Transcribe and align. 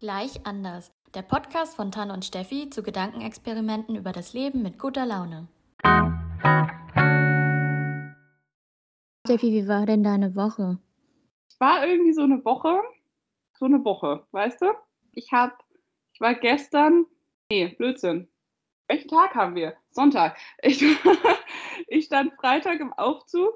Gleich 0.00 0.46
anders. 0.46 0.92
Der 1.12 1.22
Podcast 1.22 1.74
von 1.74 1.90
Tan 1.90 2.12
und 2.12 2.24
Steffi 2.24 2.70
zu 2.70 2.84
Gedankenexperimenten 2.84 3.96
über 3.96 4.12
das 4.12 4.32
Leben 4.32 4.62
mit 4.62 4.78
guter 4.78 5.04
Laune. 5.04 5.48
Steffi, 9.26 9.50
wie 9.50 9.66
war 9.66 9.86
denn 9.86 10.04
deine 10.04 10.36
Woche? 10.36 10.78
Es 11.48 11.58
war 11.58 11.84
irgendwie 11.84 12.12
so 12.12 12.22
eine 12.22 12.44
Woche, 12.44 12.80
so 13.58 13.64
eine 13.64 13.84
Woche, 13.84 14.24
weißt 14.30 14.62
du? 14.62 14.66
Ich 15.14 15.32
hab, 15.32 15.64
ich 16.12 16.20
war 16.20 16.34
gestern, 16.34 17.06
nee, 17.50 17.66
Blödsinn. 17.66 18.28
Welchen 18.86 19.08
Tag 19.08 19.34
haben 19.34 19.56
wir? 19.56 19.74
Sonntag. 19.90 20.38
Ich, 20.62 20.80
ich 21.88 22.04
stand 22.04 22.34
Freitag 22.34 22.78
im 22.78 22.92
Aufzug 22.92 23.52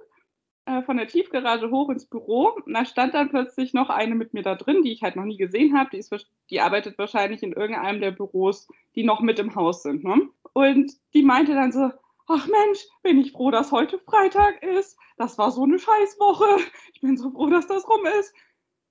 äh, 0.65 0.83
von 0.83 0.97
der 0.97 1.09
Tiefgarage 1.09 1.71
hoch 1.71 1.91
ins 1.91 2.07
Büro. 2.07 2.53
Und 2.65 2.73
da 2.73 2.85
stand 2.85 3.15
dann 3.15 3.31
plötzlich 3.31 3.75
noch 3.75 3.89
eine 3.89 4.15
mit 4.15 4.33
mir 4.33 4.43
da 4.43 4.55
drin, 4.55 4.83
die 4.83 4.93
ich 4.93 5.03
halt 5.03 5.17
noch 5.17 5.25
nie 5.25 5.37
gesehen 5.37 5.77
habe. 5.77 5.91
Die, 5.91 6.05
die 6.51 6.61
arbeitet 6.61 6.99
wahrscheinlich 6.99 7.43
in 7.43 7.53
irgendeinem 7.53 8.01
der 8.01 8.13
Büros, 8.13 8.69
die 8.95 9.05
noch 9.05 9.21
mit 9.21 9.39
im 9.39 9.55
Haus 9.55 9.83
sind. 9.83 10.05
Ne? 10.05 10.29
Und 10.53 10.93
die 11.15 11.23
meinte 11.23 11.55
dann 11.55 11.73
so, 11.73 11.91
ach 12.29 12.47
Mensch, 12.47 12.87
bin 13.03 13.19
ich 13.19 13.33
froh, 13.33 13.51
dass 13.51 13.73
heute 13.73 13.99
Freitag 13.99 14.63
ist. 14.63 14.97
Das 15.17 15.39
war 15.39 15.51
so 15.51 15.65
eine 15.65 15.79
Scheißwoche. 15.79 16.59
Ich 16.95 17.01
bin 17.01 17.17
so 17.17 17.31
froh, 17.31 17.49
dass 17.49 17.67
das 17.67 17.89
rum 17.89 18.07
ist. 18.21 18.33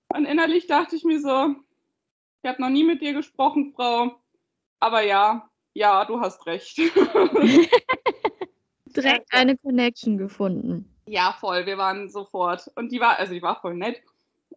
Und 0.10 0.26
innerlich 0.26 0.68
dachte 0.68 0.98
ich 0.98 1.06
mir 1.06 1.22
so, 1.22 1.56
ich 2.44 2.50
habe 2.50 2.62
noch 2.62 2.70
nie 2.70 2.84
mit 2.84 3.02
dir 3.02 3.14
gesprochen, 3.14 3.72
Frau. 3.76 4.20
Aber 4.80 5.04
ja, 5.04 5.48
ja, 5.74 6.06
du 6.06 6.20
hast 6.20 6.46
recht. 6.48 6.78
Direkt 8.88 9.34
eine 9.34 9.58
Connection 9.58 10.18
gefunden. 10.18 10.91
Ja, 11.12 11.36
voll. 11.38 11.66
Wir 11.66 11.78
waren 11.78 12.08
sofort. 12.08 12.72
Und 12.76 12.94
die 12.94 13.02
war, 13.02 13.20
also 13.20 13.34
die 13.34 13.42
war 13.42 13.60
voll 13.60 13.76
nett. 13.76 14.02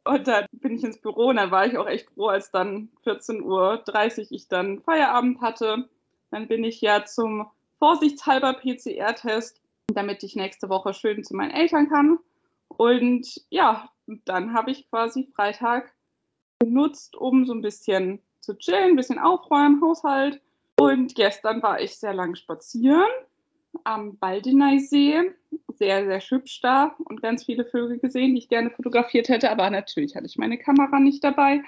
Und 0.04 0.28
dann 0.28 0.46
bin 0.52 0.76
ich 0.76 0.84
ins 0.84 1.00
Büro 1.00 1.30
und 1.30 1.36
dann 1.36 1.50
war 1.50 1.66
ich 1.66 1.76
auch 1.76 1.88
echt 1.88 2.08
froh, 2.10 2.28
als 2.28 2.52
dann 2.52 2.90
14.30 3.04 3.42
Uhr 3.42 4.26
ich 4.30 4.46
dann 4.46 4.80
Feierabend 4.82 5.40
hatte. 5.40 5.88
Dann 6.30 6.46
bin 6.46 6.62
ich 6.62 6.80
ja 6.80 7.04
zum 7.06 7.50
vorsichtshalber 7.80 8.52
PCR-Test, 8.52 9.60
damit 9.88 10.22
ich 10.22 10.36
nächste 10.36 10.68
Woche 10.68 10.94
schön 10.94 11.24
zu 11.24 11.34
meinen 11.34 11.50
Eltern 11.50 11.88
kann. 11.88 12.20
Und 12.68 13.42
ja, 13.50 13.90
dann 14.06 14.54
habe 14.54 14.70
ich 14.70 14.88
quasi 14.88 15.28
Freitag 15.34 15.92
genutzt, 16.60 17.16
um 17.16 17.46
so 17.46 17.52
ein 17.52 17.62
bisschen 17.62 18.22
zu 18.38 18.56
chillen, 18.56 18.90
ein 18.90 18.96
bisschen 18.96 19.18
aufräumen, 19.18 19.82
Haushalt. 19.82 20.40
Und 20.78 21.16
gestern 21.16 21.64
war 21.64 21.80
ich 21.80 21.96
sehr 21.96 22.14
lang 22.14 22.36
spazieren 22.36 23.10
am 23.82 24.16
Baldeneysee. 24.18 25.34
Sehr, 25.76 26.04
sehr 26.04 26.20
hübsch 26.20 26.60
da 26.60 26.94
und 27.04 27.22
ganz 27.22 27.44
viele 27.44 27.64
Vögel 27.64 27.98
gesehen, 27.98 28.32
die 28.34 28.38
ich 28.38 28.48
gerne 28.48 28.70
fotografiert 28.70 29.28
hätte. 29.28 29.50
Aber 29.50 29.68
natürlich 29.70 30.14
hatte 30.14 30.26
ich 30.26 30.38
meine 30.38 30.58
Kamera 30.58 31.00
nicht 31.00 31.24
dabei. 31.24 31.62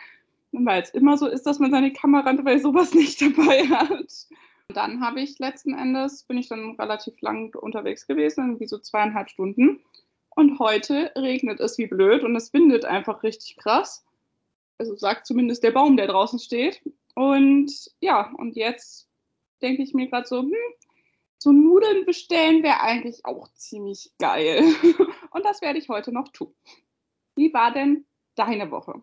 Weil 0.53 0.83
es 0.83 0.91
immer 0.91 1.19
so 1.19 1.27
ist, 1.27 1.45
dass 1.45 1.59
man 1.59 1.71
seine 1.71 1.93
Kamera 1.93 2.33
bei 2.33 2.59
sowas 2.59 2.95
nicht 2.95 3.21
dabei 3.21 3.67
hat. 3.69 4.27
Dann 4.69 5.01
habe 5.01 5.21
ich 5.21 5.39
letzten 5.39 5.75
Endes, 5.75 6.25
bin 6.25 6.39
ich 6.39 6.49
dann 6.49 6.77
relativ 6.79 7.21
lang 7.21 7.55
unterwegs 7.55 8.07
gewesen, 8.07 8.47
irgendwie 8.47 8.67
so 8.67 8.79
zweieinhalb 8.79 9.29
Stunden. 9.31 9.81
Und 10.31 10.59
heute 10.59 11.13
regnet 11.17 11.61
es 11.61 11.79
wie 11.79 11.87
blöd 11.87 12.23
und 12.23 12.37
es 12.37 12.53
windet 12.53 12.85
einfach 12.85 13.23
richtig 13.23 13.57
krass. 13.57 14.05
Also 14.79 14.95
sagt 14.95 15.27
zumindest 15.27 15.63
der 15.63 15.71
Baum, 15.71 15.97
der 15.97 16.09
draußen 16.09 16.39
steht. 16.39 16.83
Und 17.15 17.73
ja, 18.01 18.33
und 18.37 18.57
jetzt 18.57 19.09
denke 19.63 19.83
ich 19.83 19.95
mir 19.95 20.09
gerade 20.09 20.27
so, 20.27 20.43
hm, 20.43 20.53
so 21.39 21.53
Nudeln 21.53 22.05
bestellen 22.07 22.63
wäre 22.63 22.81
eigentlich 22.81 23.25
auch 23.25 23.49
ziemlich 23.55 24.13
geil. 24.19 24.63
Und 25.31 25.45
das 25.45 25.61
werde 25.61 25.79
ich 25.79 25.89
heute 25.89 26.13
noch 26.13 26.29
tun. 26.29 26.55
Wie 27.37 27.53
war 27.53 27.73
denn 27.73 28.07
deine 28.35 28.71
Woche? 28.71 28.95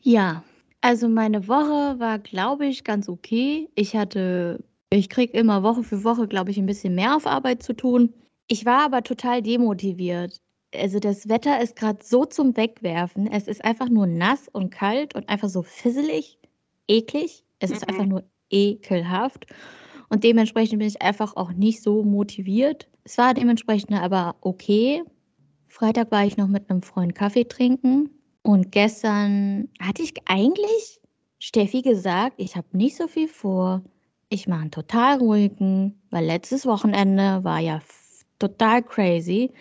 Ja, 0.00 0.44
also 0.80 1.08
meine 1.08 1.48
Woche 1.48 1.98
war, 1.98 2.18
glaube 2.18 2.66
ich, 2.66 2.84
ganz 2.84 3.08
okay. 3.08 3.68
Ich 3.74 3.96
hatte, 3.96 4.64
ich 4.90 5.10
kriege 5.10 5.36
immer 5.36 5.62
Woche 5.62 5.82
für 5.82 6.04
Woche, 6.04 6.26
glaube 6.26 6.50
ich, 6.50 6.58
ein 6.58 6.66
bisschen 6.66 6.94
mehr 6.94 7.16
auf 7.16 7.26
Arbeit 7.26 7.62
zu 7.62 7.74
tun. 7.74 8.14
Ich 8.46 8.64
war 8.64 8.84
aber 8.84 9.02
total 9.02 9.42
demotiviert. 9.42 10.40
Also 10.74 11.00
das 11.00 11.28
Wetter 11.28 11.60
ist 11.60 11.76
gerade 11.76 12.02
so 12.02 12.24
zum 12.24 12.56
Wegwerfen. 12.56 13.26
Es 13.26 13.48
ist 13.48 13.64
einfach 13.64 13.88
nur 13.88 14.06
nass 14.06 14.48
und 14.48 14.70
kalt 14.70 15.14
und 15.14 15.28
einfach 15.28 15.48
so 15.48 15.62
fisselig, 15.62 16.38
eklig. 16.88 17.44
Es 17.58 17.70
mhm. 17.70 17.76
ist 17.76 17.88
einfach 17.88 18.06
nur 18.06 18.24
ekelhaft. 18.50 19.46
Und 20.10 20.24
dementsprechend 20.24 20.80
bin 20.80 20.88
ich 20.88 21.00
einfach 21.00 21.36
auch 21.36 21.52
nicht 21.52 21.82
so 21.82 22.02
motiviert. 22.02 22.88
Es 23.04 23.16
war 23.16 23.32
dementsprechend 23.32 23.92
aber 23.92 24.36
okay. 24.42 25.02
Freitag 25.68 26.10
war 26.10 26.26
ich 26.26 26.36
noch 26.36 26.48
mit 26.48 26.68
einem 26.68 26.82
Freund 26.82 27.14
Kaffee 27.14 27.44
trinken. 27.44 28.10
Und 28.42 28.72
gestern 28.72 29.68
hatte 29.80 30.02
ich 30.02 30.14
eigentlich 30.26 31.00
Steffi 31.38 31.82
gesagt, 31.82 32.34
ich 32.38 32.56
habe 32.56 32.66
nicht 32.72 32.96
so 32.96 33.06
viel 33.06 33.28
vor. 33.28 33.82
Ich 34.28 34.48
mache 34.48 34.62
einen 34.62 34.70
total 34.70 35.18
ruhigen, 35.18 36.00
weil 36.10 36.26
letztes 36.26 36.66
Wochenende 36.66 37.44
war 37.44 37.60
ja 37.60 37.80
total 38.38 38.82
crazy. 38.82 39.52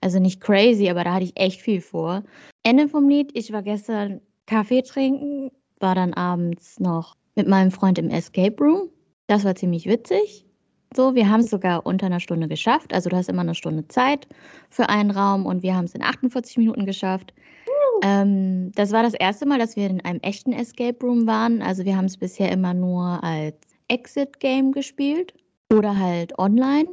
Also 0.00 0.20
nicht 0.20 0.40
crazy, 0.40 0.88
aber 0.88 1.02
da 1.02 1.14
hatte 1.14 1.24
ich 1.24 1.38
echt 1.38 1.60
viel 1.60 1.80
vor. 1.80 2.22
Ende 2.62 2.88
vom 2.88 3.08
Lied, 3.08 3.32
ich 3.34 3.52
war 3.52 3.62
gestern 3.62 4.20
Kaffee 4.46 4.82
trinken, 4.82 5.50
war 5.80 5.96
dann 5.96 6.14
abends 6.14 6.78
noch 6.78 7.16
mit 7.34 7.48
meinem 7.48 7.72
Freund 7.72 7.98
im 7.98 8.10
Escape 8.10 8.56
Room. 8.62 8.90
Das 9.28 9.44
war 9.44 9.54
ziemlich 9.54 9.86
witzig. 9.86 10.46
So, 10.94 11.14
wir 11.14 11.28
haben 11.28 11.40
es 11.40 11.50
sogar 11.50 11.84
unter 11.84 12.06
einer 12.06 12.18
Stunde 12.18 12.48
geschafft. 12.48 12.94
Also 12.94 13.10
du 13.10 13.16
hast 13.16 13.28
immer 13.28 13.42
eine 13.42 13.54
Stunde 13.54 13.86
Zeit 13.88 14.26
für 14.70 14.88
einen 14.88 15.10
Raum 15.10 15.44
und 15.44 15.62
wir 15.62 15.76
haben 15.76 15.84
es 15.84 15.94
in 15.94 16.02
48 16.02 16.56
Minuten 16.56 16.86
geschafft. 16.86 17.34
Uh. 17.66 18.00
Ähm, 18.04 18.72
das 18.74 18.90
war 18.90 19.02
das 19.02 19.12
erste 19.12 19.44
Mal, 19.44 19.58
dass 19.58 19.76
wir 19.76 19.86
in 19.86 20.00
einem 20.02 20.20
echten 20.20 20.52
Escape 20.52 20.98
Room 21.04 21.26
waren. 21.26 21.60
Also 21.60 21.84
wir 21.84 21.96
haben 21.96 22.06
es 22.06 22.16
bisher 22.16 22.50
immer 22.50 22.72
nur 22.72 23.22
als 23.22 23.54
Exit-Game 23.88 24.72
gespielt 24.72 25.34
oder 25.70 25.98
halt 25.98 26.38
online. 26.38 26.88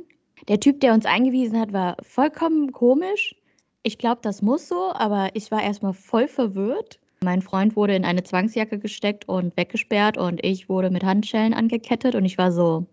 Der 0.50 0.60
Typ, 0.60 0.82
der 0.82 0.94
uns 0.94 1.06
eingewiesen 1.06 1.58
hat, 1.58 1.72
war 1.72 1.96
vollkommen 2.02 2.74
komisch. 2.74 3.34
Ich 3.84 3.98
glaube, 3.98 4.20
das 4.24 4.42
muss 4.42 4.68
so, 4.68 4.92
aber 4.94 5.30
ich 5.36 5.52
war 5.52 5.64
erstmal 5.64 5.94
voll 5.94 6.28
verwirrt. 6.28 7.00
Mein 7.26 7.42
Freund 7.42 7.76
wurde 7.76 7.96
in 7.96 8.06
eine 8.06 8.22
Zwangsjacke 8.22 8.78
gesteckt 8.78 9.28
und 9.28 9.58
weggesperrt 9.58 10.16
und 10.16 10.46
ich 10.46 10.70
wurde 10.70 10.92
mit 10.92 11.04
Handschellen 11.04 11.56
angekettet 11.56 12.14
und 12.14 12.24
ich 12.24 12.38
war 12.38 12.52
so, 12.52 12.86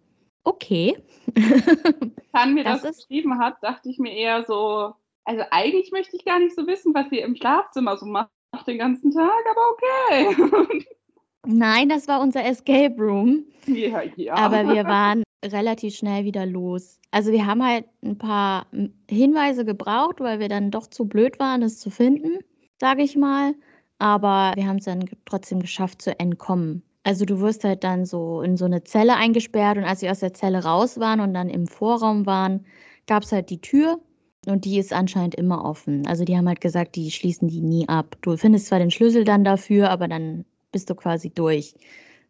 okay. 0.43 0.97
Kann 2.33 2.55
mir 2.55 2.65
das, 2.65 2.81
das 2.81 2.97
geschrieben 2.97 3.39
hat, 3.39 3.57
dachte 3.61 3.91
ich 3.91 3.99
mir 3.99 4.15
eher 4.15 4.43
so, 4.47 4.95
also 5.25 5.43
eigentlich 5.51 5.93
möchte 5.93 6.17
ich 6.17 6.25
gar 6.25 6.39
nicht 6.39 6.57
so 6.57 6.67
wissen, 6.67 6.95
was 6.95 7.13
ihr 7.13 7.23
im 7.27 7.37
Schlafzimmer 7.37 7.99
so 7.99 8.07
macht 8.07 8.31
den 8.67 8.79
ganzen 8.79 9.11
Tag, 9.11 9.45
aber 9.51 10.33
okay. 10.33 10.87
Nein, 11.47 11.91
das 11.91 12.09
war 12.09 12.23
unser 12.23 12.43
Escape 12.43 12.97
Room. 12.99 13.45
Ja, 13.67 14.03
ja. 14.17 14.35
Aber 14.35 14.67
wir 14.67 14.85
waren 14.87 15.25
relativ 15.45 15.95
schnell 15.95 16.25
wieder 16.25 16.47
los. 16.47 17.01
Also 17.11 17.33
wir 17.33 17.45
haben 17.45 17.63
halt 17.63 17.85
ein 18.03 18.17
paar 18.17 18.67
Hinweise 19.11 19.67
gebraucht, 19.67 20.21
weil 20.21 20.41
wir 20.41 20.49
dann 20.49 20.71
doch 20.71 20.87
zu 20.87 21.05
blöd 21.05 21.39
waren, 21.39 21.63
es 21.63 21.81
zu 21.81 21.91
finden, 21.91 22.39
sage 22.81 23.03
ich 23.03 23.15
mal 23.15 23.55
aber 24.03 24.53
wir 24.57 24.67
haben 24.67 24.79
es 24.79 24.87
dann 24.87 25.05
trotzdem 25.27 25.61
geschafft 25.61 26.03
zu 26.03 26.19
entkommen. 26.19 26.83
Also 27.05 27.25
du 27.25 27.39
wirst 27.39 27.63
halt 27.63 27.85
dann 27.85 28.05
so 28.05 28.43
in 28.43 28.57
so 28.57 28.65
eine 28.65 28.83
Zelle 28.83 29.15
eingesperrt 29.15 29.79
und 29.79 29.85
als 29.85 30.03
wir 30.03 30.11
aus 30.11 30.19
der 30.19 30.35
Zelle 30.35 30.65
raus 30.65 30.99
waren 30.99 31.21
und 31.21 31.35
dann 31.35 31.49
im 31.49 31.69
Vorraum 31.69 32.27
waren, 32.27 32.67
gab 33.07 33.23
es 33.23 33.31
halt 33.31 33.49
die 33.49 33.61
Tür 33.61 34.01
und 34.47 34.65
die 34.65 34.79
ist 34.79 34.93
anscheinend 34.93 35.37
immer 35.37 35.65
offen. 35.65 36.05
Also 36.09 36.25
die 36.25 36.37
haben 36.37 36.49
halt 36.49 36.61
gesagt, 36.61 36.97
die 36.97 37.13
schließen 37.13 37.47
die 37.47 37.61
nie 37.61 37.89
ab. 37.89 38.17
Du 38.23 38.37
findest 38.37 38.67
zwar 38.67 38.81
den 38.81 38.91
Schlüssel 38.91 39.23
dann 39.23 39.45
dafür, 39.45 39.91
aber 39.91 40.09
dann 40.09 40.45
bist 40.73 40.91
du 40.91 40.97
quasi 40.97 41.31
durch. 41.31 41.75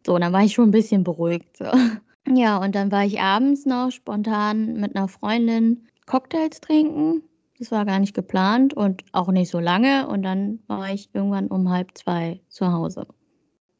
So, 0.05 0.13
und 0.13 0.21
dann 0.21 0.33
war 0.33 0.43
ich 0.43 0.53
schon 0.53 0.67
ein 0.67 0.71
bisschen 0.71 1.03
beruhigt. 1.03 1.57
So. 1.57 1.65
Ja, 2.33 2.57
und 2.57 2.73
dann 2.73 2.89
war 2.89 3.03
ich 3.03 3.19
abends 3.19 3.65
noch 3.65 3.91
spontan 3.91 4.79
mit 4.79 4.95
einer 4.95 5.09
Freundin 5.09 5.89
Cocktails 6.05 6.61
trinken 6.61 7.21
das 7.59 7.71
war 7.71 7.85
gar 7.85 7.99
nicht 7.99 8.13
geplant 8.13 8.73
und 8.73 9.03
auch 9.11 9.29
nicht 9.29 9.49
so 9.49 9.59
lange. 9.59 10.07
Und 10.07 10.23
dann 10.23 10.59
war 10.67 10.93
ich 10.93 11.09
irgendwann 11.13 11.47
um 11.47 11.69
halb 11.69 11.97
zwei 11.97 12.41
zu 12.49 12.71
Hause. 12.71 13.07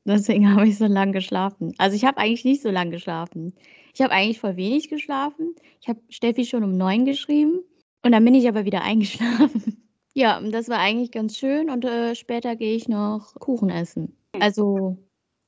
Deswegen 0.06 0.50
habe 0.56 0.68
ich 0.68 0.78
so 0.78 0.86
lange 0.86 1.12
geschlafen. 1.12 1.74
Also 1.78 1.96
ich 1.96 2.06
habe 2.06 2.18
eigentlich 2.18 2.46
nicht 2.46 2.62
so 2.62 2.70
lange 2.70 2.92
geschlafen. 2.92 3.54
Ich 3.94 4.02
habe 4.02 4.12
eigentlich 4.12 4.40
voll 4.40 4.56
wenig 4.56 4.90
geschlafen. 4.90 5.56
Ich 5.82 5.88
habe 5.88 6.00
Steffi 6.10 6.46
schon 6.46 6.64
um 6.64 6.78
neun 6.78 7.06
geschrieben 7.06 7.60
und 8.04 8.12
dann 8.12 8.26
bin 8.26 8.36
ich 8.36 8.48
aber 8.48 8.66
wieder 8.66 8.82
eingeschlafen. 8.84 9.84
Ja, 10.14 10.40
das 10.42 10.70
war 10.70 10.78
eigentlich 10.78 11.12
ganz 11.12 11.38
schön 11.38 11.70
und 11.70 11.86
äh, 11.86 12.14
später 12.16 12.56
gehe 12.56 12.76
ich 12.76 12.88
noch 12.88 13.34
Kuchen 13.36 13.70
essen. 13.70 14.16
Also 14.40 14.98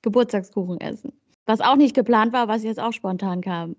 Geburtstagskuchen 0.02 0.80
essen. 0.82 1.14
Was 1.46 1.62
auch 1.62 1.76
nicht 1.76 1.96
geplant 1.96 2.34
war, 2.34 2.48
was 2.48 2.64
jetzt 2.64 2.80
auch 2.80 2.94
spontan 2.94 3.42
kam. 3.42 3.76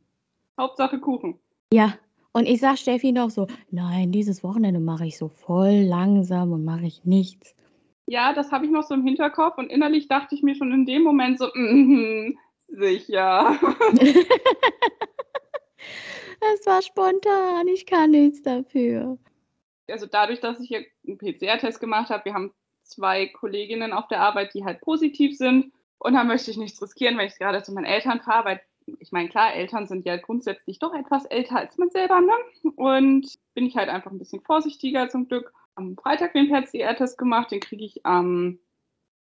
Hauptsache 0.58 1.00
Kuchen. 1.00 1.38
Ja, 1.72 1.94
und 2.36 2.44
ich 2.44 2.60
sage 2.60 2.76
Steffi 2.76 3.12
noch 3.12 3.30
so, 3.30 3.46
nein, 3.70 4.12
dieses 4.12 4.44
Wochenende 4.44 4.78
mache 4.78 5.06
ich 5.06 5.16
so 5.16 5.28
voll 5.28 5.86
langsam 5.88 6.52
und 6.52 6.66
mache 6.66 6.84
ich 6.84 7.02
nichts. 7.06 7.56
Ja, 8.04 8.34
das 8.34 8.52
habe 8.52 8.66
ich 8.66 8.70
noch 8.70 8.82
so 8.82 8.92
im 8.92 9.06
Hinterkopf 9.06 9.56
und 9.56 9.70
innerlich 9.70 10.06
dachte 10.06 10.34
ich 10.34 10.42
mir 10.42 10.54
schon 10.54 10.70
in 10.70 10.84
dem 10.84 11.02
Moment 11.02 11.38
so, 11.38 11.46
mm, 11.54 12.36
sicher. 12.68 13.58
das 16.40 16.66
war 16.66 16.82
spontan, 16.82 17.68
ich 17.68 17.86
kann 17.86 18.10
nichts 18.10 18.42
dafür. 18.42 19.16
Also 19.88 20.04
dadurch, 20.04 20.40
dass 20.40 20.60
ich 20.60 20.68
hier 20.68 20.84
einen 21.06 21.16
PCR-Test 21.16 21.80
gemacht 21.80 22.10
habe, 22.10 22.26
wir 22.26 22.34
haben 22.34 22.52
zwei 22.82 23.28
Kolleginnen 23.28 23.94
auf 23.94 24.08
der 24.08 24.20
Arbeit, 24.20 24.52
die 24.52 24.62
halt 24.62 24.82
positiv 24.82 25.38
sind. 25.38 25.72
Und 25.98 26.12
dann 26.12 26.26
möchte 26.26 26.50
ich 26.50 26.58
nichts 26.58 26.82
riskieren, 26.82 27.16
wenn 27.16 27.28
ich 27.28 27.38
gerade 27.38 27.62
zu 27.62 27.72
meinen 27.72 27.86
Eltern 27.86 28.20
fahre, 28.20 28.44
weil 28.44 28.60
ich 28.98 29.12
meine, 29.12 29.28
klar, 29.28 29.54
Eltern 29.54 29.86
sind 29.86 30.06
ja 30.06 30.16
grundsätzlich 30.16 30.78
doch 30.78 30.94
etwas 30.94 31.24
älter 31.26 31.56
als 31.56 31.76
man 31.78 31.90
selber, 31.90 32.20
ne? 32.20 32.32
Und 32.76 33.38
bin 33.54 33.66
ich 33.66 33.76
halt 33.76 33.88
einfach 33.88 34.10
ein 34.10 34.18
bisschen 34.18 34.42
vorsichtiger 34.42 35.08
zum 35.08 35.28
Glück. 35.28 35.52
Am 35.74 35.96
Freitag 35.96 36.32
den 36.32 36.48
PCR-Test 36.48 37.18
gemacht, 37.18 37.50
den 37.50 37.60
kriege 37.60 37.84
ich 37.84 38.04
am 38.06 38.58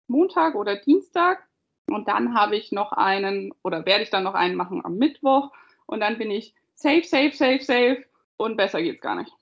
Montag 0.07 0.55
oder 0.55 0.77
Dienstag. 0.77 1.47
Und 1.89 2.09
dann 2.09 2.35
habe 2.35 2.57
ich 2.57 2.73
noch 2.73 2.93
einen, 2.93 3.53
oder 3.63 3.85
werde 3.87 4.03
ich 4.03 4.11
dann 4.11 4.25
noch 4.25 4.35
einen 4.35 4.55
machen 4.55 4.85
am 4.85 4.97
Mittwoch. 4.97 5.53
Und 5.87 6.01
dann 6.01 6.19
bin 6.19 6.31
ich 6.31 6.55
safe, 6.75 7.05
safe, 7.05 7.33
safe, 7.33 7.63
safe. 7.63 8.05
Und 8.37 8.57
besser 8.57 8.83
geht's 8.83 9.01
gar 9.01 9.17
nicht. 9.17 9.33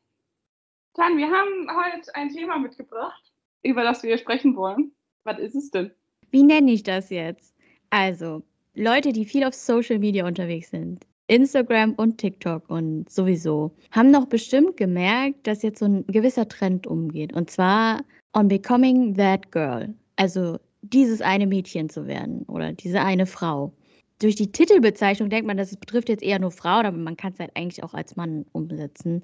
Tan, 0.94 1.16
wir 1.16 1.30
haben 1.30 1.68
heute 1.70 2.14
ein 2.14 2.28
Thema 2.28 2.58
mitgebracht, 2.58 3.32
über 3.62 3.82
das 3.82 4.02
wir 4.02 4.18
sprechen 4.18 4.56
wollen. 4.56 4.94
Was 5.24 5.38
ist 5.38 5.54
es 5.54 5.70
denn? 5.70 5.92
Wie 6.30 6.42
nenne 6.42 6.72
ich 6.72 6.82
das 6.82 7.10
jetzt? 7.10 7.54
Also, 7.90 8.42
Leute, 8.74 9.12
die 9.12 9.24
viel 9.24 9.44
auf 9.44 9.54
Social 9.54 9.98
Media 9.98 10.26
unterwegs 10.26 10.70
sind, 10.70 11.04
Instagram 11.26 11.92
und 11.94 12.18
TikTok 12.18 12.68
und 12.70 13.08
sowieso, 13.10 13.72
haben 13.90 14.12
doch 14.12 14.26
bestimmt 14.26 14.76
gemerkt, 14.76 15.46
dass 15.46 15.62
jetzt 15.62 15.80
so 15.80 15.86
ein 15.86 16.06
gewisser 16.06 16.48
Trend 16.48 16.86
umgeht. 16.86 17.34
Und 17.34 17.50
zwar 17.50 18.02
on 18.34 18.48
becoming 18.48 19.14
that 19.14 19.52
girl. 19.52 19.94
Also 20.16 20.58
dieses 20.82 21.20
eine 21.20 21.46
Mädchen 21.46 21.90
zu 21.90 22.06
werden 22.06 22.42
oder 22.48 22.72
diese 22.72 23.02
eine 23.02 23.26
Frau. 23.26 23.72
Durch 24.20 24.36
die 24.36 24.50
Titelbezeichnung 24.50 25.28
denkt 25.28 25.46
man, 25.46 25.56
das 25.56 25.76
betrifft 25.76 26.08
jetzt 26.08 26.22
eher 26.22 26.38
nur 26.38 26.50
Frauen, 26.50 26.86
aber 26.86 26.96
man 26.96 27.16
kann 27.16 27.32
es 27.32 27.40
halt 27.40 27.50
eigentlich 27.56 27.82
auch 27.82 27.92
als 27.92 28.16
Mann 28.16 28.46
umsetzen. 28.52 29.22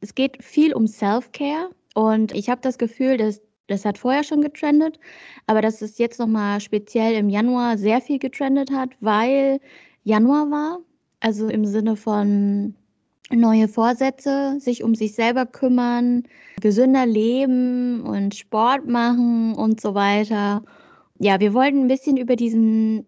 Es 0.00 0.14
geht 0.14 0.42
viel 0.42 0.74
um 0.74 0.86
Self-Care 0.86 1.70
und 1.94 2.34
ich 2.34 2.48
habe 2.48 2.60
das 2.60 2.78
Gefühl, 2.78 3.18
dass 3.18 3.40
das 3.68 3.84
hat 3.84 3.98
vorher 3.98 4.24
schon 4.24 4.42
getrendet, 4.42 4.98
aber 5.46 5.62
dass 5.62 5.82
es 5.82 5.98
jetzt 5.98 6.18
nochmal 6.18 6.60
speziell 6.60 7.14
im 7.14 7.28
Januar 7.28 7.78
sehr 7.78 8.00
viel 8.00 8.18
getrendet 8.18 8.70
hat, 8.72 8.90
weil 9.00 9.60
Januar 10.04 10.50
war. 10.50 10.78
Also 11.20 11.48
im 11.48 11.64
Sinne 11.64 11.96
von 11.96 12.74
neue 13.30 13.68
Vorsätze, 13.68 14.58
sich 14.60 14.82
um 14.82 14.94
sich 14.94 15.14
selber 15.14 15.46
kümmern, 15.46 16.24
gesünder 16.60 17.06
leben 17.06 18.02
und 18.02 18.34
Sport 18.34 18.86
machen 18.88 19.54
und 19.54 19.80
so 19.80 19.94
weiter. 19.94 20.62
Ja, 21.18 21.40
wir 21.40 21.54
wollten 21.54 21.82
ein 21.82 21.88
bisschen 21.88 22.16
über 22.16 22.36
diesen 22.36 23.06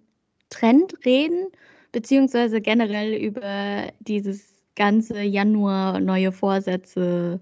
Trend 0.50 0.94
reden, 1.04 1.48
beziehungsweise 1.92 2.60
generell 2.60 3.14
über 3.14 3.92
dieses 4.00 4.54
ganze 4.76 5.20
Januar 5.22 6.00
neue 6.00 6.32
Vorsätze, 6.32 7.40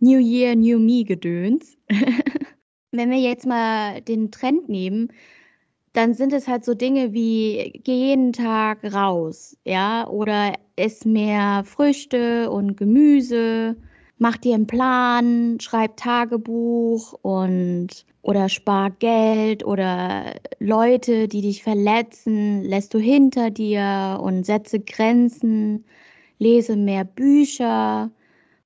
New 0.00 0.18
Year, 0.18 0.56
New 0.56 0.78
Me 0.78 1.04
Gedöns. 1.04 1.76
Wenn 2.92 3.10
wir 3.10 3.18
jetzt 3.20 3.46
mal 3.46 4.00
den 4.02 4.30
Trend 4.32 4.68
nehmen, 4.68 5.12
dann 5.94 6.14
sind 6.14 6.32
es 6.32 6.48
halt 6.48 6.64
so 6.64 6.74
Dinge 6.74 7.12
wie 7.12 7.80
geh 7.84 7.94
jeden 7.94 8.32
Tag 8.32 8.84
raus, 8.94 9.56
ja, 9.64 10.08
oder 10.08 10.54
ess 10.76 11.04
mehr 11.04 11.64
Früchte 11.64 12.50
und 12.50 12.76
Gemüse, 12.76 13.76
mach 14.18 14.38
dir 14.38 14.54
einen 14.56 14.66
Plan, 14.68 15.58
schreib 15.60 15.96
Tagebuch 15.98 17.14
und 17.22 17.88
oder 18.22 18.48
spar 18.48 18.90
Geld 18.92 19.64
oder 19.64 20.34
Leute, 20.60 21.28
die 21.28 21.42
dich 21.42 21.62
verletzen, 21.64 22.62
lässt 22.64 22.94
du 22.94 22.98
hinter 22.98 23.50
dir 23.50 24.20
und 24.22 24.46
setze 24.46 24.80
Grenzen, 24.80 25.84
lese 26.38 26.76
mehr 26.76 27.04
Bücher 27.04 28.10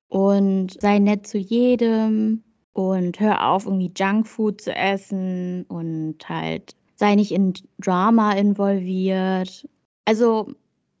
und 0.09 0.81
sei 0.81 0.99
nett 0.99 1.27
zu 1.27 1.37
jedem 1.39 2.44
und 2.75 3.21
hör 3.21 3.51
auf, 3.51 3.65
irgendwie 3.65 3.91
Junkfood 3.95 4.59
zu 4.59 4.75
essen 4.75 5.63
und 5.69 6.17
halt 6.27 6.75
sei 6.95 7.15
nicht 7.15 7.31
in 7.31 7.53
Drama 7.79 8.33
involviert. 8.33 9.65
Also, 10.03 10.51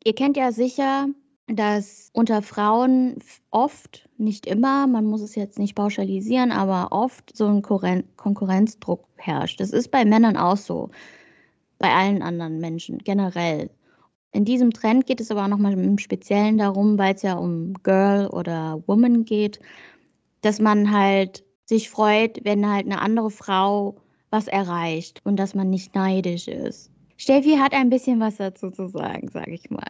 ihr 0.05 0.15
kennt 0.15 0.37
ja 0.37 0.53
sicher, 0.53 1.07
dass 1.47 2.11
unter 2.13 2.41
Frauen 2.41 3.17
oft, 3.51 4.07
nicht 4.17 4.45
immer, 4.45 4.87
man 4.87 5.05
muss 5.05 5.21
es 5.21 5.35
jetzt 5.35 5.59
nicht 5.59 5.75
pauschalisieren, 5.75 6.53
aber 6.53 6.93
oft 6.93 7.35
so 7.35 7.45
ein 7.45 7.61
Konkurrenzdruck 7.61 9.05
herrscht. 9.17 9.59
Das 9.59 9.71
ist 9.71 9.91
bei 9.91 10.05
Männern 10.05 10.37
auch 10.37 10.57
so, 10.57 10.91
bei 11.77 11.89
allen 11.89 12.21
anderen 12.21 12.59
Menschen 12.59 12.99
generell. 12.99 13.69
In 14.31 14.45
diesem 14.45 14.71
Trend 14.71 15.07
geht 15.07 15.19
es 15.19 15.29
aber 15.29 15.43
auch 15.43 15.49
nochmal 15.49 15.73
im 15.73 15.97
Speziellen 15.97 16.57
darum, 16.57 16.97
weil 16.97 17.15
es 17.15 17.21
ja 17.21 17.33
um 17.33 17.73
Girl 17.83 18.27
oder 18.27 18.81
Woman 18.87 19.25
geht, 19.25 19.59
dass 20.39 20.61
man 20.61 20.91
halt 20.91 21.44
sich 21.65 21.89
freut, 21.89 22.43
wenn 22.43 22.69
halt 22.69 22.85
eine 22.85 23.01
andere 23.01 23.31
Frau 23.31 23.95
was 24.29 24.47
erreicht 24.47 25.21
und 25.23 25.37
dass 25.37 25.55
man 25.55 25.69
nicht 25.69 25.95
neidisch 25.95 26.47
ist. 26.47 26.91
Steffi 27.17 27.57
hat 27.57 27.73
ein 27.73 27.89
bisschen 27.89 28.19
was 28.19 28.37
dazu 28.37 28.71
zu 28.71 28.87
sagen, 28.87 29.29
sage 29.29 29.53
ich 29.53 29.69
mal. 29.69 29.87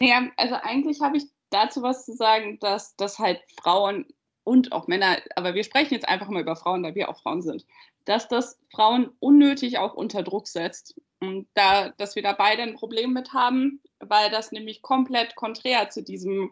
Ja, 0.00 0.28
also 0.36 0.54
eigentlich 0.54 1.00
habe 1.00 1.16
ich 1.16 1.24
dazu 1.50 1.82
was 1.82 2.06
zu 2.06 2.14
sagen, 2.14 2.58
dass 2.60 2.96
das 2.96 3.18
halt 3.18 3.40
Frauen 3.60 4.06
und 4.44 4.72
auch 4.72 4.86
Männer, 4.86 5.18
aber 5.36 5.54
wir 5.54 5.64
sprechen 5.64 5.94
jetzt 5.94 6.08
einfach 6.08 6.28
mal 6.28 6.42
über 6.42 6.56
Frauen, 6.56 6.82
da 6.82 6.94
wir 6.94 7.08
auch 7.08 7.20
Frauen 7.20 7.42
sind, 7.42 7.66
dass 8.04 8.28
das 8.28 8.58
Frauen 8.72 9.10
unnötig 9.20 9.78
auch 9.78 9.94
unter 9.94 10.22
Druck 10.22 10.48
setzt. 10.48 11.00
Und 11.20 11.46
da, 11.54 11.90
dass 11.90 12.16
wir 12.16 12.22
da 12.22 12.32
beide 12.32 12.62
ein 12.62 12.74
Problem 12.74 13.12
mit 13.12 13.34
haben, 13.34 13.80
weil 13.98 14.30
das 14.30 14.52
nämlich 14.52 14.80
komplett 14.80 15.36
konträr 15.36 15.90
zu 15.90 16.02
diesem 16.02 16.50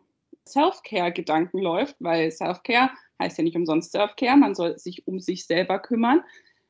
Self-Care-Gedanken 0.49 1.59
läuft, 1.59 1.97
weil 2.01 2.31
Self-Care 2.31 2.91
heißt 3.21 3.39
ja 3.39 3.45
nicht 3.45 3.57
umsonst 3.57 3.93
Self-Care, 3.93 4.37
man 4.37 4.55
soll 4.55 4.79
sich 4.79 5.07
um 5.07 5.21
sich 5.21 5.47
selber 5.47 5.79
kümmern. 5.79 6.23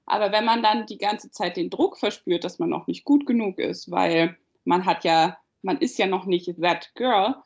Aber 0.06 0.32
wenn 0.32 0.44
man 0.44 0.62
dann 0.62 0.86
die 0.86 0.98
ganze 0.98 1.30
Zeit 1.30 1.56
den 1.56 1.70
Druck 1.70 1.98
verspürt, 1.98 2.44
dass 2.44 2.58
man 2.58 2.70
noch 2.70 2.86
nicht 2.86 3.04
gut 3.04 3.26
genug 3.26 3.58
ist, 3.58 3.90
weil 3.90 4.36
man 4.64 4.86
hat 4.86 5.04
ja, 5.04 5.38
man 5.62 5.78
ist 5.78 5.98
ja 5.98 6.06
noch 6.06 6.24
nicht 6.24 6.60
that 6.60 6.90
girl, 6.94 7.36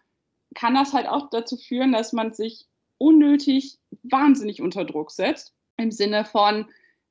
kann 0.54 0.74
das 0.74 0.92
halt 0.92 1.08
auch 1.08 1.30
dazu 1.30 1.56
führen, 1.56 1.92
dass 1.92 2.12
man 2.12 2.32
sich 2.32 2.66
unnötig 2.98 3.78
wahnsinnig 4.04 4.62
unter 4.62 4.84
Druck 4.84 5.10
setzt. 5.10 5.54
Im 5.76 5.90
Sinne 5.90 6.24
von, 6.24 6.66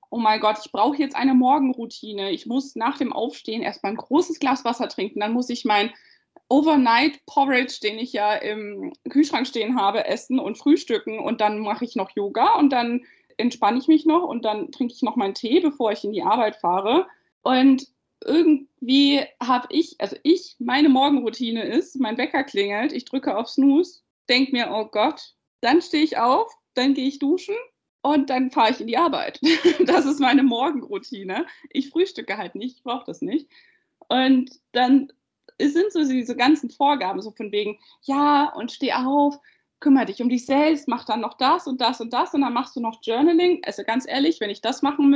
oh 0.09 0.19
mein 0.19 0.39
Gott, 0.39 0.57
ich 0.63 0.71
brauche 0.71 0.97
jetzt 0.97 1.15
eine 1.15 1.33
Morgenroutine. 1.33 2.31
Ich 2.31 2.45
muss 2.45 2.75
nach 2.75 2.97
dem 2.97 3.11
Aufstehen 3.11 3.61
erstmal 3.61 3.93
ein 3.93 3.97
großes 3.97 4.39
Glas 4.39 4.63
Wasser 4.63 4.87
trinken. 4.87 5.19
Dann 5.19 5.33
muss 5.33 5.49
ich 5.49 5.65
mein 5.65 5.91
Overnight 6.51 7.25
Porridge, 7.27 7.79
den 7.81 7.97
ich 7.97 8.11
ja 8.11 8.33
im 8.33 8.91
Kühlschrank 9.09 9.47
stehen 9.47 9.79
habe, 9.79 10.05
essen 10.05 10.37
und 10.37 10.57
frühstücken 10.57 11.19
und 11.19 11.39
dann 11.39 11.59
mache 11.59 11.85
ich 11.85 11.95
noch 11.95 12.11
Yoga 12.13 12.59
und 12.59 12.71
dann 12.71 13.05
entspanne 13.37 13.77
ich 13.79 13.87
mich 13.87 14.05
noch 14.05 14.23
und 14.23 14.43
dann 14.43 14.69
trinke 14.73 14.93
ich 14.93 15.01
noch 15.01 15.15
meinen 15.15 15.33
Tee, 15.33 15.61
bevor 15.61 15.93
ich 15.93 16.03
in 16.03 16.11
die 16.11 16.23
Arbeit 16.23 16.57
fahre. 16.57 17.07
Und 17.41 17.87
irgendwie 18.25 19.23
habe 19.41 19.67
ich, 19.69 19.95
also 19.99 20.17
ich, 20.23 20.57
meine 20.59 20.89
Morgenroutine 20.89 21.63
ist, 21.63 21.97
mein 22.01 22.17
Wecker 22.17 22.43
klingelt, 22.43 22.91
ich 22.91 23.05
drücke 23.05 23.37
auf 23.37 23.47
Snooze, 23.47 24.01
denke 24.27 24.51
mir, 24.51 24.71
oh 24.71 24.85
Gott, 24.91 25.33
dann 25.61 25.81
stehe 25.81 26.03
ich 26.03 26.17
auf, 26.17 26.51
dann 26.73 26.93
gehe 26.93 27.07
ich 27.07 27.19
duschen 27.19 27.55
und 28.01 28.29
dann 28.29 28.51
fahre 28.51 28.71
ich 28.71 28.81
in 28.81 28.87
die 28.87 28.97
Arbeit. 28.97 29.39
das 29.85 30.05
ist 30.05 30.19
meine 30.19 30.43
Morgenroutine. 30.43 31.45
Ich 31.69 31.91
frühstücke 31.91 32.37
halt 32.37 32.55
nicht, 32.55 32.79
ich 32.79 32.83
brauche 32.83 33.05
das 33.05 33.21
nicht. 33.21 33.47
Und 34.09 34.51
dann 34.73 35.13
es 35.61 35.73
sind 35.73 35.91
so 35.91 36.03
diese 36.03 36.35
ganzen 36.35 36.69
Vorgaben, 36.69 37.21
so 37.21 37.31
von 37.31 37.51
wegen, 37.51 37.79
ja, 38.03 38.51
und 38.53 38.71
steh 38.71 38.93
auf, 38.93 39.39
kümmere 39.79 40.05
dich 40.05 40.21
um 40.21 40.29
dich 40.29 40.45
selbst, 40.45 40.87
mach 40.87 41.05
dann 41.05 41.21
noch 41.21 41.35
das 41.35 41.67
und 41.67 41.81
das 41.81 42.01
und 42.01 42.13
das 42.13 42.33
und 42.33 42.41
dann 42.41 42.53
machst 42.53 42.75
du 42.75 42.79
noch 42.79 42.99
Journaling. 43.01 43.61
Also 43.65 43.83
ganz 43.83 44.07
ehrlich, 44.07 44.39
wenn 44.39 44.49
ich 44.49 44.61
das 44.61 44.81
machen 44.81 45.13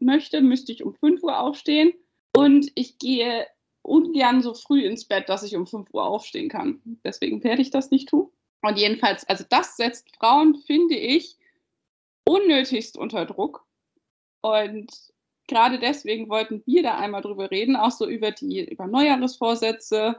möchte, 0.00 0.40
müsste 0.40 0.72
ich 0.72 0.84
um 0.84 0.94
5 0.94 1.22
Uhr 1.22 1.38
aufstehen 1.38 1.92
und 2.36 2.70
ich 2.74 2.98
gehe 2.98 3.46
ungern 3.82 4.42
so 4.42 4.54
früh 4.54 4.82
ins 4.82 5.06
Bett, 5.06 5.28
dass 5.28 5.42
ich 5.42 5.56
um 5.56 5.66
5 5.66 5.92
Uhr 5.94 6.04
aufstehen 6.04 6.48
kann. 6.48 6.80
Deswegen 7.04 7.42
werde 7.44 7.62
ich 7.62 7.70
das 7.70 7.90
nicht 7.90 8.08
tun. 8.08 8.30
Und 8.62 8.76
jedenfalls, 8.76 9.26
also 9.28 9.44
das 9.48 9.76
setzt 9.76 10.14
Frauen, 10.16 10.56
finde 10.56 10.96
ich, 10.96 11.36
unnötigst 12.24 12.98
unter 12.98 13.24
Druck. 13.24 13.64
Und 14.42 14.90
gerade 15.48 15.78
deswegen 15.78 16.28
wollten 16.28 16.62
wir 16.66 16.82
da 16.82 16.96
einmal 16.98 17.22
drüber 17.22 17.50
reden, 17.50 17.74
auch 17.74 17.90
so 17.90 18.06
über 18.06 18.30
die 18.30 18.64
über 18.70 18.86
Neujahresvorsätze 18.86 20.16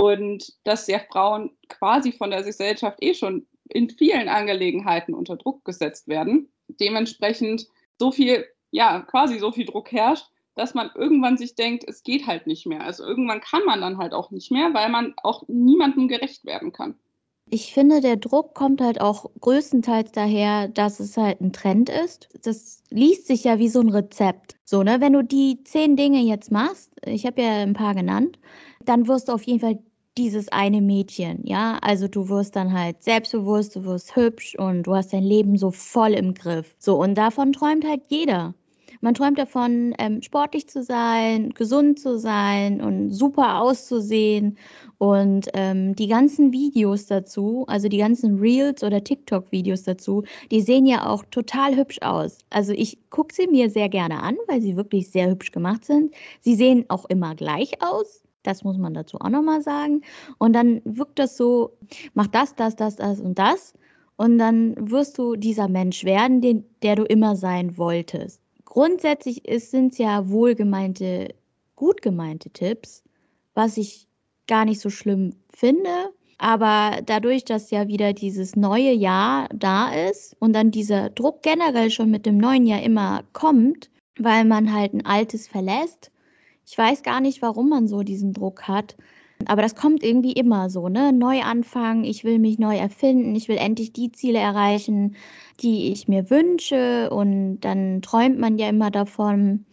und 0.00 0.52
dass 0.64 0.86
ja 0.86 1.00
Frauen 1.10 1.50
quasi 1.68 2.12
von 2.12 2.30
der 2.30 2.44
Gesellschaft 2.44 2.98
eh 3.02 3.14
schon 3.14 3.46
in 3.68 3.90
vielen 3.90 4.28
Angelegenheiten 4.28 5.14
unter 5.14 5.36
Druck 5.36 5.64
gesetzt 5.64 6.06
werden. 6.06 6.52
Dementsprechend 6.68 7.66
so 7.98 8.12
viel, 8.12 8.46
ja, 8.70 9.00
quasi 9.00 9.38
so 9.38 9.50
viel 9.50 9.66
Druck 9.66 9.90
herrscht, 9.90 10.26
dass 10.54 10.74
man 10.74 10.90
irgendwann 10.94 11.36
sich 11.36 11.54
denkt, 11.54 11.84
es 11.86 12.02
geht 12.02 12.26
halt 12.26 12.46
nicht 12.46 12.66
mehr. 12.66 12.82
Also 12.82 13.04
irgendwann 13.04 13.40
kann 13.40 13.64
man 13.64 13.80
dann 13.80 13.98
halt 13.98 14.12
auch 14.12 14.30
nicht 14.30 14.50
mehr, 14.50 14.72
weil 14.74 14.88
man 14.88 15.14
auch 15.22 15.44
niemandem 15.48 16.08
gerecht 16.08 16.44
werden 16.44 16.72
kann. 16.72 16.98
Ich 17.50 17.72
finde, 17.72 18.00
der 18.00 18.16
Druck 18.16 18.54
kommt 18.54 18.80
halt 18.80 19.00
auch 19.00 19.30
größtenteils 19.40 20.12
daher, 20.12 20.68
dass 20.68 21.00
es 21.00 21.16
halt 21.16 21.40
ein 21.40 21.52
Trend 21.52 21.88
ist. 21.88 22.28
Das 22.42 22.82
liest 22.90 23.26
sich 23.26 23.44
ja 23.44 23.58
wie 23.58 23.68
so 23.68 23.80
ein 23.80 23.88
Rezept. 23.88 24.56
So, 24.64 24.82
ne, 24.82 25.00
wenn 25.00 25.14
du 25.14 25.22
die 25.22 25.62
zehn 25.64 25.96
Dinge 25.96 26.20
jetzt 26.20 26.50
machst, 26.50 26.90
ich 27.04 27.24
habe 27.26 27.42
ja 27.42 27.62
ein 27.62 27.72
paar 27.72 27.94
genannt, 27.94 28.38
dann 28.84 29.08
wirst 29.08 29.28
du 29.28 29.32
auf 29.32 29.42
jeden 29.44 29.60
Fall 29.60 29.78
dieses 30.18 30.48
eine 30.50 30.80
Mädchen, 30.82 31.46
ja? 31.46 31.78
Also 31.80 32.08
du 32.08 32.28
wirst 32.28 32.56
dann 32.56 32.72
halt 32.72 33.02
selbstbewusst, 33.02 33.76
du 33.76 33.84
wirst 33.84 34.16
hübsch 34.16 34.56
und 34.58 34.82
du 34.82 34.94
hast 34.94 35.12
dein 35.12 35.22
Leben 35.22 35.56
so 35.56 35.70
voll 35.70 36.12
im 36.14 36.34
Griff. 36.34 36.74
So, 36.78 37.00
und 37.00 37.14
davon 37.14 37.52
träumt 37.52 37.84
halt 37.86 38.02
jeder. 38.08 38.54
Man 39.00 39.14
träumt 39.14 39.38
davon, 39.38 39.94
ähm, 39.98 40.22
sportlich 40.22 40.68
zu 40.68 40.82
sein, 40.82 41.50
gesund 41.50 42.00
zu 42.00 42.18
sein 42.18 42.80
und 42.80 43.12
super 43.12 43.60
auszusehen. 43.60 44.58
Und 44.98 45.48
ähm, 45.54 45.94
die 45.94 46.08
ganzen 46.08 46.52
Videos 46.52 47.06
dazu, 47.06 47.64
also 47.68 47.88
die 47.88 47.98
ganzen 47.98 48.40
Reels 48.40 48.82
oder 48.82 49.04
TikTok-Videos 49.04 49.84
dazu, 49.84 50.24
die 50.50 50.60
sehen 50.60 50.86
ja 50.86 51.06
auch 51.06 51.24
total 51.30 51.76
hübsch 51.76 51.98
aus. 52.02 52.38
Also 52.50 52.72
ich 52.72 52.98
gucke 53.10 53.32
sie 53.34 53.46
mir 53.46 53.70
sehr 53.70 53.88
gerne 53.88 54.22
an, 54.22 54.36
weil 54.48 54.60
sie 54.60 54.76
wirklich 54.76 55.10
sehr 55.10 55.30
hübsch 55.30 55.52
gemacht 55.52 55.84
sind. 55.84 56.12
Sie 56.40 56.56
sehen 56.56 56.84
auch 56.88 57.04
immer 57.04 57.36
gleich 57.36 57.80
aus. 57.80 58.22
Das 58.42 58.64
muss 58.64 58.78
man 58.78 58.94
dazu 58.94 59.18
auch 59.20 59.28
nochmal 59.28 59.62
sagen. 59.62 60.02
Und 60.38 60.54
dann 60.54 60.80
wirkt 60.84 61.18
das 61.18 61.36
so, 61.36 61.76
mach 62.14 62.26
das, 62.26 62.54
das, 62.56 62.74
das, 62.74 62.96
das 62.96 63.20
und 63.20 63.38
das. 63.38 63.74
Und 64.16 64.38
dann 64.38 64.74
wirst 64.90 65.16
du 65.18 65.36
dieser 65.36 65.68
Mensch 65.68 66.04
werden, 66.04 66.40
den, 66.40 66.64
der 66.82 66.96
du 66.96 67.04
immer 67.04 67.36
sein 67.36 67.78
wolltest. 67.78 68.42
Grundsätzlich 68.68 69.44
sind 69.70 69.92
es 69.92 69.98
ja 69.98 70.28
wohlgemeinte, 70.28 71.34
gut 71.74 72.02
gemeinte 72.02 72.50
Tipps, 72.50 73.02
was 73.54 73.78
ich 73.78 74.06
gar 74.46 74.66
nicht 74.66 74.78
so 74.80 74.90
schlimm 74.90 75.32
finde. 75.48 76.10
Aber 76.36 77.00
dadurch, 77.04 77.46
dass 77.46 77.70
ja 77.70 77.88
wieder 77.88 78.12
dieses 78.12 78.56
neue 78.56 78.92
Jahr 78.92 79.48
da 79.54 79.90
ist 79.90 80.36
und 80.38 80.52
dann 80.52 80.70
dieser 80.70 81.08
Druck 81.08 81.42
generell 81.42 81.90
schon 81.90 82.10
mit 82.10 82.26
dem 82.26 82.36
neuen 82.36 82.66
Jahr 82.66 82.82
immer 82.82 83.24
kommt, 83.32 83.90
weil 84.18 84.44
man 84.44 84.70
halt 84.74 84.92
ein 84.92 85.06
altes 85.06 85.48
verlässt. 85.48 86.12
Ich 86.66 86.76
weiß 86.76 87.02
gar 87.02 87.22
nicht, 87.22 87.40
warum 87.40 87.70
man 87.70 87.88
so 87.88 88.02
diesen 88.02 88.34
Druck 88.34 88.68
hat. 88.68 88.98
Aber 89.46 89.62
das 89.62 89.74
kommt 89.74 90.02
irgendwie 90.02 90.32
immer 90.32 90.68
so, 90.68 90.88
ne? 90.88 91.12
Neuanfang, 91.12 92.04
ich 92.04 92.24
will 92.24 92.38
mich 92.38 92.58
neu 92.58 92.76
erfinden, 92.76 93.34
ich 93.34 93.48
will 93.48 93.56
endlich 93.56 93.92
die 93.92 94.10
Ziele 94.12 94.38
erreichen, 94.38 95.16
die 95.60 95.92
ich 95.92 96.08
mir 96.08 96.28
wünsche. 96.30 97.10
Und 97.10 97.60
dann 97.60 98.02
träumt 98.02 98.38
man 98.38 98.58
ja 98.58 98.68
immer 98.68 98.90
davon, 98.90 99.64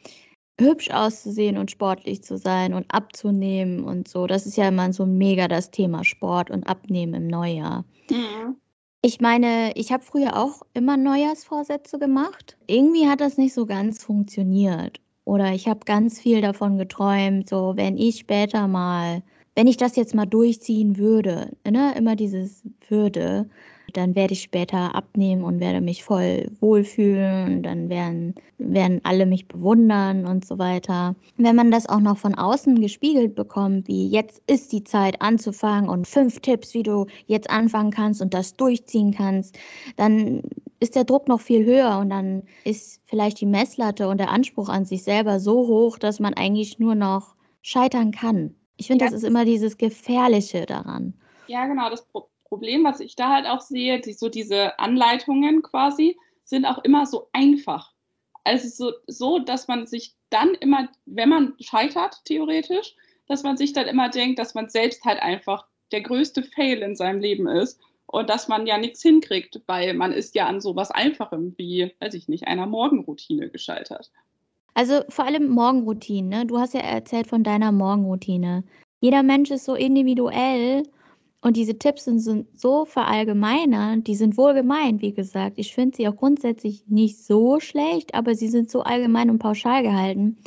hübsch 0.60 0.90
auszusehen 0.92 1.58
und 1.58 1.72
sportlich 1.72 2.24
zu 2.24 2.38
sein 2.38 2.74
und 2.74 2.86
abzunehmen 2.90 3.84
und 3.84 4.08
so. 4.08 4.28
Das 4.28 4.46
ist 4.46 4.58
ja 4.58 4.68
immer 4.70 4.94
so 4.94 5.06
mega 5.06 5.48
das 5.48 5.72
Thema 5.72 6.04
Sport 6.04 6.50
und 6.50 6.66
Abnehmen 6.68 7.14
im 7.14 7.28
Neujahr. 7.28 7.84
Mhm. 8.10 8.56
Ich 9.02 9.22
meine, 9.22 9.72
ich 9.76 9.92
habe 9.92 10.04
früher 10.04 10.36
auch 10.36 10.62
immer 10.74 10.98
Neujahrsvorsätze 10.98 12.00
gemacht. 12.00 12.58
Irgendwie 12.68 13.08
hat 13.08 13.22
das 13.22 13.38
nicht 13.38 13.54
so 13.54 13.66
ganz 13.66 14.04
funktioniert. 14.04 15.00
Oder 15.26 15.54
ich 15.54 15.68
habe 15.68 15.82
ganz 15.86 16.20
viel 16.20 16.42
davon 16.42 16.78
geträumt, 16.78 17.50
so 17.50 17.74
wenn 17.76 17.98
ich 17.98 18.18
später 18.20 18.68
mal 18.68 19.22
wenn 19.56 19.68
ich 19.68 19.78
das 19.78 19.96
jetzt 19.96 20.14
mal 20.14 20.26
durchziehen 20.26 20.98
würde, 20.98 21.52
ne, 21.66 21.94
immer 21.98 22.16
dieses 22.16 22.64
würde, 22.90 23.50
dann 23.94 24.16
werde 24.16 24.34
ich 24.34 24.42
später 24.42 24.94
abnehmen 24.96 25.44
und 25.44 25.60
werde 25.60 25.80
mich 25.80 26.04
voll 26.04 26.52
wohlfühlen, 26.60 27.64
dann 27.64 27.88
werden, 27.90 28.36
werden 28.58 29.00
alle 29.04 29.26
mich 29.26 29.48
bewundern 29.48 30.26
und 30.26 30.46
so 30.46 30.58
weiter. 30.60 31.16
Wenn 31.38 31.56
man 31.56 31.72
das 31.72 31.88
auch 31.88 32.02
noch 32.02 32.18
von 32.18 32.36
außen 32.36 32.82
gespiegelt 32.82 33.36
bekommt, 33.36 33.88
wie 33.88 34.10
jetzt 34.10 34.42
ist 34.48 34.74
die 34.74 34.84
Zeit 34.84 35.22
anzufangen 35.22 35.90
und 35.90 36.08
fünf 36.08 36.42
Tipps, 36.42 36.74
wie 36.74 36.84
du 36.84 37.06
jetzt 37.28 37.50
anfangen 37.50 37.92
kannst 37.92 38.22
und 38.22 38.34
das 38.34 38.56
durchziehen 38.56 39.14
kannst, 39.14 39.58
dann 39.96 40.42
ist 40.80 40.96
der 40.96 41.06
Druck 41.06 41.28
noch 41.30 41.40
viel 41.40 41.66
höher 41.66 41.98
und 42.00 42.10
dann 42.10 42.44
ist 42.66 43.02
vielleicht 43.06 43.40
die 43.40 43.46
Messlatte 43.46 44.10
und 44.10 44.20
der 44.20 44.32
Anspruch 44.32 44.68
an 44.68 44.84
sich 44.84 45.04
selber 45.04 45.40
so 45.40 45.68
hoch, 45.68 45.98
dass 45.98 46.20
man 46.20 46.34
eigentlich 46.34 46.80
nur 46.80 46.96
noch 46.96 47.36
scheitern 47.62 48.12
kann. 48.12 48.56
Ich 48.78 48.88
finde, 48.88 49.06
ja. 49.06 49.12
das 49.12 49.22
ist 49.22 49.28
immer 49.28 49.46
dieses 49.46 49.78
Gefährliche 49.78 50.66
daran. 50.66 51.14
Ja, 51.48 51.66
genau. 51.66 51.90
Das 51.90 52.06
Pro 52.06 52.30
Problem, 52.48 52.84
was 52.84 53.00
ich 53.00 53.16
da 53.16 53.34
halt 53.34 53.48
auch 53.48 53.60
sehe, 53.60 54.00
die, 54.00 54.14
so 54.14 54.30
diese 54.30 54.78
Anleitungen 54.78 55.64
quasi, 55.64 56.16
sind 56.44 56.66
auch 56.66 56.78
immer 56.84 57.08
so 57.08 57.28
einfach. 57.34 57.92
Also 58.44 58.68
so, 58.68 58.94
so, 59.08 59.40
dass 59.40 59.68
man 59.68 59.88
sich 59.88 60.14
dann 60.30 60.54
immer, 60.54 60.88
wenn 61.06 61.30
man 61.30 61.56
scheitert, 61.60 62.24
theoretisch, 62.26 62.96
dass 63.28 63.42
man 63.42 63.58
sich 63.58 63.74
dann 63.74 63.88
immer 63.88 64.10
denkt, 64.10 64.38
dass 64.38 64.54
man 64.54 64.70
selbst 64.70 65.04
halt 65.04 65.22
einfach 65.22 65.66
der 65.92 66.02
größte 66.02 66.44
Fail 66.44 66.84
in 66.84 66.96
seinem 66.96 67.20
Leben 67.20 67.48
ist 67.48 67.80
und 68.06 68.30
dass 68.30 68.48
man 68.48 68.68
ja 68.68 68.78
nichts 68.78 69.02
hinkriegt, 69.02 69.62
weil 69.66 69.94
man 69.94 70.12
ist 70.12 70.36
ja 70.36 70.46
an 70.46 70.62
sowas 70.62 70.92
Einfachem 70.92 71.56
wie, 71.58 71.92
weiß 72.00 72.14
ich 72.14 72.28
nicht, 72.28 72.48
einer 72.48 72.68
Morgenroutine 72.68 73.50
gescheitert. 73.50 74.12
Also 74.76 75.02
vor 75.08 75.26
allem 75.26 75.50
Morgenroutinen, 75.50 76.30
ne? 76.30 76.46
Du 76.46 76.60
hast 76.60 76.74
ja 76.74 76.82
erzählt 76.82 77.28
von 77.28 77.44
deiner 77.44 77.72
Morgenroutine. 77.72 78.66
Jeder 79.00 79.24
Mensch 79.24 79.50
ist 79.50 79.64
so 79.64 79.74
individuell 79.74 80.84
und 81.42 81.56
diese 81.56 81.78
Tipps 81.80 82.04
sind 82.06 82.48
so 82.60 82.84
verallgemeinert, 82.86 84.06
die 84.06 84.16
sind 84.16 84.38
wohl 84.38 84.54
gemeint, 84.54 85.02
wie 85.02 85.14
gesagt. 85.14 85.60
Ich 85.60 85.74
finde 85.74 85.96
sie 85.96 86.08
auch 86.10 86.18
grundsätzlich 86.18 86.84
nicht 86.88 87.24
so 87.24 87.60
schlecht, 87.62 88.14
aber 88.16 88.36
sie 88.36 88.50
sind 88.50 88.70
so 88.70 88.82
allgemein 88.82 89.30
und 89.30 89.40
pauschal 89.40 89.82
gehalten, 89.82 90.38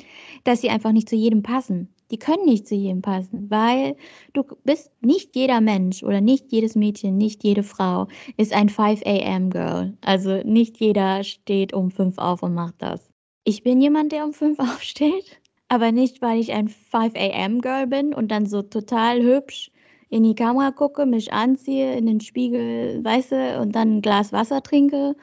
dass 0.44 0.60
sie 0.60 0.68
einfach 0.68 0.92
nicht 0.92 1.08
zu 1.08 1.16
jedem 1.16 1.42
passen. 1.42 1.88
Die 2.10 2.18
können 2.18 2.44
nicht 2.44 2.66
zu 2.68 2.74
jedem 2.74 3.00
passen, 3.00 3.50
weil 3.50 3.96
du 4.34 4.42
bist 4.64 4.90
nicht 5.00 5.36
jeder 5.36 5.60
Mensch 5.62 6.02
oder 6.02 6.20
nicht 6.20 6.52
jedes 6.52 6.74
Mädchen, 6.74 7.16
nicht 7.16 7.44
jede 7.44 7.62
Frau 7.62 8.08
ist 8.36 8.52
ein 8.52 8.68
5 8.68 9.02
a.m. 9.06 9.50
Girl. 9.50 9.96
Also 10.02 10.42
nicht 10.42 10.78
jeder 10.80 11.24
steht 11.24 11.72
um 11.72 11.90
5 11.90 12.18
auf 12.18 12.42
und 12.42 12.54
macht 12.54 12.76
das. 12.78 13.07
Ich 13.44 13.62
bin 13.62 13.80
jemand, 13.80 14.12
der 14.12 14.24
um 14.24 14.32
5 14.32 14.58
aufsteht, 14.76 15.40
aber 15.68 15.92
nicht, 15.92 16.22
weil 16.22 16.38
ich 16.40 16.52
ein 16.52 16.68
5 16.68 17.14
a.m. 17.14 17.60
Girl 17.60 17.86
bin 17.86 18.14
und 18.14 18.30
dann 18.30 18.46
so 18.46 18.62
total 18.62 19.22
hübsch 19.22 19.70
in 20.10 20.22
die 20.22 20.34
Kamera 20.34 20.70
gucke, 20.70 21.04
mich 21.06 21.32
anziehe, 21.32 21.96
in 21.96 22.06
den 22.06 22.20
Spiegel, 22.20 23.04
weiße 23.04 23.60
und 23.60 23.74
dann 23.74 23.96
ein 23.98 24.02
Glas 24.02 24.32
Wasser 24.32 24.62
trinke, 24.62 25.14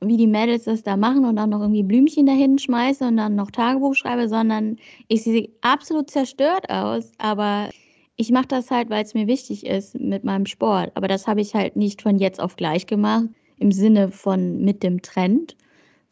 wie 0.00 0.16
die 0.16 0.26
Mädels 0.26 0.64
das 0.64 0.82
da 0.82 0.96
machen 0.96 1.24
und 1.24 1.36
dann 1.36 1.50
noch 1.50 1.60
irgendwie 1.60 1.82
Blümchen 1.82 2.26
dahin 2.26 2.58
schmeiße 2.58 3.06
und 3.06 3.18
dann 3.18 3.34
noch 3.34 3.50
Tagebuch 3.50 3.94
schreibe, 3.94 4.28
sondern 4.28 4.76
ich 5.08 5.22
sehe 5.22 5.50
absolut 5.60 6.10
zerstört 6.10 6.68
aus, 6.70 7.12
aber 7.18 7.68
ich 8.16 8.30
mache 8.30 8.48
das 8.48 8.70
halt, 8.70 8.90
weil 8.90 9.04
es 9.04 9.14
mir 9.14 9.26
wichtig 9.26 9.66
ist 9.66 9.98
mit 9.98 10.24
meinem 10.24 10.46
Sport. 10.46 10.92
Aber 10.94 11.08
das 11.08 11.26
habe 11.26 11.40
ich 11.40 11.54
halt 11.54 11.76
nicht 11.76 12.02
von 12.02 12.18
jetzt 12.18 12.40
auf 12.40 12.56
gleich 12.56 12.86
gemacht, 12.86 13.26
im 13.58 13.72
Sinne 13.72 14.10
von 14.10 14.62
mit 14.62 14.82
dem 14.82 15.02
Trend, 15.02 15.56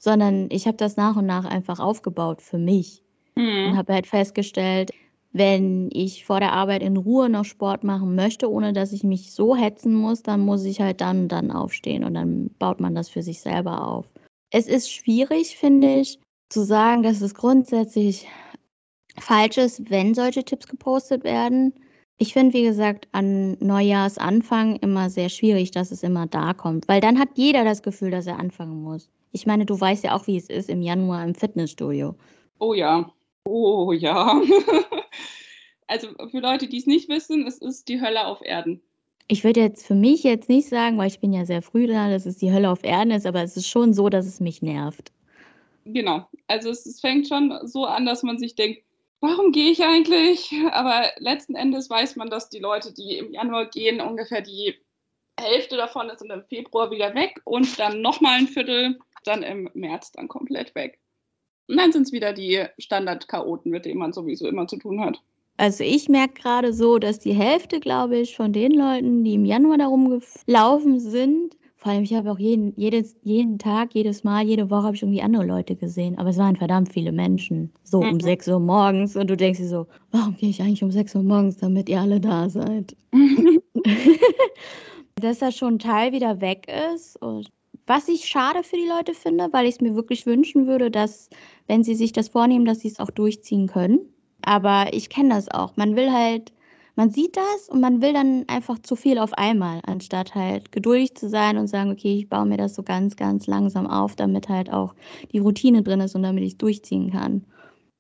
sondern 0.00 0.48
ich 0.50 0.66
habe 0.66 0.78
das 0.78 0.96
nach 0.96 1.16
und 1.16 1.26
nach 1.26 1.44
einfach 1.44 1.78
aufgebaut 1.78 2.42
für 2.42 2.58
mich 2.58 3.04
mhm. 3.36 3.68
und 3.68 3.76
habe 3.76 3.92
halt 3.92 4.06
festgestellt, 4.08 4.90
wenn 5.32 5.90
ich 5.92 6.24
vor 6.24 6.40
der 6.40 6.52
Arbeit 6.52 6.82
in 6.82 6.96
Ruhe 6.96 7.28
noch 7.28 7.44
Sport 7.44 7.84
machen 7.84 8.16
möchte, 8.16 8.50
ohne 8.50 8.72
dass 8.72 8.92
ich 8.92 9.04
mich 9.04 9.32
so 9.32 9.54
hetzen 9.54 9.94
muss, 9.94 10.22
dann 10.22 10.40
muss 10.40 10.64
ich 10.64 10.80
halt 10.80 11.00
dann 11.00 11.22
und 11.22 11.28
dann 11.28 11.52
aufstehen 11.52 12.02
und 12.02 12.14
dann 12.14 12.50
baut 12.58 12.80
man 12.80 12.96
das 12.96 13.08
für 13.08 13.22
sich 13.22 13.40
selber 13.40 13.86
auf. 13.86 14.06
Es 14.50 14.66
ist 14.66 14.90
schwierig, 14.90 15.56
finde 15.56 16.00
ich, 16.00 16.18
zu 16.48 16.64
sagen, 16.64 17.04
dass 17.04 17.20
es 17.20 17.34
grundsätzlich 17.34 18.26
falsch 19.18 19.58
ist, 19.58 19.88
wenn 19.90 20.14
solche 20.14 20.42
Tipps 20.42 20.66
gepostet 20.66 21.22
werden. 21.22 21.74
Ich 22.18 22.32
finde, 22.32 22.54
wie 22.54 22.64
gesagt, 22.64 23.06
an 23.12 23.56
Neujahrsanfang 23.60 24.76
immer 24.76 25.10
sehr 25.10 25.28
schwierig, 25.28 25.70
dass 25.70 25.92
es 25.92 26.02
immer 26.02 26.26
da 26.26 26.54
kommt, 26.54 26.88
weil 26.88 27.00
dann 27.00 27.18
hat 27.18 27.28
jeder 27.34 27.64
das 27.64 27.82
Gefühl, 27.82 28.10
dass 28.10 28.26
er 28.26 28.40
anfangen 28.40 28.82
muss. 28.82 29.08
Ich 29.32 29.46
meine, 29.46 29.66
du 29.66 29.80
weißt 29.80 30.04
ja 30.04 30.14
auch, 30.14 30.26
wie 30.26 30.36
es 30.36 30.48
ist 30.48 30.68
im 30.68 30.82
Januar 30.82 31.24
im 31.24 31.34
Fitnessstudio. 31.34 32.16
Oh 32.58 32.74
ja. 32.74 33.12
Oh 33.44 33.92
ja. 33.92 34.40
also 35.86 36.08
für 36.30 36.40
Leute, 36.40 36.68
die 36.68 36.78
es 36.78 36.86
nicht 36.86 37.08
wissen, 37.08 37.46
es 37.46 37.58
ist 37.58 37.88
die 37.88 38.00
Hölle 38.00 38.26
auf 38.26 38.42
Erden. 38.42 38.82
Ich 39.28 39.44
würde 39.44 39.60
jetzt 39.60 39.86
für 39.86 39.94
mich 39.94 40.24
jetzt 40.24 40.48
nicht 40.48 40.68
sagen, 40.68 40.98
weil 40.98 41.06
ich 41.06 41.20
bin 41.20 41.32
ja 41.32 41.44
sehr 41.44 41.62
früh 41.62 41.86
da, 41.86 42.10
dass 42.10 42.26
es 42.26 42.38
die 42.38 42.52
Hölle 42.52 42.70
auf 42.70 42.82
Erden 42.82 43.12
ist, 43.12 43.26
aber 43.26 43.42
es 43.42 43.56
ist 43.56 43.68
schon 43.68 43.94
so, 43.94 44.08
dass 44.08 44.26
es 44.26 44.40
mich 44.40 44.60
nervt. 44.60 45.12
Genau. 45.84 46.26
Also 46.48 46.70
es, 46.70 46.84
es 46.84 47.00
fängt 47.00 47.28
schon 47.28 47.56
so 47.64 47.84
an, 47.84 48.06
dass 48.06 48.24
man 48.24 48.38
sich 48.38 48.56
denkt, 48.56 48.82
warum 49.20 49.52
gehe 49.52 49.70
ich 49.70 49.84
eigentlich? 49.84 50.52
Aber 50.72 51.10
letzten 51.18 51.54
Endes 51.54 51.88
weiß 51.88 52.16
man, 52.16 52.28
dass 52.28 52.48
die 52.48 52.58
Leute, 52.58 52.92
die 52.92 53.18
im 53.18 53.32
Januar 53.32 53.66
gehen, 53.66 54.00
ungefähr 54.00 54.40
die 54.40 54.74
Hälfte 55.38 55.76
davon 55.76 56.10
ist 56.10 56.22
im 56.22 56.42
Februar 56.48 56.90
wieder 56.90 57.14
weg 57.14 57.40
und 57.44 57.78
dann 57.78 58.02
nochmal 58.02 58.38
ein 58.38 58.48
Viertel 58.48 58.98
dann 59.24 59.42
im 59.42 59.70
März 59.74 60.12
dann 60.12 60.28
komplett 60.28 60.74
weg. 60.74 60.98
Und 61.68 61.76
dann 61.76 61.92
sind 61.92 62.02
es 62.02 62.12
wieder 62.12 62.32
die 62.32 62.64
Standard-Chaoten, 62.78 63.70
mit 63.70 63.84
denen 63.84 63.98
man 63.98 64.12
sowieso 64.12 64.48
immer 64.48 64.66
zu 64.66 64.76
tun 64.76 65.00
hat. 65.00 65.22
Also 65.56 65.84
ich 65.84 66.08
merke 66.08 66.34
gerade 66.34 66.72
so, 66.72 66.98
dass 66.98 67.18
die 67.18 67.34
Hälfte, 67.34 67.80
glaube 67.80 68.18
ich, 68.18 68.34
von 68.34 68.52
den 68.52 68.72
Leuten, 68.72 69.24
die 69.24 69.34
im 69.34 69.44
Januar 69.44 69.78
darum 69.78 70.20
gelaufen 70.46 70.98
sind, 70.98 71.54
vor 71.80 71.92
allem 71.92 72.02
ich 72.02 72.12
habe 72.12 72.30
auch 72.30 72.38
jeden, 72.38 72.74
jedes, 72.76 73.16
jeden 73.22 73.58
Tag, 73.58 73.94
jedes 73.94 74.22
Mal, 74.22 74.44
jede 74.44 74.68
Woche 74.68 74.82
habe 74.82 74.96
ich 74.96 75.02
irgendwie 75.02 75.22
andere 75.22 75.46
Leute 75.46 75.76
gesehen. 75.76 76.18
Aber 76.18 76.28
es 76.28 76.36
waren 76.36 76.56
verdammt 76.56 76.92
viele 76.92 77.10
Menschen. 77.10 77.72
So 77.84 78.02
mhm. 78.02 78.10
um 78.10 78.20
6 78.20 78.48
Uhr 78.48 78.60
morgens. 78.60 79.16
Und 79.16 79.30
du 79.30 79.36
denkst 79.36 79.60
dir 79.60 79.68
so, 79.68 79.86
warum 80.10 80.36
gehe 80.36 80.50
ich 80.50 80.60
eigentlich 80.60 80.82
um 80.82 80.90
6 80.90 81.14
Uhr 81.14 81.22
morgens, 81.22 81.56
damit 81.56 81.88
ihr 81.88 81.98
alle 81.98 82.20
da 82.20 82.50
seid? 82.50 82.94
Dass 85.14 85.38
das 85.38 85.56
schon 85.56 85.74
ein 85.74 85.78
Teil 85.78 86.12
wieder 86.12 86.42
weg 86.42 86.70
ist. 86.94 87.16
Und 87.22 87.48
was 87.90 88.06
ich 88.06 88.26
schade 88.26 88.62
für 88.62 88.76
die 88.76 88.86
Leute 88.86 89.14
finde, 89.14 89.48
weil 89.50 89.66
ich 89.66 89.74
es 89.74 89.80
mir 89.80 89.96
wirklich 89.96 90.24
wünschen 90.24 90.68
würde, 90.68 90.92
dass, 90.92 91.28
wenn 91.66 91.82
sie 91.82 91.96
sich 91.96 92.12
das 92.12 92.28
vornehmen, 92.28 92.64
dass 92.64 92.78
sie 92.78 92.86
es 92.86 93.00
auch 93.00 93.10
durchziehen 93.10 93.66
können. 93.66 93.98
Aber 94.42 94.92
ich 94.92 95.10
kenne 95.10 95.34
das 95.34 95.50
auch. 95.50 95.76
Man 95.76 95.96
will 95.96 96.12
halt, 96.12 96.52
man 96.94 97.10
sieht 97.10 97.36
das 97.36 97.68
und 97.68 97.80
man 97.80 98.00
will 98.00 98.12
dann 98.12 98.44
einfach 98.46 98.78
zu 98.78 98.94
viel 98.94 99.18
auf 99.18 99.32
einmal, 99.32 99.80
anstatt 99.84 100.36
halt 100.36 100.70
geduldig 100.70 101.16
zu 101.16 101.28
sein 101.28 101.58
und 101.58 101.66
sagen, 101.66 101.90
okay, 101.90 102.14
ich 102.18 102.28
baue 102.28 102.46
mir 102.46 102.58
das 102.58 102.76
so 102.76 102.84
ganz, 102.84 103.16
ganz 103.16 103.48
langsam 103.48 103.88
auf, 103.88 104.14
damit 104.14 104.48
halt 104.48 104.72
auch 104.72 104.94
die 105.32 105.40
Routine 105.40 105.82
drin 105.82 105.98
ist 105.98 106.14
und 106.14 106.22
damit 106.22 106.44
ich 106.44 106.52
es 106.52 106.58
durchziehen 106.58 107.10
kann. 107.10 107.44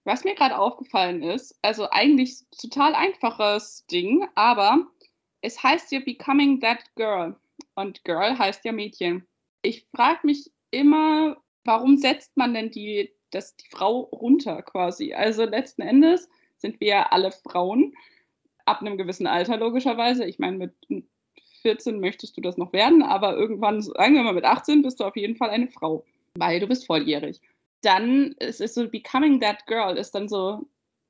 Was 0.04 0.22
mir 0.22 0.36
gerade 0.36 0.56
aufgefallen 0.56 1.24
ist, 1.24 1.58
also 1.62 1.90
eigentlich 1.90 2.44
total 2.62 2.94
einfaches 2.94 3.84
Ding, 3.90 4.24
aber 4.36 4.86
es 5.40 5.60
heißt 5.60 5.90
ja 5.90 5.98
Becoming 5.98 6.60
That 6.60 6.78
Girl 6.94 7.34
und 7.74 8.04
Girl 8.04 8.38
heißt 8.38 8.64
ja 8.64 8.70
Mädchen. 8.70 9.26
Ich 9.62 9.86
frage 9.94 10.20
mich 10.24 10.50
immer, 10.70 11.36
warum 11.64 11.96
setzt 11.96 12.36
man 12.36 12.54
denn 12.54 12.70
die, 12.70 13.10
das, 13.30 13.56
die 13.56 13.68
Frau 13.68 14.00
runter 14.00 14.62
quasi? 14.62 15.12
Also 15.12 15.44
letzten 15.44 15.82
Endes 15.82 16.28
sind 16.58 16.80
wir 16.80 16.88
ja 16.88 17.06
alle 17.10 17.32
Frauen 17.32 17.94
ab 18.66 18.80
einem 18.80 18.96
gewissen 18.96 19.26
Alter 19.26 19.56
logischerweise. 19.56 20.24
Ich 20.24 20.38
meine, 20.38 20.58
mit 20.58 21.04
14 21.62 22.00
möchtest 22.00 22.36
du 22.36 22.40
das 22.40 22.56
noch 22.56 22.72
werden, 22.72 23.02
aber 23.02 23.36
irgendwann, 23.36 23.82
sagen 23.82 24.14
wir 24.14 24.22
mal 24.22 24.34
mit 24.34 24.44
18, 24.44 24.82
bist 24.82 25.00
du 25.00 25.04
auf 25.04 25.16
jeden 25.16 25.36
Fall 25.36 25.50
eine 25.50 25.68
Frau, 25.68 26.04
weil 26.34 26.60
du 26.60 26.66
bist 26.66 26.86
volljährig. 26.86 27.40
Dann 27.82 28.32
ist 28.38 28.60
es 28.60 28.74
so, 28.74 28.88
becoming 28.88 29.40
that 29.40 29.66
girl 29.66 29.96
ist 29.96 30.14
dann 30.14 30.28
so, 30.28 30.66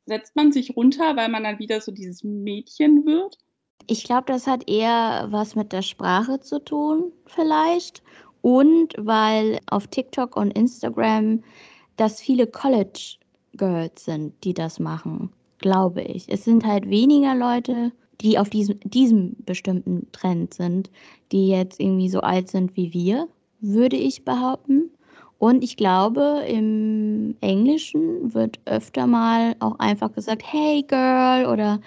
setzt 0.07 0.37
man 0.37 0.52
sich 0.52 0.76
runter, 0.76 1.16
weil 1.16 1.28
man 1.28 1.45
dann 1.45 1.59
wieder 1.59 1.80
so 1.80 1.92
dieses 1.92 2.25
Mädchen 2.25 3.04
wird. 3.07 3.38
Ich 3.87 4.04
glaube, 4.04 4.25
das 4.26 4.47
hat 4.47 4.69
eher 4.69 5.28
was 5.30 5.57
mit 5.57 5.73
der 5.73 5.83
Sprache 5.83 6.40
zu 6.40 6.62
tun, 6.62 7.12
vielleicht. 7.26 8.02
Und 8.42 8.94
weil 8.97 9.61
auf 9.66 9.87
TikTok 9.87 10.37
und 10.37 10.52
Instagram 10.52 11.42
das 11.97 12.20
viele 12.20 12.47
College 12.47 13.16
Girls 13.56 14.04
sind, 14.04 14.32
die 14.44 14.54
das 14.54 14.78
machen 14.78 15.30
glaube 15.61 16.02
ich. 16.02 16.28
Es 16.28 16.44
sind 16.44 16.66
halt 16.66 16.88
weniger 16.90 17.35
Leute, 17.35 17.92
die 18.20 18.38
auf 18.38 18.50
diesem, 18.50 18.80
diesem 18.80 19.37
bestimmten 19.44 20.11
Trend 20.12 20.52
sind, 20.52 20.90
die 21.32 21.49
jetzt 21.49 21.80
irgendwie 21.80 22.09
so 22.09 22.20
alt 22.20 22.49
sind 22.50 22.76
wie 22.76 22.92
wir, 22.92 23.28
würde 23.61 23.97
ich 23.97 24.25
behaupten. 24.25 24.90
Und 25.38 25.64
ich 25.64 25.76
glaube, 25.76 26.44
im 26.47 27.35
Englischen 27.40 28.35
wird 28.35 28.61
öfter 28.66 29.06
mal 29.06 29.56
auch 29.61 29.78
einfach 29.78 30.12
gesagt, 30.12 30.42
hey 30.44 30.82
Girl 30.82 31.47
oder 31.47 31.80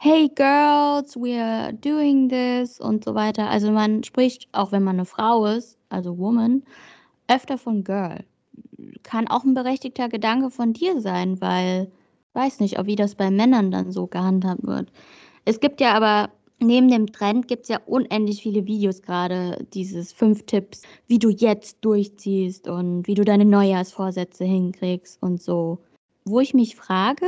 Hey 0.00 0.28
Girls, 0.28 1.16
we 1.16 1.36
are 1.42 1.72
doing 1.72 2.28
this 2.28 2.78
und 2.78 3.02
so 3.04 3.16
weiter. 3.16 3.50
Also 3.50 3.72
man 3.72 4.04
spricht, 4.04 4.48
auch 4.52 4.70
wenn 4.70 4.84
man 4.84 4.94
eine 4.94 5.04
Frau 5.04 5.44
ist, 5.46 5.76
also 5.88 6.18
Woman, 6.18 6.62
öfter 7.26 7.58
von 7.58 7.82
Girl. 7.82 8.24
Kann 9.02 9.26
auch 9.26 9.42
ein 9.42 9.54
berechtigter 9.54 10.08
Gedanke 10.08 10.50
von 10.50 10.72
dir 10.72 11.00
sein, 11.00 11.40
weil 11.40 11.90
weiß 12.34 12.60
nicht, 12.60 12.76
wie 12.86 12.94
das 12.94 13.16
bei 13.16 13.32
Männern 13.32 13.72
dann 13.72 13.90
so 13.90 14.06
gehandhabt 14.06 14.64
wird. 14.64 14.92
Es 15.44 15.58
gibt 15.58 15.80
ja 15.80 15.94
aber 15.94 16.30
neben 16.60 16.88
dem 16.88 17.08
Trend 17.08 17.48
gibt 17.48 17.64
es 17.64 17.68
ja 17.68 17.80
unendlich 17.84 18.40
viele 18.40 18.66
Videos 18.66 19.02
gerade, 19.02 19.66
dieses 19.74 20.12
fünf 20.12 20.46
Tipps, 20.46 20.82
wie 21.08 21.18
du 21.18 21.30
jetzt 21.30 21.78
durchziehst 21.80 22.68
und 22.68 23.08
wie 23.08 23.14
du 23.14 23.24
deine 23.24 23.44
Neujahrsvorsätze 23.44 24.44
hinkriegst 24.44 25.20
und 25.20 25.42
so. 25.42 25.78
Wo 26.24 26.38
ich 26.38 26.54
mich 26.54 26.76
frage, 26.76 27.26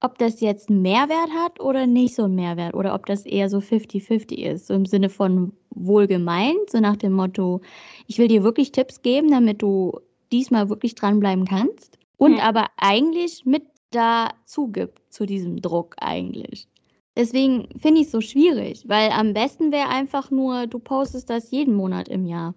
ob 0.00 0.18
das 0.18 0.40
jetzt 0.40 0.68
einen 0.68 0.82
Mehrwert 0.82 1.30
hat 1.34 1.60
oder 1.60 1.86
nicht 1.86 2.14
so 2.14 2.24
einen 2.24 2.34
Mehrwert 2.34 2.74
oder 2.74 2.94
ob 2.94 3.06
das 3.06 3.24
eher 3.24 3.48
so 3.48 3.58
50-50 3.58 4.36
ist, 4.36 4.66
so 4.66 4.74
im 4.74 4.86
Sinne 4.86 5.08
von 5.08 5.52
wohlgemeint, 5.70 6.70
so 6.70 6.80
nach 6.80 6.96
dem 6.96 7.12
Motto, 7.12 7.60
ich 8.06 8.18
will 8.18 8.28
dir 8.28 8.42
wirklich 8.42 8.72
Tipps 8.72 9.02
geben, 9.02 9.30
damit 9.30 9.62
du 9.62 9.98
diesmal 10.32 10.68
wirklich 10.68 10.94
dranbleiben 10.94 11.44
kannst 11.46 11.98
und 12.18 12.32
mhm. 12.32 12.40
aber 12.40 12.66
eigentlich 12.76 13.44
mit 13.44 13.62
dazu 13.90 14.68
gibt 14.68 15.00
zu 15.12 15.26
diesem 15.26 15.60
Druck 15.60 15.94
eigentlich. 15.98 16.68
Deswegen 17.16 17.68
finde 17.78 18.02
ich 18.02 18.06
es 18.06 18.12
so 18.12 18.20
schwierig, 18.20 18.84
weil 18.86 19.10
am 19.10 19.32
besten 19.32 19.72
wäre 19.72 19.88
einfach 19.88 20.30
nur, 20.30 20.66
du 20.66 20.78
postest 20.78 21.30
das 21.30 21.50
jeden 21.50 21.74
Monat 21.74 22.08
im 22.08 22.26
Jahr. 22.26 22.54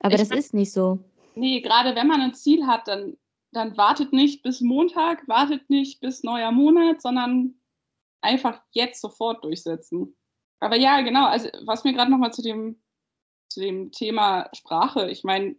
Aber 0.00 0.14
ich 0.14 0.20
das 0.20 0.30
ist 0.30 0.54
nicht 0.54 0.72
so. 0.72 0.98
Nee, 1.36 1.60
gerade 1.60 1.94
wenn 1.94 2.08
man 2.08 2.20
ein 2.20 2.34
Ziel 2.34 2.66
hat, 2.66 2.88
dann, 2.88 3.16
dann 3.52 3.76
wartet 3.76 4.12
nicht 4.12 4.42
bis 4.42 4.60
Montag, 4.60 5.26
wartet 5.28 5.68
nicht 5.70 6.00
bis 6.00 6.22
neuer 6.22 6.52
Monat, 6.52 7.02
sondern 7.02 7.54
einfach 8.20 8.60
jetzt 8.72 9.00
sofort 9.00 9.44
durchsetzen. 9.44 10.16
Aber 10.60 10.76
ja, 10.76 11.00
genau, 11.00 11.26
also 11.26 11.48
was 11.64 11.84
mir 11.84 11.92
gerade 11.92 12.10
nochmal 12.10 12.32
zu 12.32 12.42
dem, 12.42 12.76
zu 13.48 13.60
dem 13.60 13.90
Thema 13.92 14.48
Sprache, 14.52 15.10
ich 15.10 15.24
meine, 15.24 15.56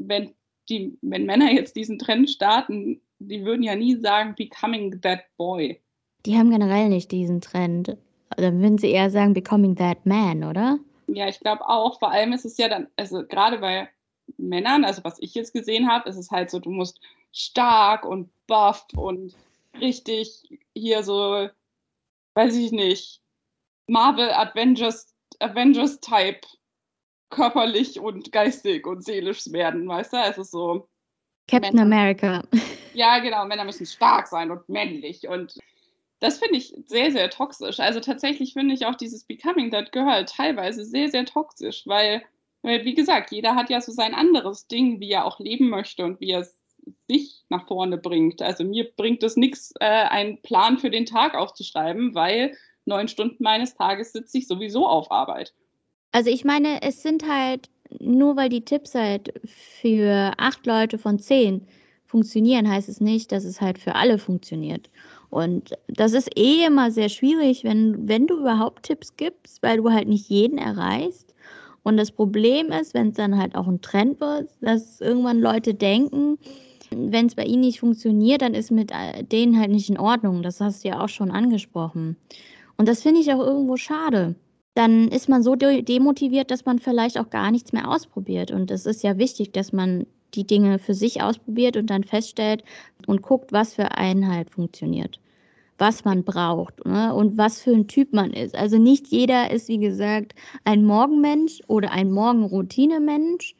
wenn 0.00 0.34
die, 0.68 0.96
wenn 1.02 1.26
Männer 1.26 1.50
jetzt 1.50 1.76
diesen 1.76 1.98
Trend 1.98 2.30
starten, 2.30 3.00
die 3.18 3.44
würden 3.44 3.62
ja 3.62 3.74
nie 3.74 3.96
sagen, 3.96 4.34
becoming 4.34 5.00
that 5.00 5.24
boy. 5.36 5.80
Die 6.26 6.36
haben 6.36 6.50
generell 6.50 6.88
nicht 6.88 7.10
diesen 7.10 7.40
Trend. 7.40 7.96
Dann 8.36 8.60
würden 8.60 8.78
sie 8.78 8.90
eher 8.90 9.10
sagen, 9.10 9.34
becoming 9.34 9.76
that 9.76 10.04
man, 10.06 10.44
oder? 10.44 10.78
Ja, 11.06 11.28
ich 11.28 11.40
glaube 11.40 11.68
auch. 11.68 11.98
Vor 11.98 12.10
allem 12.10 12.32
ist 12.32 12.44
es 12.44 12.56
ja 12.56 12.68
dann, 12.68 12.88
also 12.96 13.24
gerade 13.26 13.58
bei 13.58 13.88
Männern, 14.38 14.84
also 14.84 15.04
was 15.04 15.18
ich 15.20 15.34
jetzt 15.34 15.52
gesehen 15.52 15.88
habe, 15.88 16.08
ist 16.08 16.16
es 16.16 16.30
halt 16.30 16.50
so, 16.50 16.58
du 16.58 16.70
musst 16.70 17.00
stark 17.34 18.06
und 18.06 18.30
buff 18.46 18.86
und 18.94 19.34
richtig 19.80 20.48
hier 20.74 21.02
so, 21.02 21.48
weiß 22.34 22.56
ich 22.56 22.72
nicht, 22.72 23.20
Marvel 23.86 24.30
Avengers, 24.30 25.14
Avengers 25.40 26.00
Type 26.00 26.40
körperlich 27.30 27.98
und 27.98 28.32
geistig 28.32 28.86
und 28.86 29.04
seelisch 29.04 29.52
werden, 29.52 29.86
weißt 29.88 30.12
du? 30.12 30.16
Es 30.18 30.38
ist 30.38 30.52
so. 30.52 30.88
Captain 31.48 31.74
Männer. 31.74 31.82
America. 31.82 32.42
Ja, 32.94 33.18
genau. 33.18 33.44
Männer 33.44 33.64
müssen 33.64 33.86
stark 33.86 34.28
sein 34.28 34.52
und 34.52 34.68
männlich. 34.68 35.26
Und 35.26 35.58
das 36.20 36.38
finde 36.38 36.58
ich 36.58 36.76
sehr, 36.86 37.10
sehr 37.10 37.28
toxisch. 37.28 37.80
Also 37.80 37.98
tatsächlich 37.98 38.52
finde 38.52 38.72
ich 38.72 38.86
auch 38.86 38.94
dieses 38.94 39.24
Becoming 39.24 39.72
That 39.72 39.90
Girl 39.90 40.24
teilweise 40.26 40.84
sehr, 40.84 41.10
sehr 41.10 41.24
toxisch, 41.24 41.88
weil, 41.88 42.22
weil, 42.62 42.84
wie 42.84 42.94
gesagt, 42.94 43.32
jeder 43.32 43.56
hat 43.56 43.68
ja 43.68 43.80
so 43.80 43.90
sein 43.90 44.14
anderes 44.14 44.68
Ding, 44.68 45.00
wie 45.00 45.10
er 45.10 45.24
auch 45.24 45.40
leben 45.40 45.70
möchte 45.70 46.04
und 46.04 46.20
wie 46.20 46.30
er 46.30 46.42
es 46.42 46.56
sich 47.08 47.44
nach 47.48 47.66
vorne 47.66 47.98
bringt. 47.98 48.42
Also 48.42 48.64
mir 48.64 48.90
bringt 48.96 49.22
es 49.22 49.36
nichts, 49.36 49.72
äh, 49.80 49.84
einen 49.84 50.40
Plan 50.42 50.78
für 50.78 50.90
den 50.90 51.06
Tag 51.06 51.34
aufzuschreiben, 51.34 52.14
weil 52.14 52.56
neun 52.86 53.08
Stunden 53.08 53.42
meines 53.42 53.74
Tages 53.74 54.12
sitze 54.12 54.38
ich 54.38 54.46
sowieso 54.46 54.86
auf 54.86 55.10
Arbeit. 55.10 55.54
Also 56.12 56.30
ich 56.30 56.44
meine, 56.44 56.82
es 56.82 57.02
sind 57.02 57.28
halt, 57.28 57.68
nur 58.00 58.36
weil 58.36 58.48
die 58.48 58.64
Tipps 58.64 58.94
halt 58.94 59.34
für 59.46 60.32
acht 60.38 60.66
Leute 60.66 60.98
von 60.98 61.18
zehn 61.18 61.66
funktionieren, 62.06 62.70
heißt 62.70 62.88
es 62.88 63.00
nicht, 63.00 63.32
dass 63.32 63.44
es 63.44 63.60
halt 63.60 63.78
für 63.78 63.96
alle 63.96 64.18
funktioniert. 64.18 64.88
Und 65.30 65.72
das 65.88 66.12
ist 66.12 66.30
eh 66.38 66.64
immer 66.64 66.92
sehr 66.92 67.08
schwierig, 67.08 67.64
wenn, 67.64 68.06
wenn 68.06 68.28
du 68.28 68.38
überhaupt 68.38 68.84
Tipps 68.84 69.16
gibst, 69.16 69.62
weil 69.62 69.78
du 69.78 69.90
halt 69.90 70.06
nicht 70.06 70.28
jeden 70.28 70.58
erreichst. 70.58 71.34
Und 71.82 71.96
das 71.96 72.12
Problem 72.12 72.70
ist, 72.70 72.94
wenn 72.94 73.08
es 73.08 73.16
dann 73.16 73.36
halt 73.36 73.56
auch 73.56 73.66
ein 73.66 73.80
Trend 73.80 74.20
wird, 74.20 74.48
dass 74.60 75.00
irgendwann 75.00 75.40
Leute 75.40 75.74
denken, 75.74 76.38
wenn 76.96 77.26
es 77.26 77.34
bei 77.34 77.44
ihnen 77.44 77.62
nicht 77.62 77.80
funktioniert, 77.80 78.42
dann 78.42 78.54
ist 78.54 78.70
mit 78.70 78.90
äh, 78.90 79.24
denen 79.24 79.58
halt 79.58 79.70
nicht 79.70 79.90
in 79.90 79.98
Ordnung. 79.98 80.42
Das 80.42 80.60
hast 80.60 80.84
du 80.84 80.88
ja 80.88 81.00
auch 81.00 81.08
schon 81.08 81.30
angesprochen. 81.30 82.16
Und 82.76 82.88
das 82.88 83.02
finde 83.02 83.20
ich 83.20 83.32
auch 83.32 83.40
irgendwo 83.40 83.76
schade. 83.76 84.34
Dann 84.74 85.08
ist 85.08 85.28
man 85.28 85.42
so 85.42 85.54
demotiviert, 85.54 86.50
dass 86.50 86.64
man 86.64 86.80
vielleicht 86.80 87.18
auch 87.18 87.30
gar 87.30 87.50
nichts 87.52 87.72
mehr 87.72 87.88
ausprobiert. 87.88 88.50
Und 88.50 88.70
es 88.70 88.86
ist 88.86 89.04
ja 89.04 89.18
wichtig, 89.18 89.52
dass 89.52 89.72
man 89.72 90.04
die 90.34 90.46
Dinge 90.46 90.78
für 90.78 90.94
sich 90.94 91.22
ausprobiert 91.22 91.76
und 91.76 91.88
dann 91.90 92.04
feststellt 92.04 92.64
und 93.06 93.22
guckt, 93.22 93.52
was 93.52 93.74
für 93.74 93.92
einen 93.92 94.28
halt 94.28 94.50
funktioniert, 94.50 95.20
was 95.78 96.04
man 96.04 96.24
braucht 96.24 96.84
ne? 96.84 97.14
und 97.14 97.38
was 97.38 97.62
für 97.62 97.72
ein 97.72 97.86
Typ 97.86 98.12
man 98.12 98.32
ist. 98.32 98.56
Also 98.56 98.78
nicht 98.78 99.08
jeder 99.08 99.50
ist, 99.50 99.68
wie 99.68 99.78
gesagt, 99.78 100.34
ein 100.64 100.84
Morgenmensch 100.84 101.60
oder 101.68 101.92
ein 101.92 102.10
Morgenroutinemensch. 102.10 103.54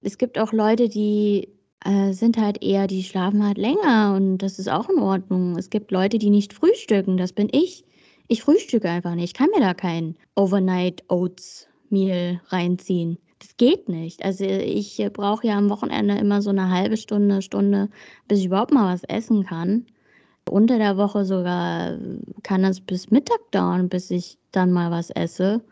Es 0.00 0.18
gibt 0.18 0.38
auch 0.38 0.52
Leute, 0.52 0.88
die 0.88 1.48
äh, 1.84 2.12
sind 2.12 2.36
halt 2.38 2.62
eher, 2.62 2.86
die 2.86 3.02
schlafen 3.02 3.46
halt 3.46 3.58
länger 3.58 4.14
und 4.16 4.38
das 4.38 4.58
ist 4.58 4.68
auch 4.68 4.88
in 4.88 4.98
Ordnung. 4.98 5.56
Es 5.56 5.70
gibt 5.70 5.90
Leute, 5.90 6.18
die 6.18 6.30
nicht 6.30 6.52
frühstücken, 6.52 7.16
das 7.16 7.32
bin 7.32 7.48
ich. 7.52 7.84
Ich 8.28 8.42
frühstücke 8.42 8.88
einfach 8.88 9.14
nicht. 9.14 9.24
Ich 9.24 9.34
kann 9.34 9.50
mir 9.54 9.60
da 9.60 9.74
kein 9.74 10.16
Overnight 10.34 11.02
Oats 11.08 11.68
Meal 11.90 12.40
reinziehen. 12.48 13.18
Das 13.38 13.56
geht 13.56 13.88
nicht. 13.88 14.24
Also 14.24 14.44
ich 14.44 15.02
brauche 15.12 15.46
ja 15.46 15.56
am 15.56 15.70
Wochenende 15.70 16.16
immer 16.18 16.42
so 16.42 16.50
eine 16.50 16.70
halbe 16.70 16.96
Stunde, 16.96 17.40
Stunde, 17.40 17.88
bis 18.26 18.40
ich 18.40 18.46
überhaupt 18.46 18.72
mal 18.72 18.92
was 18.92 19.04
essen 19.04 19.44
kann. 19.44 19.86
Unter 20.50 20.78
der 20.78 20.96
Woche 20.96 21.24
sogar 21.24 21.98
kann 22.42 22.62
das 22.62 22.80
bis 22.80 23.10
Mittag 23.10 23.38
dauern, 23.52 23.88
bis 23.88 24.10
ich 24.10 24.38
dann 24.50 24.72
mal 24.72 24.90
was 24.90 25.10
esse, 25.10 25.62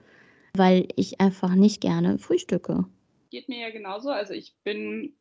weil 0.55 0.87
ich 0.97 1.21
einfach 1.21 1.55
nicht 1.55 1.81
gerne 1.81 2.19
frühstücke. 2.19 2.85
Geht 3.31 3.49
mir 3.49 3.61
ja 3.61 3.71
genauso. 3.71 4.11
Also 4.11 4.33
ich 4.33 4.55
bin, 4.65 5.15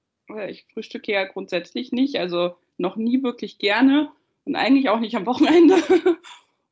ich 0.47 0.65
frühstücke 0.73 1.11
ja 1.11 1.25
grundsätzlich 1.25 1.91
nicht, 1.91 2.17
also 2.17 2.55
noch 2.77 2.95
nie 2.95 3.23
wirklich 3.23 3.57
gerne 3.57 4.11
und 4.45 4.55
eigentlich 4.55 4.89
auch 4.89 4.99
nicht 4.99 5.15
am 5.15 5.25
Wochenende. 5.25 5.75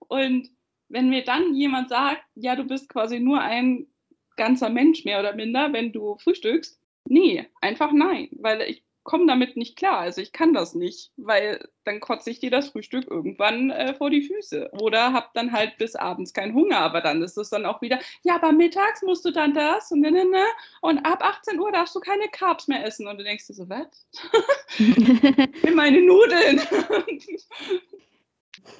Und 0.07 0.49
wenn 0.89 1.09
mir 1.09 1.23
dann 1.23 1.55
jemand 1.55 1.89
sagt, 1.89 2.23
ja, 2.35 2.55
du 2.55 2.65
bist 2.65 2.87
quasi 2.87 3.19
nur 3.19 3.41
ein 3.41 3.87
ganzer 4.35 4.69
Mensch 4.69 5.05
mehr 5.05 5.19
oder 5.19 5.33
minder, 5.33 5.73
wenn 5.73 5.91
du 5.91 6.17
frühstückst? 6.17 6.79
Nee, 7.05 7.47
einfach 7.61 7.91
nein, 7.91 8.29
weil 8.33 8.61
ich 8.61 8.83
komme 9.03 9.27
damit 9.27 9.57
nicht 9.57 9.75
klar. 9.75 9.99
Also 9.99 10.21
ich 10.21 10.31
kann 10.31 10.53
das 10.53 10.75
nicht, 10.75 11.11
weil 11.17 11.67
dann 11.83 11.99
kotze 11.99 12.29
ich 12.29 12.39
dir 12.39 12.49
das 12.49 12.69
Frühstück 12.69 13.09
irgendwann 13.09 13.69
äh, 13.69 13.93
vor 13.93 14.09
die 14.09 14.21
Füße. 14.21 14.71
Oder 14.79 15.11
habe 15.13 15.27
dann 15.33 15.51
halt 15.51 15.77
bis 15.77 15.95
abends 15.95 16.33
keinen 16.33 16.53
Hunger. 16.53 16.79
Aber 16.79 17.01
dann 17.01 17.21
ist 17.21 17.37
es 17.37 17.49
dann 17.49 17.65
auch 17.65 17.81
wieder, 17.81 17.99
ja, 18.23 18.35
aber 18.35 18.53
mittags 18.53 19.01
musst 19.01 19.25
du 19.25 19.31
dann 19.31 19.53
das 19.53 19.91
und 19.91 19.99
ne, 19.99 20.11
ne, 20.11 20.25
ne. 20.25 20.45
Und 20.81 20.99
ab 20.99 21.23
18 21.23 21.59
Uhr 21.59 21.71
darfst 21.71 21.95
du 21.95 21.99
keine 21.99 22.29
Carbs 22.29 22.67
mehr 22.67 22.85
essen. 22.85 23.07
Und 23.07 23.17
du 23.17 23.23
denkst 23.23 23.47
dir 23.47 23.53
so, 23.53 23.67
was? 23.69 24.07
In 24.79 25.75
meine 25.75 26.01
Nudeln. 26.01 26.61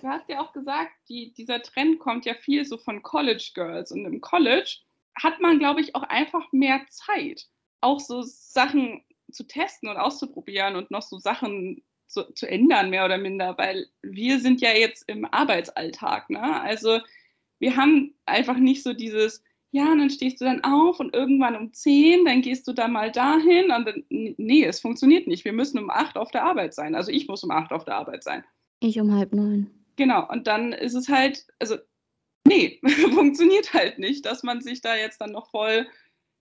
du 0.02 0.08
hast 0.08 0.30
ja 0.30 0.40
auch 0.42 0.54
gesagt, 0.54 0.92
die, 1.10 1.34
dieser 1.34 1.62
Trend 1.62 2.00
kommt 2.00 2.26
ja 2.26 2.34
viel 2.34 2.64
so 2.66 2.78
von 2.78 3.04
College 3.04 3.52
Girls. 3.54 3.92
Und 3.92 4.06
im 4.06 4.22
College 4.22 4.78
hat 5.22 5.42
man, 5.42 5.60
glaube 5.60 5.82
ich, 5.82 5.96
auch 5.96 6.04
einfach 6.04 6.52
mehr 6.54 6.82
Zeit. 6.90 7.48
Auch 7.82 8.00
so 8.00 8.22
Sachen 8.22 9.04
zu 9.34 9.46
testen 9.46 9.90
und 9.90 9.98
auszuprobieren 9.98 10.76
und 10.76 10.92
noch 10.92 11.02
so 11.02 11.18
Sachen 11.18 11.84
zu, 12.08 12.32
zu 12.34 12.48
ändern, 12.48 12.90
mehr 12.90 13.06
oder 13.06 13.18
minder, 13.18 13.58
weil 13.58 13.88
wir 14.02 14.40
sind 14.40 14.62
ja 14.62 14.72
jetzt 14.72 15.10
im 15.10 15.26
Arbeitsalltag. 15.26 16.30
Ne? 16.30 16.62
Also 16.62 17.00
wir 17.60 17.76
haben 17.76 18.14
einfach 18.26 18.58
nicht 18.58 18.84
so 18.84 18.94
dieses, 18.94 19.44
ja, 19.72 19.92
und 19.92 20.00
dann 20.00 20.10
stehst 20.10 20.40
du 20.40 20.46
dann 20.46 20.64
auf 20.64 21.00
und 21.00 21.16
irgendwann 21.16 21.56
um 21.56 21.74
10, 21.74 22.26
dann 22.26 22.42
gehst 22.42 22.68
du 22.68 22.74
da 22.74 22.88
mal 22.88 23.12
dahin 23.12 23.72
und 23.72 23.86
dann, 23.86 24.04
nee, 24.10 24.64
es 24.64 24.80
funktioniert 24.80 25.28
nicht. 25.28 25.46
Wir 25.46 25.54
müssen 25.54 25.80
um 25.80 25.90
8 25.90 26.16
auf 26.18 26.32
der 26.32 26.44
Arbeit 26.44 26.74
sein. 26.74 26.94
Also 26.94 27.12
ich 27.12 27.28
muss 27.28 27.44
um 27.44 27.52
8 27.52 27.72
auf 27.72 27.86
der 27.86 27.96
Arbeit 27.96 28.24
sein. 28.24 28.44
Ich 28.80 29.00
um 29.00 29.16
halb 29.16 29.34
neun. 29.34 29.72
Genau, 29.96 30.28
und 30.30 30.48
dann 30.48 30.74
ist 30.74 30.94
es 30.94 31.10
halt, 31.10 31.48
also 31.60 31.78
nee, 32.48 32.80
funktioniert 33.14 33.74
halt 33.74 33.98
nicht, 33.98 34.26
dass 34.26 34.44
man 34.44 34.62
sich 34.62 34.82
da 34.82 34.96
jetzt 34.96 35.22
dann 35.22 35.32
noch 35.32 35.50
voll 35.50 35.88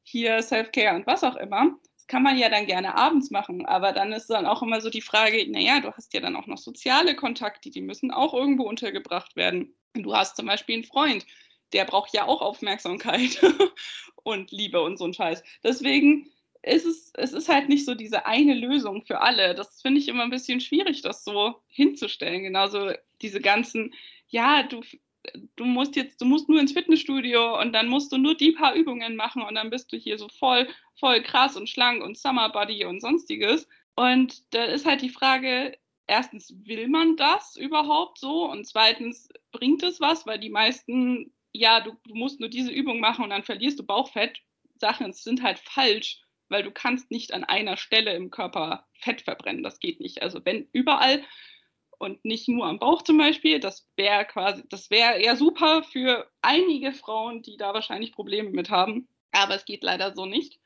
hier 0.02 0.42
Self-Care 0.42 0.96
und 0.96 1.06
was 1.06 1.24
auch 1.24 1.36
immer 1.36 1.78
kann 2.08 2.22
man 2.22 2.38
ja 2.38 2.48
dann 2.48 2.66
gerne 2.66 2.96
abends 2.96 3.30
machen, 3.30 3.66
aber 3.66 3.92
dann 3.92 4.12
ist 4.12 4.28
dann 4.28 4.46
auch 4.46 4.62
immer 4.62 4.80
so 4.80 4.90
die 4.90 5.00
Frage, 5.00 5.50
naja, 5.50 5.80
du 5.80 5.92
hast 5.92 6.12
ja 6.14 6.20
dann 6.20 6.36
auch 6.36 6.46
noch 6.46 6.58
soziale 6.58 7.14
Kontakte, 7.14 7.70
die 7.70 7.80
müssen 7.80 8.10
auch 8.10 8.34
irgendwo 8.34 8.64
untergebracht 8.64 9.36
werden. 9.36 9.74
Du 9.94 10.14
hast 10.14 10.36
zum 10.36 10.46
Beispiel 10.46 10.76
einen 10.76 10.84
Freund, 10.84 11.26
der 11.72 11.84
braucht 11.84 12.14
ja 12.14 12.26
auch 12.26 12.40
Aufmerksamkeit 12.40 13.40
und 14.22 14.50
Liebe 14.50 14.82
und 14.82 14.98
so 14.98 15.04
ein 15.04 15.14
Scheiß. 15.14 15.42
Deswegen 15.62 16.30
ist 16.62 16.86
es, 16.86 17.12
es 17.14 17.32
ist 17.32 17.48
halt 17.48 17.68
nicht 17.68 17.84
so 17.84 17.94
diese 17.94 18.26
eine 18.26 18.54
Lösung 18.54 19.02
für 19.02 19.20
alle. 19.20 19.54
Das 19.54 19.82
finde 19.82 20.00
ich 20.00 20.08
immer 20.08 20.22
ein 20.22 20.30
bisschen 20.30 20.60
schwierig, 20.60 21.02
das 21.02 21.24
so 21.24 21.56
hinzustellen. 21.68 22.42
Genauso 22.42 22.92
diese 23.20 23.40
ganzen, 23.40 23.94
ja, 24.28 24.62
du 24.62 24.82
du 25.56 25.64
musst 25.64 25.96
jetzt, 25.96 26.20
du 26.20 26.24
musst 26.24 26.48
nur 26.48 26.60
ins 26.60 26.72
Fitnessstudio 26.72 27.60
und 27.60 27.72
dann 27.72 27.88
musst 27.88 28.12
du 28.12 28.18
nur 28.18 28.36
die 28.36 28.52
paar 28.52 28.74
Übungen 28.74 29.16
machen 29.16 29.42
und 29.42 29.54
dann 29.54 29.70
bist 29.70 29.92
du 29.92 29.96
hier 29.96 30.18
so 30.18 30.28
voll, 30.28 30.68
voll 30.98 31.22
krass 31.22 31.56
und 31.56 31.68
schlank 31.68 32.02
und 32.02 32.18
Summer 32.18 32.50
Body 32.50 32.84
und 32.84 33.00
sonstiges. 33.00 33.68
Und 33.94 34.42
da 34.54 34.64
ist 34.64 34.86
halt 34.86 35.02
die 35.02 35.10
Frage, 35.10 35.76
erstens, 36.06 36.54
will 36.64 36.88
man 36.88 37.16
das 37.16 37.56
überhaupt 37.56 38.18
so? 38.18 38.50
Und 38.50 38.66
zweitens, 38.66 39.28
bringt 39.52 39.82
es 39.82 40.00
was? 40.00 40.26
Weil 40.26 40.38
die 40.38 40.50
meisten, 40.50 41.32
ja, 41.52 41.80
du, 41.80 41.92
du 42.06 42.14
musst 42.14 42.40
nur 42.40 42.48
diese 42.48 42.72
Übung 42.72 43.00
machen 43.00 43.24
und 43.24 43.30
dann 43.30 43.42
verlierst 43.42 43.78
du 43.78 43.84
Bauchfett. 43.84 44.38
Sachen 44.76 45.12
sind 45.12 45.42
halt 45.42 45.58
falsch, 45.58 46.20
weil 46.48 46.62
du 46.62 46.70
kannst 46.70 47.10
nicht 47.10 47.32
an 47.32 47.44
einer 47.44 47.76
Stelle 47.76 48.14
im 48.14 48.30
Körper 48.30 48.86
Fett 48.94 49.22
verbrennen. 49.22 49.62
Das 49.62 49.78
geht 49.78 50.00
nicht. 50.00 50.22
Also 50.22 50.44
wenn 50.44 50.68
überall 50.72 51.22
und 52.02 52.24
nicht 52.24 52.48
nur 52.48 52.66
am 52.66 52.80
Bauch 52.80 53.02
zum 53.02 53.16
Beispiel. 53.16 53.60
Das 53.60 53.88
wäre 53.96 54.24
quasi, 54.24 54.64
das 54.68 54.90
wäre 54.90 55.20
eher 55.20 55.36
super 55.36 55.84
für 55.84 56.28
einige 56.42 56.92
Frauen, 56.92 57.42
die 57.42 57.56
da 57.56 57.74
wahrscheinlich 57.74 58.12
Probleme 58.12 58.50
mit 58.50 58.70
haben. 58.70 59.06
Aber 59.30 59.54
es 59.54 59.64
geht 59.64 59.84
leider 59.84 60.12
so 60.12 60.26
nicht. 60.26 60.58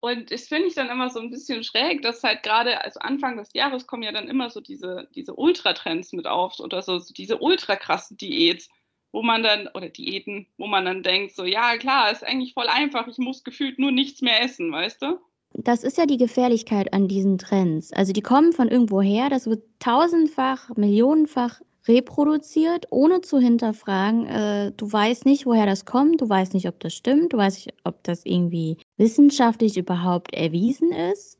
Und 0.00 0.32
das 0.32 0.48
finde 0.48 0.66
ich 0.66 0.74
dann 0.74 0.90
immer 0.90 1.10
so 1.10 1.20
ein 1.20 1.30
bisschen 1.30 1.62
schräg, 1.62 2.02
dass 2.02 2.24
halt 2.24 2.42
gerade, 2.42 2.82
also 2.84 2.98
Anfang 2.98 3.36
des 3.36 3.52
Jahres 3.52 3.86
kommen 3.86 4.02
ja 4.02 4.10
dann 4.10 4.28
immer 4.28 4.50
so 4.50 4.60
diese, 4.60 5.08
diese 5.14 5.34
Ultratrends 5.34 6.12
mit 6.12 6.26
auf 6.26 6.58
oder 6.58 6.82
so, 6.82 6.98
so 6.98 7.14
diese 7.14 7.38
ultra 7.38 7.76
krassen 7.76 8.16
Diäts, 8.16 8.68
wo 9.12 9.22
man 9.22 9.44
dann, 9.44 9.68
oder 9.68 9.88
Diäten, 9.88 10.48
wo 10.56 10.66
man 10.66 10.84
dann 10.84 11.04
denkt, 11.04 11.36
so, 11.36 11.44
ja 11.44 11.76
klar, 11.76 12.10
ist 12.10 12.24
eigentlich 12.24 12.54
voll 12.54 12.68
einfach, 12.68 13.06
ich 13.06 13.18
muss 13.18 13.44
gefühlt 13.44 13.78
nur 13.78 13.92
nichts 13.92 14.22
mehr 14.22 14.42
essen, 14.42 14.72
weißt 14.72 15.02
du? 15.02 15.20
Das 15.54 15.82
ist 15.82 15.98
ja 15.98 16.06
die 16.06 16.18
Gefährlichkeit 16.18 16.92
an 16.92 17.08
diesen 17.08 17.38
Trends. 17.38 17.92
Also 17.92 18.12
die 18.12 18.20
kommen 18.20 18.52
von 18.52 18.68
irgendwoher, 18.68 19.28
das 19.28 19.46
wird 19.46 19.64
tausendfach, 19.78 20.70
millionenfach 20.76 21.60
reproduziert, 21.88 22.86
ohne 22.90 23.22
zu 23.22 23.38
hinterfragen. 23.38 24.26
Äh, 24.26 24.72
du 24.76 24.92
weißt 24.92 25.24
nicht, 25.24 25.46
woher 25.46 25.66
das 25.66 25.84
kommt, 25.84 26.20
du 26.20 26.28
weißt 26.28 26.54
nicht, 26.54 26.68
ob 26.68 26.78
das 26.80 26.94
stimmt, 26.94 27.32
du 27.32 27.38
weißt 27.38 27.66
nicht, 27.66 27.74
ob 27.84 28.02
das 28.04 28.24
irgendwie 28.24 28.76
wissenschaftlich 28.98 29.76
überhaupt 29.76 30.34
erwiesen 30.34 30.92
ist. 30.92 31.38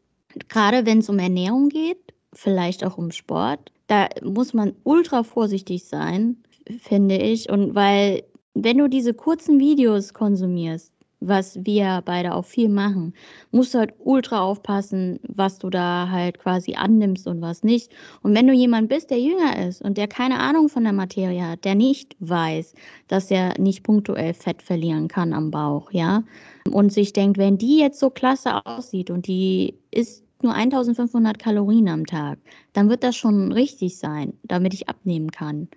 Gerade 0.48 0.86
wenn 0.86 0.98
es 0.98 1.08
um 1.08 1.18
Ernährung 1.18 1.68
geht, 1.68 2.14
vielleicht 2.32 2.84
auch 2.84 2.98
um 2.98 3.10
Sport, 3.10 3.72
da 3.86 4.08
muss 4.22 4.54
man 4.54 4.74
ultra 4.84 5.22
vorsichtig 5.22 5.84
sein, 5.84 6.42
finde 6.80 7.16
ich. 7.16 7.50
Und 7.50 7.74
weil, 7.74 8.24
wenn 8.54 8.78
du 8.78 8.88
diese 8.88 9.14
kurzen 9.14 9.58
Videos 9.58 10.14
konsumierst, 10.14 10.92
was 11.20 11.58
wir 11.64 12.02
beide 12.04 12.34
auch 12.34 12.44
viel 12.44 12.68
machen, 12.68 13.14
musst 13.50 13.74
du 13.74 13.78
halt 13.78 13.94
ultra 13.98 14.40
aufpassen, 14.40 15.18
was 15.22 15.58
du 15.58 15.68
da 15.68 16.08
halt 16.10 16.38
quasi 16.38 16.74
annimmst 16.74 17.26
und 17.26 17.40
was 17.40 17.64
nicht. 17.64 17.90
Und 18.22 18.34
wenn 18.34 18.46
du 18.46 18.52
jemand 18.52 18.88
bist, 18.88 19.10
der 19.10 19.20
jünger 19.20 19.66
ist 19.66 19.82
und 19.82 19.98
der 19.98 20.08
keine 20.08 20.38
Ahnung 20.38 20.68
von 20.68 20.84
der 20.84 20.92
Materie 20.92 21.44
hat, 21.44 21.64
der 21.64 21.74
nicht 21.74 22.16
weiß, 22.20 22.74
dass 23.08 23.30
er 23.30 23.58
nicht 23.58 23.82
punktuell 23.82 24.34
Fett 24.34 24.62
verlieren 24.62 25.08
kann 25.08 25.32
am 25.32 25.50
Bauch, 25.50 25.90
ja, 25.90 26.22
und 26.70 26.92
sich 26.92 27.12
denkt, 27.12 27.38
wenn 27.38 27.58
die 27.58 27.78
jetzt 27.78 27.98
so 27.98 28.10
klasse 28.10 28.64
aussieht 28.64 29.10
und 29.10 29.26
die 29.26 29.74
isst 29.90 30.24
nur 30.42 30.54
1500 30.54 31.38
Kalorien 31.38 31.88
am 31.88 32.06
Tag, 32.06 32.38
dann 32.72 32.88
wird 32.88 33.02
das 33.02 33.16
schon 33.16 33.50
richtig 33.50 33.98
sein, 33.98 34.34
damit 34.44 34.74
ich 34.74 34.88
abnehmen 34.88 35.32
kann. 35.32 35.68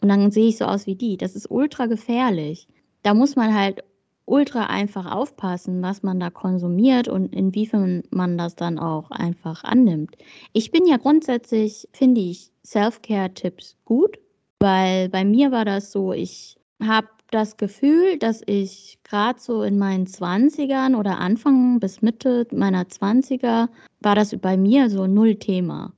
Und 0.00 0.08
dann 0.08 0.30
sehe 0.30 0.48
ich 0.48 0.58
so 0.58 0.66
aus 0.66 0.86
wie 0.86 0.94
die. 0.94 1.16
Das 1.16 1.34
ist 1.34 1.50
ultra 1.50 1.86
gefährlich. 1.86 2.68
Da 3.02 3.14
muss 3.14 3.34
man 3.34 3.54
halt 3.54 3.82
ultra 4.26 4.66
einfach 4.66 5.10
aufpassen, 5.10 5.82
was 5.82 6.02
man 6.02 6.20
da 6.20 6.30
konsumiert 6.30 7.08
und 7.08 7.34
inwiefern 7.34 8.02
man 8.10 8.36
das 8.36 8.56
dann 8.56 8.78
auch 8.78 9.10
einfach 9.10 9.64
annimmt. 9.64 10.16
Ich 10.52 10.70
bin 10.70 10.86
ja 10.86 10.96
grundsätzlich, 10.96 11.88
finde 11.92 12.20
ich, 12.20 12.50
Self-Care-Tipps 12.64 13.76
gut, 13.84 14.18
weil 14.58 15.08
bei 15.08 15.24
mir 15.24 15.52
war 15.52 15.64
das 15.64 15.92
so, 15.92 16.12
ich 16.12 16.58
habe 16.82 17.08
das 17.30 17.56
Gefühl, 17.56 18.18
dass 18.18 18.42
ich 18.46 18.98
gerade 19.04 19.40
so 19.40 19.62
in 19.62 19.78
meinen 19.78 20.06
20ern 20.06 20.96
oder 20.96 21.18
Anfang 21.18 21.80
bis 21.80 22.02
Mitte 22.02 22.46
meiner 22.52 22.84
20er 22.84 23.68
war 24.00 24.14
das 24.14 24.36
bei 24.36 24.56
mir 24.56 24.90
so 24.90 25.06
null 25.06 25.36
Thema. 25.36 25.92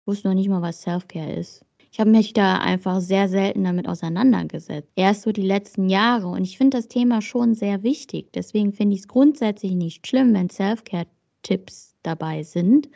Ich 0.00 0.06
wusste 0.06 0.28
noch 0.28 0.34
nicht 0.34 0.48
mal, 0.48 0.62
was 0.62 0.82
Self-Care 0.82 1.32
ist. 1.34 1.64
Ich 1.92 2.00
habe 2.00 2.10
mich 2.10 2.32
da 2.32 2.56
einfach 2.56 3.02
sehr 3.02 3.28
selten 3.28 3.64
damit 3.64 3.86
auseinandergesetzt. 3.86 4.88
Erst 4.96 5.22
so 5.22 5.30
die 5.30 5.42
letzten 5.42 5.90
Jahre. 5.90 6.28
Und 6.28 6.42
ich 6.42 6.56
finde 6.56 6.78
das 6.78 6.88
Thema 6.88 7.20
schon 7.20 7.54
sehr 7.54 7.82
wichtig. 7.82 8.32
Deswegen 8.32 8.72
finde 8.72 8.94
ich 8.94 9.02
es 9.02 9.08
grundsätzlich 9.08 9.72
nicht 9.72 10.06
schlimm, 10.06 10.32
wenn 10.32 10.48
Self-Care-Tipps 10.48 11.94
dabei 12.02 12.44
sind. 12.44 12.88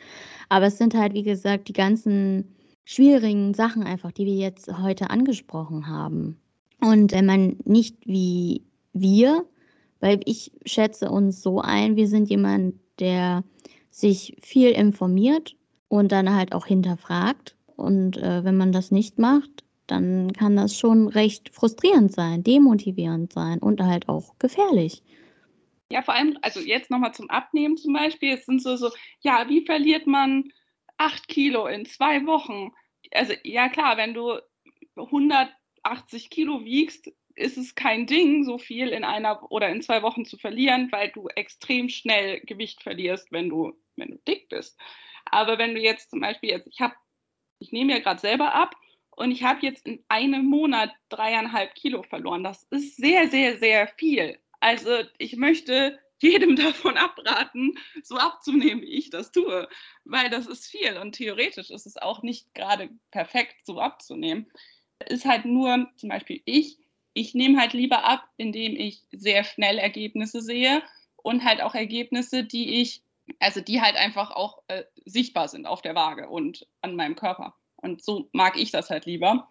Aber 0.49 0.65
es 0.65 0.79
sind 0.79 0.95
halt, 0.95 1.13
wie 1.13 1.21
gesagt, 1.21 1.67
die 1.67 1.73
ganzen 1.73 2.55
schwierigen 2.85 3.53
Sachen 3.53 3.83
einfach, 3.83 4.11
die 4.11 4.25
wir 4.25 4.33
jetzt 4.33 4.75
heute 4.79 5.11
angesprochen 5.11 5.85
haben. 5.85 6.41
Und 6.81 7.11
wenn 7.11 7.27
man 7.27 7.57
nicht 7.65 7.97
wie 8.07 8.63
wir, 8.93 9.45
weil 9.99 10.21
ich 10.25 10.51
schätze 10.65 11.11
uns 11.11 11.43
so 11.43 11.61
ein, 11.61 11.97
wir 11.97 12.07
sind 12.07 12.31
jemand, 12.31 12.73
der 12.99 13.43
sich 13.91 14.37
viel 14.41 14.71
informiert 14.71 15.55
und 15.87 16.11
dann 16.11 16.33
halt 16.33 16.53
auch 16.53 16.65
hinterfragt 16.65 17.56
und 17.77 18.17
äh, 18.17 18.43
wenn 18.43 18.57
man 18.57 18.71
das 18.71 18.91
nicht 18.91 19.19
macht, 19.19 19.63
dann 19.87 20.33
kann 20.33 20.55
das 20.55 20.77
schon 20.77 21.07
recht 21.07 21.49
frustrierend 21.49 22.11
sein, 22.11 22.43
demotivierend 22.43 23.31
sein 23.31 23.59
und 23.59 23.81
halt 23.81 24.09
auch 24.09 24.37
gefährlich. 24.37 25.01
Ja, 25.89 26.01
vor 26.01 26.13
allem, 26.13 26.37
also 26.41 26.59
jetzt 26.59 26.91
nochmal 26.91 27.13
zum 27.13 27.29
Abnehmen 27.29 27.77
zum 27.77 27.93
Beispiel. 27.93 28.33
Es 28.33 28.45
sind 28.45 28.61
so, 28.61 28.75
so, 28.75 28.91
ja, 29.21 29.47
wie 29.47 29.65
verliert 29.65 30.05
man 30.05 30.51
acht 30.97 31.29
Kilo 31.29 31.67
in 31.67 31.85
zwei 31.85 32.25
Wochen? 32.25 32.73
Also, 33.13 33.33
ja, 33.43 33.69
klar, 33.69 33.95
wenn 33.95 34.13
du 34.13 34.37
180 34.97 36.29
Kilo 36.29 36.65
wiegst, 36.65 37.09
ist 37.35 37.57
es 37.57 37.75
kein 37.75 38.07
Ding, 38.07 38.43
so 38.43 38.57
viel 38.57 38.89
in 38.89 39.03
einer 39.03 39.49
oder 39.51 39.69
in 39.69 39.81
zwei 39.81 40.01
Wochen 40.01 40.25
zu 40.25 40.37
verlieren, 40.37 40.91
weil 40.91 41.11
du 41.11 41.27
extrem 41.29 41.87
schnell 41.87 42.41
Gewicht 42.41 42.83
verlierst, 42.83 43.31
wenn 43.31 43.47
du, 43.47 43.73
wenn 43.95 44.09
du 44.09 44.17
dick 44.27 44.49
bist. 44.49 44.77
Aber 45.25 45.57
wenn 45.57 45.75
du 45.75 45.79
jetzt 45.79 46.09
zum 46.09 46.19
Beispiel, 46.19 46.49
jetzt, 46.49 46.67
ich 46.67 46.81
habe 46.81 46.95
ich 47.59 47.71
nehme 47.71 47.93
ja 47.93 47.99
gerade 47.99 48.19
selber 48.19 48.53
ab 48.53 48.75
und 49.11 49.31
ich 49.31 49.43
habe 49.43 49.65
jetzt 49.65 49.85
in 49.87 50.03
einem 50.09 50.45
Monat 50.45 50.91
dreieinhalb 51.09 51.73
Kilo 51.75 52.03
verloren. 52.03 52.43
Das 52.43 52.63
ist 52.69 52.97
sehr, 52.97 53.29
sehr, 53.29 53.57
sehr 53.57 53.87
viel. 53.87 54.37
Also 54.59 54.91
ich 55.17 55.35
möchte 55.37 55.99
jedem 56.19 56.55
davon 56.55 56.97
abraten, 56.97 57.73
so 58.03 58.17
abzunehmen, 58.17 58.81
wie 58.81 58.93
ich 58.93 59.09
das 59.09 59.31
tue, 59.31 59.67
weil 60.05 60.29
das 60.29 60.47
ist 60.47 60.67
viel 60.67 60.97
und 60.97 61.13
theoretisch 61.13 61.71
ist 61.71 61.85
es 61.85 61.97
auch 61.97 62.21
nicht 62.21 62.53
gerade 62.53 62.89
perfekt, 63.11 63.55
so 63.65 63.79
abzunehmen. 63.79 64.47
Ist 65.07 65.25
halt 65.25 65.45
nur, 65.45 65.87
zum 65.95 66.09
Beispiel 66.09 66.41
ich, 66.45 66.77
ich 67.13 67.33
nehme 67.33 67.59
halt 67.59 67.73
lieber 67.73 68.03
ab, 68.03 68.29
indem 68.37 68.75
ich 68.75 69.01
sehr 69.11 69.43
schnell 69.43 69.79
Ergebnisse 69.79 70.41
sehe 70.41 70.83
und 71.17 71.43
halt 71.43 71.61
auch 71.61 71.73
Ergebnisse, 71.73 72.43
die 72.43 72.81
ich 72.81 73.01
Also 73.39 73.61
die 73.61 73.81
halt 73.81 73.95
einfach 73.95 74.31
auch 74.31 74.63
äh, 74.67 74.83
sichtbar 75.05 75.47
sind 75.47 75.65
auf 75.65 75.81
der 75.81 75.95
Waage 75.95 76.29
und 76.29 76.67
an 76.81 76.95
meinem 76.95 77.15
Körper. 77.15 77.55
Und 77.75 78.03
so 78.03 78.29
mag 78.33 78.57
ich 78.57 78.71
das 78.71 78.89
halt 78.89 79.05
lieber. 79.05 79.49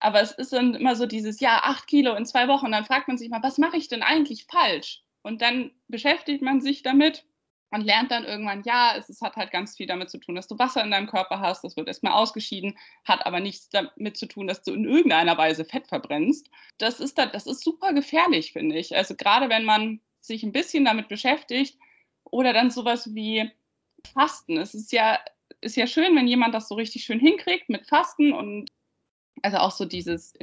Aber 0.00 0.20
es 0.20 0.32
ist 0.32 0.52
dann 0.52 0.74
immer 0.74 0.94
so 0.94 1.06
dieses, 1.06 1.40
ja, 1.40 1.60
acht 1.64 1.86
Kilo 1.86 2.14
in 2.14 2.26
zwei 2.26 2.48
Wochen. 2.48 2.66
Und 2.66 2.72
dann 2.72 2.84
fragt 2.84 3.08
man 3.08 3.18
sich 3.18 3.30
mal, 3.30 3.42
was 3.42 3.58
mache 3.58 3.76
ich 3.76 3.88
denn 3.88 4.02
eigentlich 4.02 4.44
falsch? 4.44 5.02
Und 5.22 5.42
dann 5.42 5.72
beschäftigt 5.88 6.42
man 6.42 6.60
sich 6.60 6.82
damit 6.82 7.24
und 7.70 7.82
lernt 7.82 8.10
dann 8.10 8.24
irgendwann, 8.24 8.62
ja, 8.64 8.94
es, 8.96 9.08
es, 9.08 9.20
hat 9.20 9.36
halt 9.36 9.50
ganz 9.50 9.76
viel 9.76 9.86
damit 9.86 10.08
zu 10.08 10.18
tun, 10.18 10.34
dass 10.34 10.48
du 10.48 10.58
Wasser 10.58 10.82
in 10.82 10.90
deinem 10.90 11.06
Körper 11.06 11.40
hast. 11.40 11.64
Das 11.64 11.76
wird 11.76 11.88
erstmal 11.88 12.14
ausgeschieden, 12.14 12.78
hat 13.04 13.26
aber 13.26 13.40
nichts 13.40 13.68
damit 13.68 14.16
zu 14.16 14.26
tun, 14.26 14.46
dass 14.46 14.62
du 14.62 14.72
in 14.72 14.84
irgendeiner 14.84 15.36
Weise 15.36 15.64
Fett 15.64 15.86
verbrennst. 15.86 16.48
Das 16.78 17.00
ist, 17.00 17.18
das 17.18 17.46
ist 17.46 17.62
super 17.62 17.92
gefährlich, 17.92 18.52
finde 18.52 18.78
ich. 18.78 18.96
Also 18.96 19.16
gerade 19.16 19.50
wenn 19.50 19.64
man 19.64 20.00
sich 20.20 20.42
ein 20.42 20.52
bisschen 20.52 20.84
damit 20.84 21.08
beschäftigt 21.08 21.78
oder 22.30 22.52
dann 22.52 22.70
sowas 22.70 23.14
wie 23.14 23.50
Fasten. 24.12 24.56
Es 24.58 24.74
ist 24.74 24.92
ja, 24.92 25.18
ist 25.60 25.76
ja 25.76 25.86
schön, 25.86 26.14
wenn 26.16 26.28
jemand 26.28 26.54
das 26.54 26.68
so 26.68 26.74
richtig 26.74 27.04
schön 27.04 27.20
hinkriegt 27.20 27.68
mit 27.68 27.86
Fasten 27.86 28.32
und 28.32 28.70
also 29.42 29.58
auch 29.58 29.70
so 29.70 29.84
dieses 29.84 30.34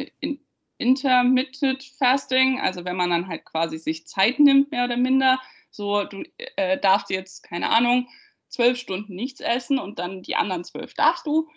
Intermittent 0.78 1.84
Fasting, 1.84 2.60
also 2.60 2.86
wenn 2.86 2.96
man 2.96 3.10
dann 3.10 3.28
halt 3.28 3.46
quasi 3.46 3.78
sich 3.78 4.08
Zeit 4.08 4.40
nimmt, 4.40 4.72
mehr 4.72 4.86
oder 4.86 4.98
minder. 4.98 5.40
So, 5.72 6.04
du 6.04 6.24
äh, 6.38 6.80
darfst 6.80 7.10
jetzt, 7.10 7.44
keine 7.44 7.70
Ahnung, 7.70 8.08
zwölf 8.48 8.78
Stunden 8.78 9.16
nichts 9.16 9.42
essen 9.42 9.80
und 9.80 10.00
dann 10.00 10.22
die 10.22 10.36
anderen 10.36 10.64
zwölf 10.64 10.94
darfst 10.94 11.26
du. 11.28 11.50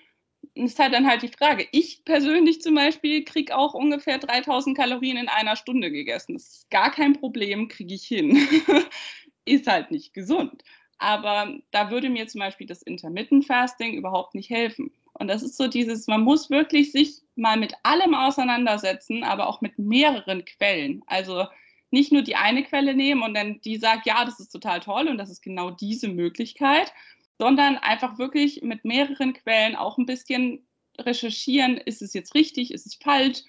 Und 0.55 0.67
ist 0.67 0.79
halt 0.79 0.95
dann 0.95 1.07
halt 1.07 1.23
die 1.23 1.29
Frage. 1.29 1.67
Ich 1.73 2.05
persönlich 2.05 2.61
zum 2.61 2.75
Beispiel 2.75 3.25
kriege 3.25 3.57
auch 3.57 3.75
ungefähr 3.75 4.19
3000 4.19 4.77
Kalorien 4.77 5.17
in 5.17 5.29
einer 5.29 5.57
Stunde 5.57 5.91
gegessen. 5.91 6.35
Das 6.35 6.49
ist 6.49 6.71
gar 6.71 6.91
kein 6.91 7.15
Problem, 7.15 7.69
kriege 7.69 7.95
ich 7.95 8.05
hin. 8.05 8.49
ist 9.49 9.67
halt 9.67 9.91
nicht 9.91 10.15
gesund. 10.15 10.63
Aber 10.99 11.55
da 11.71 11.91
würde 11.91 12.11
mir 12.11 12.27
zum 12.27 12.41
Beispiel 12.41 12.67
das 12.67 12.83
Intermittent 12.83 13.47
Fasting 13.47 13.95
überhaupt 13.95 14.35
nicht 14.35 14.51
helfen. 14.51 14.91
Und 15.15 15.29
das 15.29 15.43
ist 15.43 15.57
so 15.57 15.69
dieses, 15.69 16.07
man 16.07 16.23
muss 16.23 16.51
wirklich 16.51 16.93
sich 16.93 17.23
mal 17.37 17.57
mit 17.57 17.75
allem 17.83 18.15
auseinandersetzen, 18.15 19.25
aber 19.25 19.49
auch 19.49 19.61
mit 19.61 19.79
mehreren 19.79 20.45
Quellen. 20.45 21.03
Also 21.07 21.47
nicht 21.91 22.13
nur 22.13 22.23
die 22.23 22.37
eine 22.37 22.65
Quelle 22.65 22.95
nehmen 22.95 23.23
und 23.23 23.35
dann 23.35 23.61
die 23.63 23.77
sagt, 23.77 24.07
ja, 24.07 24.25
das 24.25 24.41
ist 24.41 24.51
total 24.51 24.81
toll 24.81 25.09
und 25.09 25.19
das 25.19 25.31
ist 25.31 25.43
genau 25.43 25.71
diese 25.71 26.09
Möglichkeit, 26.09 26.93
sondern 27.39 27.77
einfach 27.77 28.19
wirklich 28.19 28.63
mit 28.63 28.85
mehreren 28.85 29.33
Quellen 29.33 29.77
auch 29.77 29.99
ein 29.99 30.07
bisschen 30.07 30.67
recherchieren, 30.99 31.77
ist 31.79 32.03
es 32.03 32.13
jetzt 32.13 32.35
richtig, 32.35 32.73
ist 32.73 32.87
es 32.87 32.97
falsch, 32.97 33.43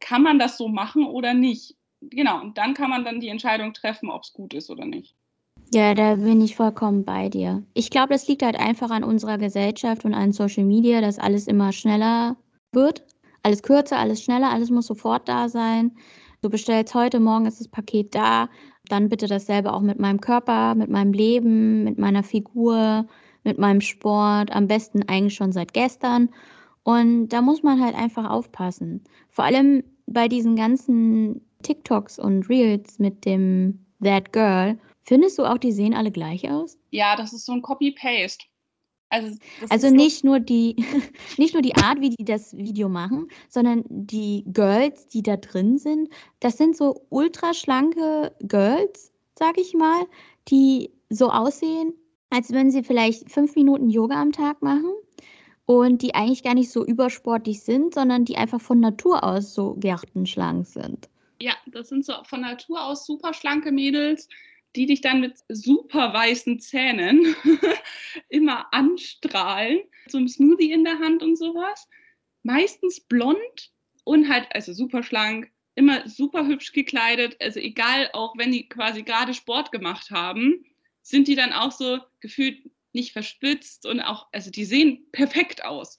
kann 0.00 0.22
man 0.22 0.38
das 0.38 0.56
so 0.56 0.68
machen 0.68 1.04
oder 1.06 1.34
nicht. 1.34 1.76
Genau, 2.00 2.40
und 2.40 2.56
dann 2.56 2.72
kann 2.72 2.88
man 2.88 3.04
dann 3.04 3.20
die 3.20 3.28
Entscheidung 3.28 3.74
treffen, 3.74 4.10
ob 4.10 4.22
es 4.22 4.32
gut 4.32 4.54
ist 4.54 4.70
oder 4.70 4.86
nicht. 4.86 5.14
Ja, 5.72 5.94
da 5.94 6.16
bin 6.16 6.40
ich 6.40 6.56
vollkommen 6.56 7.04
bei 7.04 7.28
dir. 7.28 7.62
Ich 7.74 7.90
glaube, 7.90 8.12
das 8.12 8.26
liegt 8.26 8.42
halt 8.42 8.58
einfach 8.58 8.90
an 8.90 9.04
unserer 9.04 9.38
Gesellschaft 9.38 10.04
und 10.04 10.14
an 10.14 10.32
Social 10.32 10.64
Media, 10.64 11.00
dass 11.00 11.20
alles 11.20 11.46
immer 11.46 11.70
schneller 11.70 12.36
wird. 12.72 13.06
Alles 13.44 13.62
kürzer, 13.62 13.98
alles 13.98 14.20
schneller, 14.20 14.50
alles 14.50 14.70
muss 14.70 14.88
sofort 14.88 15.28
da 15.28 15.48
sein. 15.48 15.92
Du 16.42 16.50
bestellst 16.50 16.92
heute, 16.96 17.20
morgen 17.20 17.46
ist 17.46 17.60
das 17.60 17.68
Paket 17.68 18.16
da. 18.16 18.48
Dann 18.88 19.08
bitte 19.08 19.28
dasselbe 19.28 19.72
auch 19.72 19.80
mit 19.80 20.00
meinem 20.00 20.20
Körper, 20.20 20.74
mit 20.74 20.90
meinem 20.90 21.12
Leben, 21.12 21.84
mit 21.84 21.98
meiner 21.98 22.24
Figur, 22.24 23.06
mit 23.44 23.58
meinem 23.58 23.80
Sport. 23.80 24.50
Am 24.50 24.66
besten 24.66 25.04
eigentlich 25.08 25.34
schon 25.34 25.52
seit 25.52 25.72
gestern. 25.72 26.30
Und 26.82 27.28
da 27.28 27.42
muss 27.42 27.62
man 27.62 27.80
halt 27.80 27.94
einfach 27.94 28.28
aufpassen. 28.28 29.04
Vor 29.28 29.44
allem 29.44 29.84
bei 30.06 30.26
diesen 30.26 30.56
ganzen 30.56 31.42
TikToks 31.62 32.18
und 32.18 32.48
Reels 32.48 32.98
mit 32.98 33.24
dem 33.24 33.78
That 34.02 34.32
Girl 34.32 34.76
Findest 35.10 35.40
du 35.40 35.44
auch, 35.44 35.58
die 35.58 35.72
sehen 35.72 35.92
alle 35.92 36.12
gleich 36.12 36.48
aus? 36.48 36.78
Ja, 36.90 37.16
das 37.16 37.32
ist 37.32 37.44
so 37.44 37.50
ein 37.50 37.62
Copy-Paste. 37.62 38.44
Also, 39.08 39.36
also 39.68 39.90
nicht, 39.90 40.22
nur 40.22 40.38
die, 40.38 40.76
nicht 41.36 41.52
nur 41.52 41.62
die 41.62 41.74
Art, 41.74 42.00
wie 42.00 42.10
die 42.10 42.24
das 42.24 42.56
Video 42.56 42.88
machen, 42.88 43.26
sondern 43.48 43.82
die 43.88 44.44
Girls, 44.46 45.08
die 45.08 45.24
da 45.24 45.36
drin 45.36 45.78
sind, 45.78 46.10
das 46.38 46.58
sind 46.58 46.76
so 46.76 47.06
ultraschlanke 47.08 48.36
Girls, 48.42 49.12
sag 49.36 49.58
ich 49.58 49.74
mal, 49.74 50.06
die 50.46 50.92
so 51.08 51.28
aussehen, 51.30 51.92
als 52.30 52.52
wenn 52.52 52.70
sie 52.70 52.84
vielleicht 52.84 53.32
fünf 53.32 53.56
Minuten 53.56 53.90
Yoga 53.90 54.22
am 54.22 54.30
Tag 54.30 54.62
machen 54.62 54.92
und 55.66 56.02
die 56.02 56.14
eigentlich 56.14 56.44
gar 56.44 56.54
nicht 56.54 56.70
so 56.70 56.86
übersportlich 56.86 57.64
sind, 57.64 57.94
sondern 57.94 58.26
die 58.26 58.36
einfach 58.36 58.60
von 58.60 58.78
Natur 58.78 59.24
aus 59.24 59.54
so 59.54 59.74
gärtenschlank 59.74 60.68
sind. 60.68 61.08
Ja, 61.40 61.54
das 61.66 61.88
sind 61.88 62.04
so 62.04 62.12
von 62.22 62.42
Natur 62.42 62.84
aus 62.84 63.06
super 63.06 63.34
schlanke 63.34 63.72
Mädels, 63.72 64.28
die 64.76 64.86
dich 64.86 65.00
dann 65.00 65.20
mit 65.20 65.38
super 65.48 66.12
weißen 66.12 66.60
Zähnen 66.60 67.34
immer 68.28 68.72
anstrahlen, 68.72 69.80
so 70.06 70.18
ein 70.18 70.28
Smoothie 70.28 70.72
in 70.72 70.84
der 70.84 70.98
Hand 70.98 71.22
und 71.22 71.36
sowas. 71.36 71.88
Meistens 72.42 73.00
blond 73.00 73.72
und 74.04 74.28
halt, 74.28 74.46
also 74.52 74.72
super 74.72 75.02
schlank, 75.02 75.50
immer 75.74 76.08
super 76.08 76.46
hübsch 76.46 76.72
gekleidet. 76.72 77.36
Also 77.40 77.60
egal, 77.60 78.10
auch 78.12 78.36
wenn 78.36 78.52
die 78.52 78.68
quasi 78.68 79.02
gerade 79.02 79.34
Sport 79.34 79.72
gemacht 79.72 80.10
haben, 80.10 80.64
sind 81.02 81.28
die 81.28 81.34
dann 81.34 81.52
auch 81.52 81.72
so 81.72 81.98
gefühlt 82.20 82.70
nicht 82.92 83.12
verspitzt 83.12 83.86
und 83.86 84.00
auch, 84.00 84.28
also 84.32 84.50
die 84.50 84.64
sehen 84.64 85.06
perfekt 85.12 85.64
aus. 85.64 85.98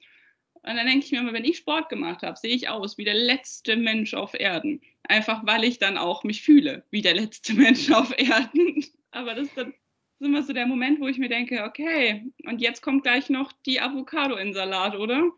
Und 0.63 0.75
dann 0.75 0.85
denke 0.85 1.05
ich 1.05 1.11
mir 1.11 1.19
immer, 1.19 1.33
wenn 1.33 1.45
ich 1.45 1.57
Sport 1.57 1.89
gemacht 1.89 2.21
habe, 2.21 2.37
sehe 2.37 2.53
ich 2.53 2.69
aus 2.69 2.97
wie 2.97 3.03
der 3.03 3.15
letzte 3.15 3.75
Mensch 3.75 4.13
auf 4.13 4.33
Erden. 4.33 4.81
Einfach 5.11 5.45
weil 5.45 5.65
ich 5.65 5.77
dann 5.77 5.97
auch 5.97 6.23
mich 6.23 6.41
fühle 6.41 6.85
wie 6.89 7.01
der 7.01 7.13
letzte 7.13 7.53
Mensch 7.65 7.91
auf 7.91 8.17
Erden. 8.17 8.85
Aber 9.11 9.35
das 9.35 9.47
ist 9.47 9.57
dann 9.57 9.73
immer 10.21 10.41
so 10.41 10.53
der 10.53 10.65
Moment, 10.65 11.01
wo 11.01 11.07
ich 11.07 11.17
mir 11.17 11.27
denke, 11.27 11.65
okay, 11.65 12.31
und 12.45 12.61
jetzt 12.61 12.81
kommt 12.81 13.03
gleich 13.03 13.29
noch 13.29 13.51
die 13.65 13.81
Avocado 13.81 14.37
in 14.37 14.53
Salat, 14.53 14.95
oder? 14.95 15.29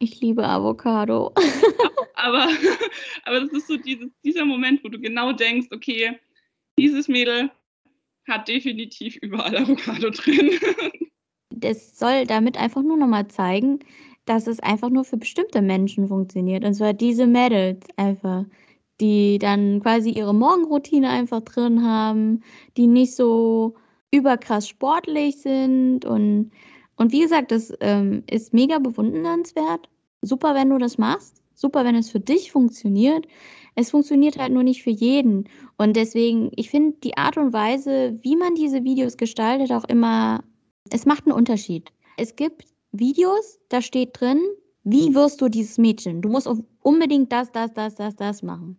Ich 0.00 0.20
liebe 0.20 0.46
Avocado. 0.46 1.32
aber, 2.14 2.46
aber 3.24 3.40
das 3.40 3.52
ist 3.52 3.68
so 3.68 3.78
dieses, 3.78 4.10
dieser 4.22 4.44
Moment, 4.44 4.84
wo 4.84 4.88
du 4.88 5.00
genau 5.00 5.32
denkst, 5.32 5.68
okay, 5.72 6.18
dieses 6.78 7.08
Mädel 7.08 7.50
hat 8.28 8.48
definitiv 8.48 9.16
überall 9.16 9.56
Avocado 9.56 10.10
drin. 10.10 10.50
Das 11.58 11.98
soll 11.98 12.26
damit 12.26 12.58
einfach 12.58 12.82
nur 12.82 12.98
nochmal 12.98 13.28
zeigen, 13.28 13.78
dass 14.26 14.46
es 14.46 14.60
einfach 14.60 14.90
nur 14.90 15.04
für 15.04 15.16
bestimmte 15.16 15.62
Menschen 15.62 16.06
funktioniert. 16.06 16.64
Und 16.66 16.74
zwar 16.74 16.92
diese 16.92 17.26
Mädels 17.26 17.86
einfach, 17.96 18.44
die 19.00 19.38
dann 19.38 19.80
quasi 19.80 20.10
ihre 20.10 20.34
Morgenroutine 20.34 21.08
einfach 21.08 21.40
drin 21.42 21.84
haben, 21.84 22.42
die 22.76 22.86
nicht 22.86 23.14
so 23.14 23.74
überkrass 24.10 24.68
sportlich 24.68 25.38
sind. 25.38 26.04
Und, 26.04 26.50
und 26.96 27.12
wie 27.12 27.20
gesagt, 27.20 27.50
das 27.50 27.72
ähm, 27.80 28.22
ist 28.30 28.54
mega 28.54 28.78
bewundernswert. 28.78 29.88
Super, 30.22 30.54
wenn 30.54 30.70
du 30.70 30.78
das 30.78 30.98
machst. 30.98 31.42
Super, 31.54 31.84
wenn 31.84 31.94
es 31.94 32.10
für 32.10 32.20
dich 32.20 32.52
funktioniert. 32.52 33.26
Es 33.74 33.90
funktioniert 33.90 34.38
halt 34.38 34.52
nur 34.52 34.62
nicht 34.62 34.82
für 34.82 34.90
jeden. 34.90 35.48
Und 35.76 35.96
deswegen, 35.96 36.50
ich 36.56 36.70
finde 36.70 36.96
die 37.02 37.16
Art 37.16 37.36
und 37.36 37.52
Weise, 37.52 38.18
wie 38.22 38.36
man 38.36 38.54
diese 38.54 38.84
Videos 38.84 39.16
gestaltet, 39.16 39.72
auch 39.72 39.84
immer, 39.84 40.42
es 40.90 41.06
macht 41.06 41.26
einen 41.26 41.34
Unterschied. 41.34 41.92
Es 42.16 42.36
gibt 42.36 42.64
Videos, 42.92 43.58
da 43.68 43.82
steht 43.82 44.18
drin, 44.20 44.40
wie 44.88 45.16
wirst 45.16 45.40
du 45.40 45.48
dieses 45.48 45.78
Mädchen? 45.78 46.22
Du 46.22 46.28
musst 46.28 46.48
unbedingt 46.80 47.32
das, 47.32 47.50
das, 47.50 47.72
das, 47.74 47.96
das, 47.96 48.14
das 48.14 48.44
machen. 48.44 48.78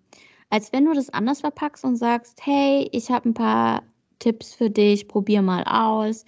Als 0.49 0.71
wenn 0.71 0.85
du 0.85 0.93
das 0.93 1.09
anders 1.09 1.41
verpackst 1.41 1.83
und 1.83 1.97
sagst, 1.97 2.39
hey, 2.45 2.87
ich 2.93 3.11
habe 3.11 3.27
ein 3.27 3.33
paar 3.33 3.83
Tipps 4.19 4.53
für 4.55 4.69
dich, 4.69 5.09
probier 5.09 5.41
mal 5.41 5.65
aus. 5.65 6.23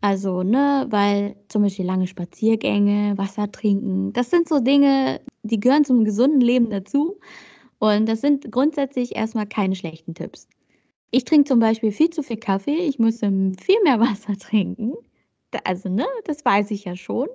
Also, 0.00 0.44
ne, 0.44 0.86
weil 0.90 1.34
zum 1.48 1.62
Beispiel 1.62 1.84
lange 1.84 2.06
Spaziergänge, 2.06 3.18
Wasser 3.18 3.50
trinken, 3.50 4.12
das 4.12 4.30
sind 4.30 4.48
so 4.48 4.60
Dinge, 4.60 5.20
die 5.42 5.58
gehören 5.58 5.84
zum 5.84 6.04
gesunden 6.04 6.40
Leben 6.40 6.70
dazu. 6.70 7.18
Und 7.80 8.06
das 8.08 8.20
sind 8.20 8.52
grundsätzlich 8.52 9.16
erstmal 9.16 9.46
keine 9.46 9.74
schlechten 9.74 10.14
Tipps. 10.14 10.46
Ich 11.10 11.24
trinke 11.24 11.48
zum 11.48 11.58
Beispiel 11.58 11.90
viel 11.90 12.10
zu 12.10 12.22
viel 12.22 12.36
Kaffee, 12.36 12.86
ich 12.86 13.00
müsste 13.00 13.26
viel 13.60 13.82
mehr 13.82 13.98
Wasser 14.00 14.38
trinken 14.38 14.94
also 15.62 15.88
ne, 15.88 16.06
das 16.24 16.44
weiß 16.44 16.70
ich 16.72 16.84
ja 16.84 16.96
schon. 16.96 17.28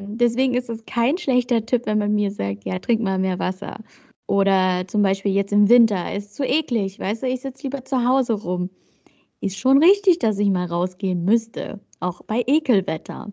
Deswegen 0.00 0.54
ist 0.54 0.70
es 0.70 0.84
kein 0.86 1.18
schlechter 1.18 1.64
Tipp, 1.64 1.82
wenn 1.86 1.98
man 1.98 2.14
mir 2.14 2.30
sagt, 2.30 2.64
ja, 2.64 2.78
trink 2.78 3.00
mal 3.00 3.18
mehr 3.18 3.38
Wasser. 3.38 3.78
Oder 4.26 4.84
zum 4.86 5.02
Beispiel 5.02 5.32
jetzt 5.32 5.52
im 5.52 5.68
Winter, 5.68 6.14
ist 6.14 6.36
zu 6.36 6.44
eklig, 6.44 6.98
weißt 6.98 7.24
du, 7.24 7.26
ich 7.26 7.40
sitze 7.40 7.64
lieber 7.64 7.84
zu 7.84 8.04
Hause 8.04 8.34
rum. 8.34 8.70
Ist 9.40 9.58
schon 9.58 9.82
richtig, 9.82 10.18
dass 10.18 10.38
ich 10.38 10.50
mal 10.50 10.66
rausgehen 10.66 11.24
müsste, 11.24 11.80
auch 11.98 12.22
bei 12.22 12.44
Ekelwetter. 12.46 13.32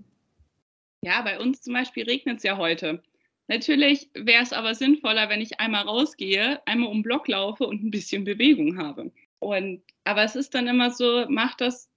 Ja, 1.04 1.22
bei 1.22 1.40
uns 1.40 1.62
zum 1.62 1.74
Beispiel 1.74 2.06
regnet 2.06 2.38
es 2.38 2.44
ja 2.44 2.58
heute. 2.58 3.04
Natürlich 3.48 4.10
wäre 4.14 4.44
es 4.44 4.52
aber 4.52 4.76
sinnvoller, 4.76 5.30
wenn 5.30 5.42
ich 5.42 5.60
einmal 5.60 5.84
rausgehe, 5.84 6.66
einmal 6.66 6.90
um 6.90 7.02
Block 7.02 7.28
laufe 7.28 7.66
und 7.66 7.84
ein 7.84 7.92
bisschen 7.92 8.24
Bewegung 8.24 8.78
habe. 8.78 9.12
Und, 9.40 9.84
aber 10.04 10.24
es 10.24 10.36
ist 10.36 10.56
dann 10.56 10.68
immer 10.68 10.92
so, 10.92 11.26
macht 11.30 11.62
das 11.62 11.90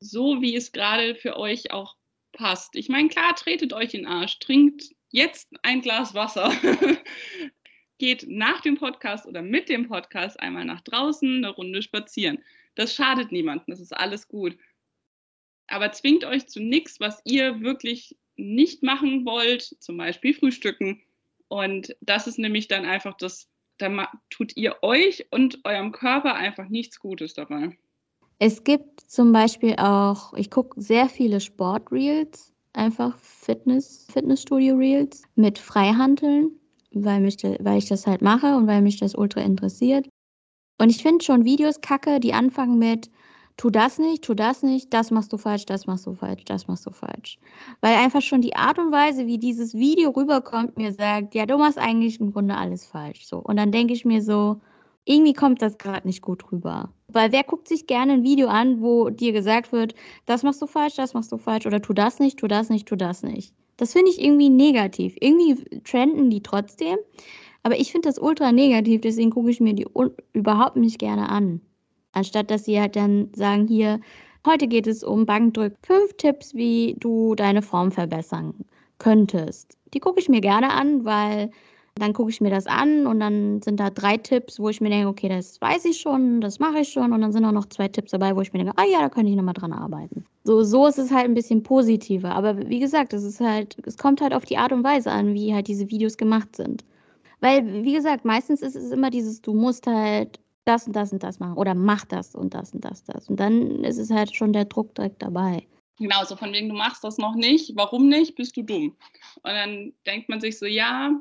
so, 0.00 0.40
wie 0.40 0.56
es 0.56 0.72
gerade 0.72 1.14
für 1.14 1.36
euch 1.36 1.70
auch 1.72 1.96
passt. 2.36 2.76
Ich 2.76 2.88
meine, 2.88 3.08
klar, 3.08 3.34
tretet 3.34 3.72
euch 3.72 3.94
in 3.94 4.02
den 4.02 4.10
Arsch, 4.10 4.38
trinkt 4.38 4.94
jetzt 5.10 5.48
ein 5.62 5.80
Glas 5.82 6.14
Wasser, 6.14 6.52
geht 7.98 8.26
nach 8.28 8.60
dem 8.60 8.76
Podcast 8.76 9.26
oder 9.26 9.42
mit 9.42 9.68
dem 9.68 9.88
Podcast 9.88 10.38
einmal 10.38 10.64
nach 10.64 10.82
draußen 10.82 11.38
eine 11.38 11.48
Runde 11.48 11.82
spazieren. 11.82 12.38
Das 12.76 12.94
schadet 12.94 13.32
niemandem, 13.32 13.66
das 13.68 13.80
ist 13.80 13.96
alles 13.96 14.28
gut. 14.28 14.56
aber 15.68 15.92
zwingt 15.92 16.24
euch 16.24 16.46
zu 16.46 16.60
nichts, 16.60 17.00
was 17.00 17.20
ihr 17.24 17.60
wirklich 17.62 18.16
nicht 18.36 18.82
machen 18.82 19.24
wollt, 19.24 19.62
zum 19.80 19.96
Beispiel 19.96 20.34
frühstücken. 20.34 21.02
Und 21.48 21.96
das 22.00 22.26
ist 22.26 22.38
nämlich 22.38 22.68
dann 22.68 22.84
einfach 22.84 23.16
das, 23.16 23.48
da 23.78 24.10
tut 24.30 24.56
ihr 24.56 24.76
euch 24.82 25.26
und 25.30 25.64
eurem 25.64 25.92
Körper 25.92 26.34
einfach 26.34 26.68
nichts 26.68 27.00
Gutes 27.00 27.34
dabei. 27.34 27.76
Es 28.38 28.64
gibt 28.64 29.00
zum 29.00 29.32
Beispiel 29.32 29.76
auch, 29.78 30.34
ich 30.34 30.50
gucke 30.50 30.80
sehr 30.80 31.08
viele 31.08 31.40
Sportreels, 31.40 32.52
einfach 32.74 33.16
Fitness, 33.18 34.06
Fitnessstudio-Reels 34.12 35.22
mit 35.36 35.58
Freihandeln, 35.58 36.50
weil, 36.92 37.20
mich, 37.20 37.38
weil 37.42 37.78
ich 37.78 37.88
das 37.88 38.06
halt 38.06 38.20
mache 38.20 38.54
und 38.56 38.66
weil 38.66 38.82
mich 38.82 38.98
das 38.98 39.14
ultra 39.14 39.40
interessiert. 39.40 40.06
Und 40.78 40.90
ich 40.90 41.02
finde 41.02 41.24
schon 41.24 41.46
Videos 41.46 41.80
kacke, 41.80 42.20
die 42.20 42.34
anfangen 42.34 42.78
mit, 42.78 43.10
tu 43.56 43.70
das 43.70 43.98
nicht, 43.98 44.22
tu 44.24 44.34
das 44.34 44.62
nicht, 44.62 44.92
das 44.92 45.10
machst 45.10 45.32
du 45.32 45.38
falsch, 45.38 45.64
das 45.64 45.86
machst 45.86 46.06
du 46.06 46.14
falsch, 46.14 46.44
das 46.44 46.68
machst 46.68 46.84
du 46.84 46.90
falsch. 46.90 47.38
Weil 47.80 47.96
einfach 47.96 48.20
schon 48.20 48.42
die 48.42 48.56
Art 48.56 48.78
und 48.78 48.92
Weise, 48.92 49.26
wie 49.26 49.38
dieses 49.38 49.72
Video 49.74 50.10
rüberkommt, 50.10 50.76
mir 50.76 50.92
sagt, 50.92 51.34
ja, 51.34 51.46
du 51.46 51.56
machst 51.56 51.78
eigentlich 51.78 52.20
im 52.20 52.32
Grunde 52.32 52.56
alles 52.56 52.84
falsch. 52.84 53.26
So. 53.26 53.38
Und 53.38 53.56
dann 53.56 53.72
denke 53.72 53.94
ich 53.94 54.04
mir 54.04 54.22
so, 54.22 54.60
irgendwie 55.06 55.32
kommt 55.32 55.62
das 55.62 55.78
gerade 55.78 56.06
nicht 56.06 56.20
gut 56.20 56.52
rüber. 56.52 56.92
Weil 57.08 57.32
wer 57.32 57.44
guckt 57.44 57.68
sich 57.68 57.86
gerne 57.86 58.14
ein 58.14 58.24
Video 58.24 58.48
an, 58.48 58.82
wo 58.82 59.10
dir 59.10 59.32
gesagt 59.32 59.72
wird, 59.72 59.94
das 60.26 60.42
machst 60.42 60.60
du 60.60 60.66
falsch, 60.66 60.96
das 60.96 61.14
machst 61.14 61.30
du 61.32 61.38
falsch 61.38 61.66
oder 61.66 61.80
tu 61.80 61.92
das 61.92 62.18
nicht, 62.18 62.38
tu 62.38 62.46
das 62.48 62.68
nicht, 62.68 62.88
tu 62.88 62.96
das 62.96 63.22
nicht. 63.22 63.54
Das 63.76 63.92
finde 63.92 64.10
ich 64.10 64.20
irgendwie 64.20 64.48
negativ. 64.48 65.16
Irgendwie 65.20 65.54
trenden 65.80 66.30
die 66.30 66.42
trotzdem. 66.42 66.96
Aber 67.62 67.78
ich 67.78 67.92
finde 67.92 68.08
das 68.08 68.18
ultra 68.18 68.52
negativ, 68.52 69.00
deswegen 69.00 69.30
gucke 69.30 69.50
ich 69.50 69.60
mir 69.60 69.74
die 69.74 69.86
überhaupt 70.32 70.76
nicht 70.76 70.98
gerne 70.98 71.28
an. 71.28 71.60
Anstatt 72.12 72.50
dass 72.50 72.64
sie 72.64 72.80
halt 72.80 72.96
dann 72.96 73.30
sagen, 73.34 73.66
hier, 73.68 74.00
heute 74.46 74.68
geht 74.68 74.86
es 74.86 75.04
um 75.04 75.26
Bankdrück. 75.26 75.74
Fünf 75.82 76.16
Tipps, 76.16 76.54
wie 76.54 76.96
du 76.98 77.34
deine 77.34 77.62
Form 77.62 77.92
verbessern 77.92 78.54
könntest. 78.98 79.76
Die 79.94 80.00
gucke 80.00 80.20
ich 80.20 80.28
mir 80.28 80.40
gerne 80.40 80.72
an, 80.72 81.04
weil 81.04 81.50
dann 81.98 82.12
gucke 82.12 82.30
ich 82.30 82.40
mir 82.40 82.50
das 82.50 82.66
an 82.66 83.06
und 83.06 83.20
dann 83.20 83.62
sind 83.62 83.80
da 83.80 83.88
drei 83.88 84.18
Tipps, 84.18 84.60
wo 84.60 84.68
ich 84.68 84.80
mir 84.80 84.90
denke, 84.90 85.08
okay, 85.08 85.28
das 85.28 85.60
weiß 85.60 85.86
ich 85.86 85.98
schon, 85.98 86.40
das 86.40 86.58
mache 86.58 86.80
ich 86.80 86.90
schon. 86.90 87.12
Und 87.12 87.22
dann 87.22 87.32
sind 87.32 87.44
auch 87.44 87.52
noch 87.52 87.66
zwei 87.66 87.88
Tipps 87.88 88.10
dabei, 88.10 88.36
wo 88.36 88.42
ich 88.42 88.52
mir 88.52 88.58
denke, 88.58 88.74
ah 88.76 88.84
ja, 88.84 89.00
da 89.00 89.08
könnte 89.08 89.30
ich 89.30 89.36
nochmal 89.36 89.54
dran 89.54 89.72
arbeiten. 89.72 90.24
So, 90.44 90.62
so 90.62 90.86
ist 90.86 90.98
es 90.98 91.10
halt 91.10 91.24
ein 91.24 91.34
bisschen 91.34 91.62
positiver. 91.62 92.34
Aber 92.34 92.68
wie 92.68 92.80
gesagt, 92.80 93.14
es 93.14 93.24
ist 93.24 93.40
halt, 93.40 93.76
es 93.86 93.96
kommt 93.96 94.20
halt 94.20 94.34
auf 94.34 94.44
die 94.44 94.58
Art 94.58 94.72
und 94.72 94.84
Weise 94.84 95.10
an, 95.10 95.32
wie 95.32 95.54
halt 95.54 95.68
diese 95.68 95.90
Videos 95.90 96.18
gemacht 96.18 96.54
sind. 96.54 96.84
Weil, 97.40 97.84
wie 97.84 97.94
gesagt, 97.94 98.24
meistens 98.24 98.60
ist 98.60 98.76
es 98.76 98.90
immer 98.90 99.10
dieses, 99.10 99.40
du 99.40 99.54
musst 99.54 99.86
halt 99.86 100.38
das 100.66 100.86
und 100.86 100.94
das 100.94 101.12
und 101.12 101.22
das 101.22 101.38
machen 101.38 101.56
oder 101.56 101.74
mach 101.74 102.04
das 102.04 102.34
und 102.34 102.52
das 102.52 102.72
und 102.72 102.84
das, 102.84 103.04
das. 103.04 103.28
Und 103.28 103.40
dann 103.40 103.84
ist 103.84 103.98
es 103.98 104.10
halt 104.10 104.34
schon 104.34 104.52
der 104.52 104.64
Druck 104.66 104.94
direkt 104.94 105.22
dabei. 105.22 105.66
Genau, 105.98 106.24
so 106.24 106.36
von 106.36 106.52
wegen, 106.52 106.68
du 106.68 106.74
machst 106.74 107.04
das 107.04 107.16
noch 107.16 107.34
nicht, 107.34 107.72
warum 107.74 108.08
nicht, 108.08 108.34
bist 108.34 108.56
du 108.56 108.62
dumm. 108.62 108.94
Und 109.36 109.52
dann 109.52 109.92
denkt 110.04 110.28
man 110.28 110.40
sich 110.40 110.58
so, 110.58 110.66
ja, 110.66 111.18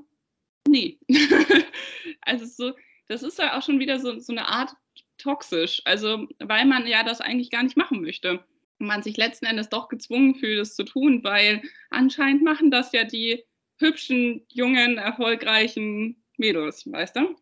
nee. 0.68 0.98
also 2.22 2.46
so, 2.46 2.76
das 3.08 3.24
ist 3.24 3.40
ja 3.40 3.58
auch 3.58 3.64
schon 3.64 3.80
wieder 3.80 4.00
so, 4.00 4.20
so 4.20 4.34
eine 4.34 4.48
Art 4.48 4.72
toxisch, 5.18 5.82
also 5.86 6.28
weil 6.40 6.66
man 6.66 6.88
ja 6.88 7.04
das 7.04 7.22
eigentlich 7.22 7.52
gar 7.52 7.64
nicht 7.64 7.78
machen 7.78 8.02
möchte. 8.02 8.44
Und 8.80 8.88
man 8.88 9.04
sich 9.04 9.16
letzten 9.16 9.46
Endes 9.46 9.70
doch 9.70 9.88
gezwungen 9.88 10.36
fühlt, 10.36 10.60
es 10.60 10.76
zu 10.76 10.84
tun, 10.84 11.24
weil 11.24 11.62
anscheinend 11.90 12.44
machen 12.44 12.72
das 12.72 12.92
ja 12.92 13.06
die 13.06 13.44
hübschen, 13.78 14.42
jungen, 14.50 14.98
erfolgreichen 14.98 16.18
Mädels, 16.38 16.90
weißt 16.92 17.16
du? 17.16 17.36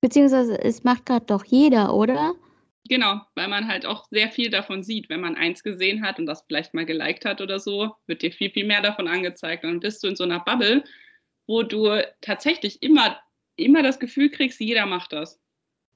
Beziehungsweise 0.00 0.60
es 0.60 0.84
macht 0.84 1.06
gerade 1.06 1.26
doch 1.26 1.44
jeder, 1.44 1.94
oder? 1.94 2.34
Genau, 2.88 3.20
weil 3.34 3.48
man 3.48 3.68
halt 3.68 3.84
auch 3.84 4.06
sehr 4.10 4.30
viel 4.30 4.50
davon 4.50 4.82
sieht. 4.82 5.08
Wenn 5.10 5.20
man 5.20 5.36
eins 5.36 5.62
gesehen 5.62 6.02
hat 6.02 6.18
und 6.18 6.26
das 6.26 6.44
vielleicht 6.46 6.74
mal 6.74 6.86
geliked 6.86 7.24
hat 7.24 7.40
oder 7.40 7.58
so, 7.58 7.94
wird 8.06 8.22
dir 8.22 8.32
viel, 8.32 8.50
viel 8.50 8.66
mehr 8.66 8.80
davon 8.80 9.08
angezeigt. 9.08 9.64
Und 9.64 9.70
dann 9.70 9.80
bist 9.80 10.02
du 10.02 10.08
in 10.08 10.16
so 10.16 10.24
einer 10.24 10.40
Bubble, 10.40 10.84
wo 11.48 11.64
du 11.64 12.00
tatsächlich 12.20 12.80
immer, 12.82 13.16
immer 13.56 13.82
das 13.82 13.98
Gefühl 13.98 14.30
kriegst, 14.30 14.60
jeder 14.60 14.86
macht 14.86 15.12
das. 15.12 15.40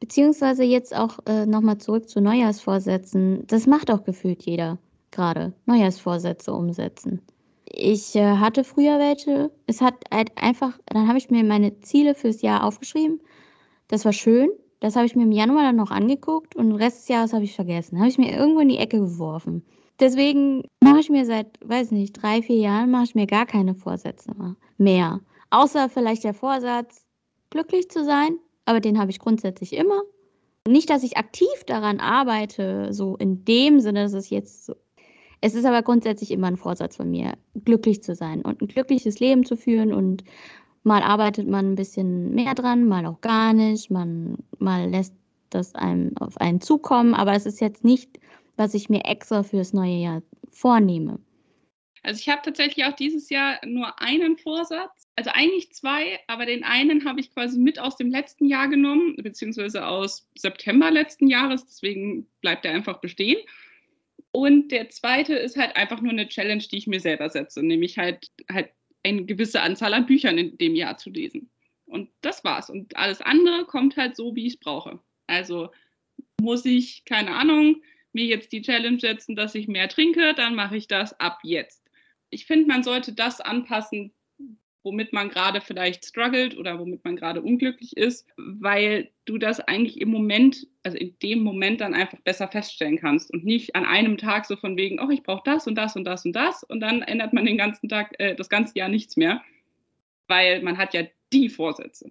Beziehungsweise 0.00 0.64
jetzt 0.64 0.96
auch 0.96 1.20
äh, 1.26 1.46
nochmal 1.46 1.78
zurück 1.78 2.08
zu 2.08 2.20
Neujahrsvorsätzen. 2.20 3.46
Das 3.46 3.68
macht 3.68 3.92
auch 3.92 4.02
gefühlt 4.02 4.42
jeder 4.42 4.78
gerade. 5.12 5.52
Neujahrsvorsätze 5.66 6.52
umsetzen. 6.52 7.22
Ich 7.66 8.16
äh, 8.16 8.38
hatte 8.38 8.64
früher 8.64 8.98
welche. 8.98 9.52
Es 9.68 9.80
hat 9.80 9.94
halt 10.12 10.32
einfach, 10.36 10.76
dann 10.86 11.06
habe 11.06 11.18
ich 11.18 11.30
mir 11.30 11.44
meine 11.44 11.78
Ziele 11.78 12.16
fürs 12.16 12.42
Jahr 12.42 12.64
aufgeschrieben 12.64 13.20
das 13.92 14.06
war 14.06 14.14
schön. 14.14 14.50
Das 14.80 14.96
habe 14.96 15.04
ich 15.04 15.14
mir 15.14 15.24
im 15.24 15.32
Januar 15.32 15.64
dann 15.64 15.76
noch 15.76 15.90
angeguckt 15.90 16.56
und 16.56 16.70
den 16.70 16.76
Rest 16.76 17.00
des 17.00 17.08
Jahres 17.08 17.34
habe 17.34 17.44
ich 17.44 17.54
vergessen. 17.54 17.98
Habe 17.98 18.08
ich 18.08 18.16
mir 18.16 18.34
irgendwo 18.34 18.60
in 18.60 18.70
die 18.70 18.78
Ecke 18.78 18.98
geworfen. 18.98 19.62
Deswegen 20.00 20.64
mache 20.82 21.00
ich 21.00 21.10
mir 21.10 21.26
seit, 21.26 21.46
weiß 21.62 21.90
nicht, 21.90 22.14
drei, 22.14 22.40
vier 22.40 22.56
Jahren 22.56 22.90
mache 22.90 23.04
ich 23.04 23.14
mir 23.14 23.26
gar 23.26 23.44
keine 23.44 23.74
Vorsätze 23.74 24.32
mehr. 24.78 25.20
Außer 25.52 25.88
vielleicht 25.88 26.24
der 26.24 26.34
Vorsatz, 26.34 27.04
glücklich 27.50 27.90
zu 27.90 28.04
sein. 28.04 28.38
Aber 28.64 28.80
den 28.80 28.98
habe 28.98 29.10
ich 29.10 29.18
grundsätzlich 29.18 29.72
immer. 29.72 30.02
Nicht, 30.66 30.90
dass 30.90 31.02
ich 31.02 31.16
aktiv 31.16 31.64
daran 31.66 32.00
arbeite, 32.00 32.92
so 32.92 33.16
in 33.16 33.44
dem 33.44 33.80
Sinne, 33.80 34.02
dass 34.02 34.12
es 34.12 34.30
jetzt 34.30 34.66
so. 34.66 34.74
Es 35.40 35.54
ist 35.54 35.64
aber 35.64 35.82
grundsätzlich 35.82 36.30
immer 36.30 36.46
ein 36.46 36.56
Vorsatz 36.56 36.96
von 36.96 37.10
mir, 37.10 37.32
glücklich 37.64 38.02
zu 38.02 38.14
sein 38.14 38.42
und 38.42 38.62
ein 38.62 38.68
glückliches 38.68 39.18
Leben 39.18 39.44
zu 39.44 39.56
führen 39.56 39.92
und 39.92 40.22
Mal 40.84 41.02
arbeitet 41.02 41.46
man 41.46 41.72
ein 41.72 41.74
bisschen 41.76 42.34
mehr 42.34 42.54
dran, 42.54 42.88
mal 42.88 43.06
auch 43.06 43.20
gar 43.20 43.52
nicht. 43.52 43.90
Man 43.90 44.38
mal 44.58 44.88
lässt 44.88 45.14
das 45.50 45.74
einem 45.74 46.16
auf 46.18 46.36
einen 46.38 46.60
zukommen, 46.60 47.14
aber 47.14 47.34
es 47.34 47.46
ist 47.46 47.60
jetzt 47.60 47.84
nicht, 47.84 48.18
was 48.56 48.74
ich 48.74 48.88
mir 48.88 49.04
extra 49.04 49.42
fürs 49.42 49.72
neue 49.72 49.96
Jahr 49.96 50.22
vornehme. 50.50 51.20
Also 52.02 52.18
ich 52.20 52.28
habe 52.28 52.42
tatsächlich 52.42 52.84
auch 52.84 52.96
dieses 52.96 53.30
Jahr 53.30 53.64
nur 53.64 54.00
einen 54.00 54.36
Vorsatz, 54.36 55.08
also 55.14 55.30
eigentlich 55.32 55.72
zwei, 55.72 56.18
aber 56.26 56.46
den 56.46 56.64
einen 56.64 57.04
habe 57.04 57.20
ich 57.20 57.32
quasi 57.32 57.58
mit 57.58 57.78
aus 57.78 57.96
dem 57.96 58.10
letzten 58.10 58.46
Jahr 58.46 58.68
genommen, 58.68 59.16
beziehungsweise 59.16 59.86
aus 59.86 60.28
September 60.34 60.90
letzten 60.90 61.28
Jahres, 61.28 61.64
deswegen 61.64 62.26
bleibt 62.40 62.64
er 62.64 62.72
einfach 62.72 63.00
bestehen. 63.00 63.38
Und 64.32 64.72
der 64.72 64.88
zweite 64.88 65.34
ist 65.34 65.56
halt 65.56 65.76
einfach 65.76 66.00
nur 66.00 66.12
eine 66.12 66.26
Challenge, 66.26 66.62
die 66.62 66.78
ich 66.78 66.86
mir 66.86 67.00
selber 67.00 67.28
setze, 67.28 67.62
nämlich 67.62 67.98
halt, 67.98 68.30
halt 68.50 68.70
eine 69.04 69.24
gewisse 69.24 69.60
Anzahl 69.60 69.94
an 69.94 70.06
Büchern 70.06 70.38
in 70.38 70.58
dem 70.58 70.74
Jahr 70.74 70.96
zu 70.96 71.10
lesen. 71.10 71.50
Und 71.86 72.08
das 72.22 72.42
war's. 72.42 72.70
Und 72.70 72.96
alles 72.96 73.20
andere 73.20 73.66
kommt 73.66 73.96
halt 73.96 74.16
so, 74.16 74.34
wie 74.34 74.46
ich 74.46 74.54
es 74.54 74.60
brauche. 74.60 74.98
Also 75.26 75.70
muss 76.40 76.64
ich, 76.64 77.04
keine 77.04 77.32
Ahnung, 77.32 77.82
mir 78.12 78.24
jetzt 78.24 78.52
die 78.52 78.62
Challenge 78.62 78.98
setzen, 78.98 79.36
dass 79.36 79.54
ich 79.54 79.68
mehr 79.68 79.88
trinke, 79.88 80.34
dann 80.34 80.54
mache 80.54 80.76
ich 80.76 80.88
das 80.88 81.18
ab 81.20 81.40
jetzt. 81.42 81.81
Ich 82.32 82.46
finde, 82.46 82.66
man 82.66 82.82
sollte 82.82 83.12
das 83.12 83.40
anpassen, 83.40 84.12
womit 84.84 85.12
man 85.12 85.28
gerade 85.28 85.60
vielleicht 85.60 86.04
struggelt 86.06 86.56
oder 86.56 86.78
womit 86.78 87.04
man 87.04 87.14
gerade 87.14 87.42
unglücklich 87.42 87.96
ist, 87.96 88.26
weil 88.36 89.10
du 89.26 89.38
das 89.38 89.60
eigentlich 89.60 90.00
im 90.00 90.08
Moment, 90.08 90.66
also 90.82 90.96
in 90.96 91.14
dem 91.22 91.42
Moment 91.42 91.80
dann 91.82 91.94
einfach 91.94 92.18
besser 92.22 92.48
feststellen 92.48 92.98
kannst 92.98 93.32
und 93.32 93.44
nicht 93.44 93.76
an 93.76 93.84
einem 93.84 94.16
Tag 94.16 94.46
so 94.46 94.56
von 94.56 94.76
wegen, 94.76 94.98
oh, 94.98 95.10
ich 95.10 95.22
brauche 95.22 95.42
das 95.44 95.66
und 95.66 95.76
das 95.76 95.94
und 95.94 96.04
das 96.04 96.24
und 96.24 96.32
das 96.32 96.64
und 96.64 96.80
dann 96.80 97.02
ändert 97.02 97.32
man 97.32 97.44
den 97.44 97.58
ganzen 97.58 97.88
Tag, 97.88 98.14
äh, 98.18 98.34
das 98.34 98.48
ganze 98.48 98.76
Jahr 98.76 98.88
nichts 98.88 99.16
mehr, 99.16 99.42
weil 100.26 100.62
man 100.62 100.78
hat 100.78 100.94
ja 100.94 101.02
die 101.32 101.48
Vorsätze. 101.50 102.10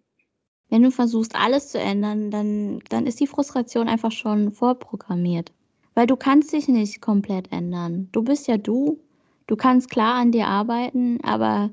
Wenn 0.69 0.83
du 0.83 0.91
versuchst, 0.91 1.35
alles 1.35 1.69
zu 1.69 1.79
ändern, 1.79 2.31
dann, 2.31 2.79
dann 2.89 3.05
ist 3.05 3.19
die 3.19 3.27
Frustration 3.27 3.89
einfach 3.89 4.11
schon 4.11 4.51
vorprogrammiert. 4.51 5.51
Weil 5.95 6.07
du 6.07 6.15
kannst 6.15 6.53
dich 6.53 6.69
nicht 6.69 7.01
komplett 7.01 7.51
ändern. 7.51 8.07
Du 8.13 8.23
bist 8.23 8.47
ja 8.47 8.57
du. 8.57 8.97
Du 9.51 9.57
kannst 9.57 9.89
klar 9.89 10.15
an 10.15 10.31
dir 10.31 10.47
arbeiten, 10.47 11.19
aber 11.23 11.71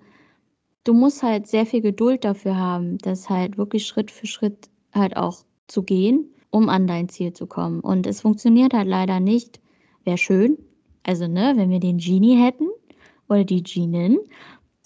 du 0.82 0.94
musst 0.94 1.22
halt 1.22 1.46
sehr 1.46 1.64
viel 1.64 1.80
Geduld 1.80 2.24
dafür 2.24 2.56
haben, 2.56 2.98
das 2.98 3.30
halt 3.30 3.56
wirklich 3.56 3.86
Schritt 3.86 4.10
für 4.10 4.26
Schritt 4.26 4.68
halt 4.92 5.16
auch 5.16 5.44
zu 5.68 5.84
gehen, 5.84 6.28
um 6.50 6.70
an 6.70 6.88
dein 6.88 7.08
Ziel 7.08 7.34
zu 7.34 7.46
kommen. 7.46 7.78
Und 7.78 8.08
es 8.08 8.22
funktioniert 8.22 8.74
halt 8.74 8.88
leider 8.88 9.20
nicht. 9.20 9.60
Wäre 10.02 10.18
schön. 10.18 10.58
Also, 11.04 11.28
ne, 11.28 11.52
wenn 11.54 11.70
wir 11.70 11.78
den 11.78 11.98
Genie 11.98 12.34
hätten 12.44 12.66
oder 13.28 13.44
die 13.44 13.62
Genin, 13.62 14.18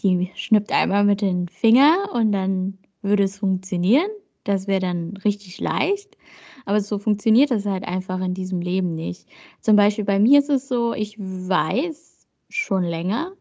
die 0.01 0.31
schnippt 0.35 0.71
einmal 0.71 1.05
mit 1.05 1.23
den 1.23 1.49
Finger 1.49 2.11
und 2.13 2.31
dann 2.31 2.77
würde 3.01 3.23
es 3.23 3.39
funktionieren. 3.39 4.11
Das 4.45 4.67
wäre 4.67 4.81
dann 4.81 5.17
richtig 5.25 5.59
leicht. 5.61 6.19
Aber 6.67 6.83
so 6.83 6.99
funktioniert 6.99 7.53
das 7.53 7.65
halt 7.65 7.85
einfach 7.85 8.21
in 8.21 8.35
diesem 8.35 8.61
Leben 8.61 8.95
nicht. 8.95 9.27
Zum 9.63 9.77
Beispiel 9.77 10.05
bei 10.05 10.19
mir 10.19 10.41
ist 10.41 10.51
es 10.51 10.69
so, 10.69 10.93
ich 10.93 11.19
weiß 11.19 12.12
schon 12.55 12.85
länger, 12.85 13.33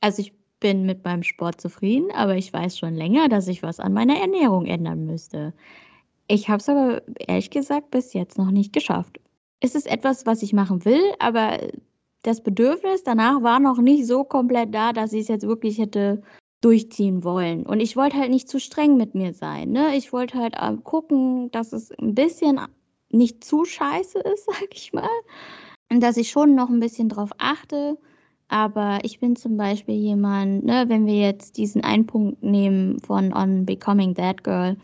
also 0.00 0.20
ich 0.20 0.32
bin 0.60 0.86
mit 0.86 1.04
meinem 1.04 1.22
Sport 1.22 1.60
zufrieden, 1.60 2.10
aber 2.12 2.36
ich 2.36 2.52
weiß 2.52 2.78
schon 2.78 2.94
länger, 2.94 3.28
dass 3.28 3.48
ich 3.48 3.62
was 3.62 3.80
an 3.80 3.92
meiner 3.92 4.16
Ernährung 4.16 4.66
ändern 4.66 5.06
müsste. 5.06 5.52
Ich 6.28 6.48
habe 6.48 6.58
es 6.58 6.68
aber 6.68 7.02
ehrlich 7.18 7.50
gesagt 7.50 7.90
bis 7.90 8.12
jetzt 8.12 8.38
noch 8.38 8.50
nicht 8.50 8.72
geschafft. 8.72 9.20
Es 9.60 9.74
ist 9.74 9.86
etwas, 9.86 10.24
was 10.24 10.42
ich 10.42 10.52
machen 10.52 10.84
will, 10.84 11.02
aber 11.18 11.58
das 12.22 12.42
Bedürfnis 12.42 13.02
danach 13.02 13.42
war 13.42 13.58
noch 13.58 13.78
nicht 13.78 14.06
so 14.06 14.24
komplett 14.24 14.74
da, 14.74 14.92
dass 14.92 15.12
ich 15.12 15.22
es 15.22 15.28
jetzt 15.28 15.46
wirklich 15.46 15.78
hätte 15.78 16.22
durchziehen 16.60 17.24
wollen. 17.24 17.66
Und 17.66 17.80
ich 17.80 17.96
wollte 17.96 18.16
halt 18.16 18.30
nicht 18.30 18.48
zu 18.48 18.60
streng 18.60 18.96
mit 18.96 19.14
mir 19.14 19.34
sein. 19.34 19.70
Ne? 19.70 19.96
Ich 19.96 20.12
wollte 20.12 20.38
halt 20.38 20.54
ähm, 20.60 20.84
gucken, 20.84 21.50
dass 21.50 21.72
es 21.72 21.90
ein 21.98 22.14
bisschen 22.14 22.60
nicht 23.10 23.44
zu 23.44 23.64
scheiße 23.64 24.20
ist, 24.20 24.46
sag 24.46 24.68
ich 24.72 24.92
mal. 24.92 25.08
dass 25.90 26.16
ich 26.16 26.30
schon 26.30 26.54
noch 26.54 26.70
ein 26.70 26.80
bisschen 26.80 27.08
drauf 27.08 27.30
achte. 27.38 27.98
Aber 28.52 28.98
ich 29.02 29.18
bin 29.18 29.34
zum 29.34 29.56
Beispiel 29.56 29.94
jemand, 29.94 30.66
ne, 30.66 30.84
wenn 30.88 31.06
wir 31.06 31.18
jetzt 31.18 31.56
diesen 31.56 31.82
einen 31.82 32.04
Punkt 32.04 32.42
nehmen 32.42 33.00
von 33.00 33.34
On 33.34 33.64
Becoming 33.64 34.14
That 34.14 34.44
Girl, 34.44 34.76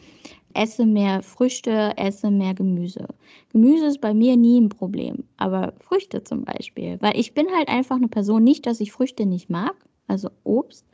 esse 0.55 0.87
mehr 0.87 1.23
Früchte, 1.23 1.93
esse 1.99 2.31
mehr 2.31 2.55
Gemüse. 2.55 3.07
Gemüse 3.53 3.85
ist 3.85 4.01
bei 4.01 4.15
mir 4.15 4.39
nie 4.39 4.59
ein 4.59 4.71
Problem, 4.71 5.25
aber 5.37 5.75
Früchte 5.81 6.25
zum 6.25 6.47
Beispiel, 6.47 6.97
weil 7.03 7.15
ich 7.21 7.35
bin 7.35 7.47
halt 7.55 7.69
einfach 7.69 7.97
eine 7.97 8.09
Person, 8.09 8.43
nicht, 8.43 8.67
dass 8.67 8.81
ich 8.81 8.91
Früchte 8.91 9.27
nicht 9.27 9.51
mag, 9.51 9.75
also 10.07 10.31
Obst, 10.45 10.87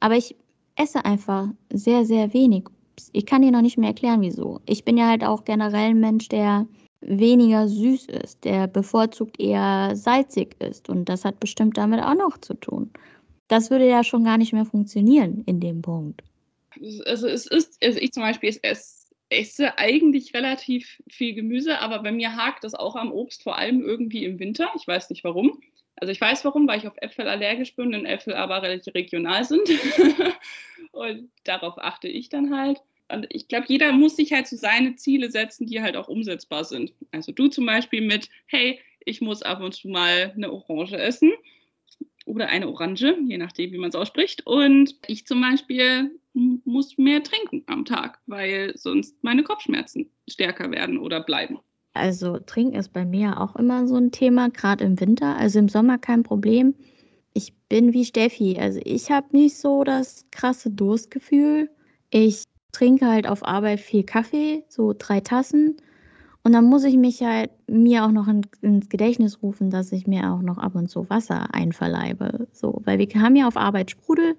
aber 0.00 0.18
ich 0.18 0.36
esse 0.76 1.02
einfach 1.06 1.48
sehr, 1.72 2.04
sehr 2.04 2.34
wenig. 2.34 2.64
Ich 3.12 3.24
kann 3.24 3.40
dir 3.40 3.50
noch 3.50 3.62
nicht 3.62 3.78
mehr 3.78 3.88
erklären, 3.88 4.20
wieso. 4.20 4.60
Ich 4.66 4.84
bin 4.84 4.98
ja 4.98 5.08
halt 5.08 5.24
auch 5.24 5.44
generell 5.44 5.88
ein 5.88 6.00
Mensch, 6.00 6.28
der 6.28 6.66
weniger 7.00 7.68
süß 7.68 8.06
ist, 8.06 8.44
der 8.44 8.66
bevorzugt 8.66 9.40
eher 9.40 9.92
salzig 9.94 10.56
ist. 10.60 10.88
Und 10.88 11.08
das 11.08 11.24
hat 11.24 11.40
bestimmt 11.40 11.76
damit 11.76 12.02
auch 12.02 12.14
noch 12.14 12.38
zu 12.38 12.54
tun. 12.54 12.90
Das 13.48 13.70
würde 13.70 13.88
ja 13.88 14.04
schon 14.04 14.24
gar 14.24 14.38
nicht 14.38 14.52
mehr 14.52 14.64
funktionieren 14.64 15.42
in 15.46 15.60
dem 15.60 15.82
Punkt. 15.82 16.22
Also 17.06 17.26
es 17.26 17.46
ist, 17.46 17.78
also 17.82 17.98
ich 17.98 18.12
zum 18.12 18.22
Beispiel 18.22 18.56
esse, 18.62 19.06
esse 19.28 19.78
eigentlich 19.78 20.34
relativ 20.34 21.02
viel 21.08 21.34
Gemüse, 21.34 21.78
aber 21.80 22.00
bei 22.02 22.12
mir 22.12 22.36
hakt 22.36 22.64
das 22.64 22.74
auch 22.74 22.96
am 22.96 23.12
Obst, 23.12 23.42
vor 23.42 23.56
allem 23.56 23.80
irgendwie 23.82 24.24
im 24.24 24.38
Winter. 24.38 24.70
Ich 24.76 24.86
weiß 24.86 25.10
nicht 25.10 25.24
warum. 25.24 25.60
Also 25.96 26.12
ich 26.12 26.20
weiß 26.20 26.44
warum, 26.44 26.66
weil 26.68 26.78
ich 26.78 26.86
auf 26.86 26.96
Äpfel 26.96 27.28
allergisch 27.28 27.74
bin 27.76 27.94
und 27.94 28.06
Äpfel 28.06 28.34
aber 28.34 28.62
relativ 28.62 28.94
regional 28.94 29.44
sind. 29.44 29.68
und 30.92 31.30
darauf 31.44 31.78
achte 31.78 32.08
ich 32.08 32.28
dann 32.28 32.56
halt. 32.56 32.80
Und 33.12 33.26
ich 33.30 33.48
glaube, 33.48 33.66
jeder 33.68 33.92
muss 33.92 34.16
sich 34.16 34.32
halt 34.32 34.46
so 34.46 34.56
seine 34.56 34.96
Ziele 34.96 35.30
setzen, 35.30 35.66
die 35.66 35.80
halt 35.82 35.96
auch 35.96 36.08
umsetzbar 36.08 36.64
sind. 36.64 36.92
Also 37.12 37.32
du 37.32 37.48
zum 37.48 37.66
Beispiel 37.66 38.00
mit, 38.00 38.28
hey, 38.46 38.78
ich 39.04 39.20
muss 39.20 39.42
ab 39.42 39.62
und 39.62 39.74
zu 39.74 39.88
mal 39.88 40.32
eine 40.36 40.52
Orange 40.52 40.96
essen 40.96 41.32
oder 42.26 42.48
eine 42.48 42.68
Orange, 42.68 43.16
je 43.26 43.38
nachdem, 43.38 43.72
wie 43.72 43.78
man 43.78 43.88
es 43.88 43.94
ausspricht. 43.94 44.46
Und 44.46 44.94
ich 45.06 45.26
zum 45.26 45.40
Beispiel 45.40 46.10
muss 46.32 46.96
mehr 46.98 47.22
trinken 47.22 47.64
am 47.66 47.84
Tag, 47.84 48.20
weil 48.26 48.76
sonst 48.76 49.22
meine 49.22 49.42
Kopfschmerzen 49.42 50.10
stärker 50.28 50.70
werden 50.70 50.98
oder 50.98 51.20
bleiben. 51.20 51.58
Also 51.92 52.38
trinken 52.38 52.76
ist 52.76 52.92
bei 52.92 53.04
mir 53.04 53.40
auch 53.40 53.56
immer 53.56 53.88
so 53.88 53.96
ein 53.96 54.12
Thema, 54.12 54.48
gerade 54.48 54.84
im 54.84 55.00
Winter. 55.00 55.36
Also 55.36 55.58
im 55.58 55.68
Sommer 55.68 55.98
kein 55.98 56.22
Problem. 56.22 56.74
Ich 57.32 57.54
bin 57.68 57.92
wie 57.92 58.04
Steffi. 58.04 58.58
Also 58.60 58.80
ich 58.84 59.10
habe 59.10 59.36
nicht 59.36 59.56
so 59.56 59.82
das 59.82 60.26
krasse 60.30 60.70
Durstgefühl. 60.70 61.68
Ich 62.10 62.44
trinke 62.72 63.06
halt 63.06 63.28
auf 63.28 63.46
Arbeit 63.46 63.80
viel 63.80 64.04
Kaffee, 64.04 64.64
so 64.68 64.94
drei 64.96 65.20
Tassen. 65.20 65.76
Und 66.42 66.52
dann 66.52 66.64
muss 66.64 66.84
ich 66.84 66.96
mich 66.96 67.22
halt 67.22 67.50
mir 67.68 68.04
auch 68.04 68.10
noch 68.10 68.26
in, 68.26 68.46
ins 68.62 68.88
Gedächtnis 68.88 69.42
rufen, 69.42 69.70
dass 69.70 69.92
ich 69.92 70.06
mir 70.06 70.32
auch 70.32 70.40
noch 70.40 70.58
ab 70.58 70.74
und 70.74 70.88
zu 70.88 71.08
Wasser 71.10 71.54
einverleibe. 71.54 72.48
So, 72.52 72.80
weil 72.84 72.98
wir 72.98 73.08
haben 73.20 73.36
ja 73.36 73.46
auf 73.46 73.56
Arbeit 73.56 73.90
Sprudel, 73.90 74.36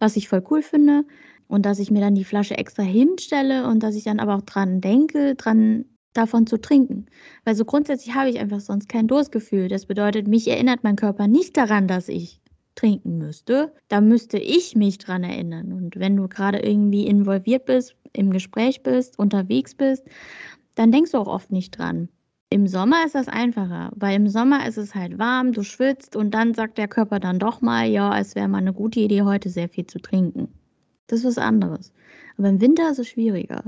was 0.00 0.16
ich 0.16 0.28
voll 0.28 0.42
cool 0.50 0.62
finde. 0.62 1.04
Und 1.46 1.66
dass 1.66 1.78
ich 1.78 1.90
mir 1.90 2.00
dann 2.00 2.14
die 2.14 2.24
Flasche 2.24 2.56
extra 2.56 2.82
hinstelle 2.82 3.68
und 3.68 3.82
dass 3.82 3.94
ich 3.94 4.04
dann 4.04 4.18
aber 4.18 4.34
auch 4.34 4.42
dran 4.42 4.80
denke, 4.80 5.34
dran 5.34 5.84
davon 6.14 6.46
zu 6.46 6.60
trinken. 6.60 7.06
Weil 7.44 7.54
so 7.54 7.64
grundsätzlich 7.64 8.14
habe 8.14 8.30
ich 8.30 8.40
einfach 8.40 8.60
sonst 8.60 8.88
kein 8.88 9.06
Durstgefühl. 9.06 9.68
Das 9.68 9.86
bedeutet, 9.86 10.26
mich 10.26 10.48
erinnert 10.48 10.82
mein 10.82 10.96
Körper 10.96 11.28
nicht 11.28 11.56
daran, 11.56 11.86
dass 11.86 12.08
ich 12.08 12.40
trinken 12.74 13.18
müsste, 13.18 13.72
da 13.88 14.00
müsste 14.00 14.38
ich 14.38 14.74
mich 14.74 14.98
dran 14.98 15.24
erinnern. 15.24 15.72
Und 15.72 15.96
wenn 15.96 16.16
du 16.16 16.28
gerade 16.28 16.58
irgendwie 16.58 17.06
involviert 17.06 17.66
bist, 17.66 17.96
im 18.12 18.30
Gespräch 18.30 18.82
bist, 18.82 19.18
unterwegs 19.18 19.74
bist, 19.74 20.04
dann 20.74 20.92
denkst 20.92 21.12
du 21.12 21.18
auch 21.18 21.28
oft 21.28 21.52
nicht 21.52 21.78
dran. 21.78 22.08
Im 22.50 22.66
Sommer 22.66 23.04
ist 23.04 23.14
das 23.14 23.28
einfacher, 23.28 23.90
weil 23.96 24.14
im 24.16 24.28
Sommer 24.28 24.66
ist 24.66 24.76
es 24.76 24.94
halt 24.94 25.18
warm, 25.18 25.52
du 25.52 25.62
schwitzt 25.62 26.14
und 26.14 26.32
dann 26.32 26.54
sagt 26.54 26.78
der 26.78 26.88
Körper 26.88 27.18
dann 27.18 27.38
doch 27.38 27.60
mal, 27.60 27.88
ja, 27.88 28.18
es 28.18 28.34
wäre 28.34 28.48
mal 28.48 28.58
eine 28.58 28.72
gute 28.72 29.00
Idee, 29.00 29.22
heute 29.22 29.48
sehr 29.48 29.68
viel 29.68 29.86
zu 29.86 29.98
trinken. 29.98 30.48
Das 31.08 31.20
ist 31.20 31.24
was 31.24 31.38
anderes. 31.38 31.92
Aber 32.38 32.48
im 32.48 32.60
Winter 32.60 32.90
ist 32.90 32.98
es 32.98 33.08
schwieriger. 33.08 33.64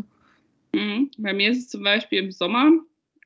Mhm. 0.73 1.11
Bei 1.19 1.33
mir 1.33 1.51
ist 1.51 1.59
es 1.59 1.69
zum 1.69 1.83
Beispiel 1.83 2.21
im 2.21 2.31
Sommer 2.31 2.71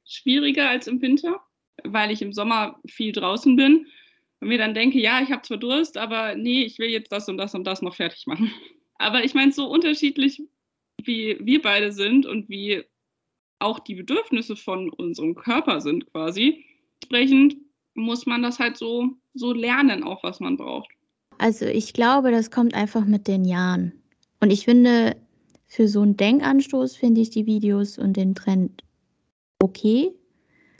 schwieriger 0.04 0.68
als 0.68 0.86
im 0.86 1.00
Winter, 1.02 1.40
weil 1.84 2.10
ich 2.10 2.22
im 2.22 2.32
Sommer 2.32 2.80
viel 2.86 3.12
draußen 3.12 3.54
bin 3.56 3.86
und 4.40 4.48
mir 4.48 4.58
dann 4.58 4.74
denke, 4.74 4.98
ja, 4.98 5.20
ich 5.22 5.30
habe 5.30 5.42
zwar 5.42 5.58
Durst, 5.58 5.96
aber 5.96 6.34
nee, 6.34 6.62
ich 6.62 6.78
will 6.78 6.88
jetzt 6.88 7.12
das 7.12 7.28
und 7.28 7.36
das 7.36 7.54
und 7.54 7.64
das 7.64 7.82
noch 7.82 7.94
fertig 7.94 8.26
machen. 8.26 8.50
Aber 8.98 9.24
ich 9.24 9.34
meine, 9.34 9.52
so 9.52 9.66
unterschiedlich 9.66 10.42
wie 11.06 11.38
wir 11.40 11.62
beide 11.62 11.92
sind 11.92 12.26
und 12.26 12.48
wie 12.48 12.84
auch 13.58 13.78
die 13.78 13.94
Bedürfnisse 13.94 14.56
von 14.56 14.90
unserem 14.90 15.34
Körper 15.34 15.80
sind 15.80 16.10
quasi, 16.12 16.64
entsprechend 17.02 17.56
muss 17.94 18.26
man 18.26 18.42
das 18.42 18.58
halt 18.58 18.76
so, 18.76 19.10
so 19.34 19.52
lernen, 19.52 20.02
auch 20.02 20.22
was 20.22 20.40
man 20.40 20.56
braucht. 20.56 20.90
Also 21.38 21.66
ich 21.66 21.92
glaube, 21.92 22.30
das 22.30 22.50
kommt 22.50 22.74
einfach 22.74 23.04
mit 23.04 23.26
den 23.26 23.44
Jahren. 23.44 23.92
Und 24.40 24.50
ich 24.50 24.64
finde, 24.64 25.16
für 25.66 25.88
so 25.88 26.02
einen 26.02 26.16
Denkanstoß 26.16 26.96
finde 26.96 27.20
ich 27.20 27.30
die 27.30 27.46
Videos 27.46 27.98
und 27.98 28.16
den 28.16 28.34
Trend 28.34 28.82
okay 29.62 30.10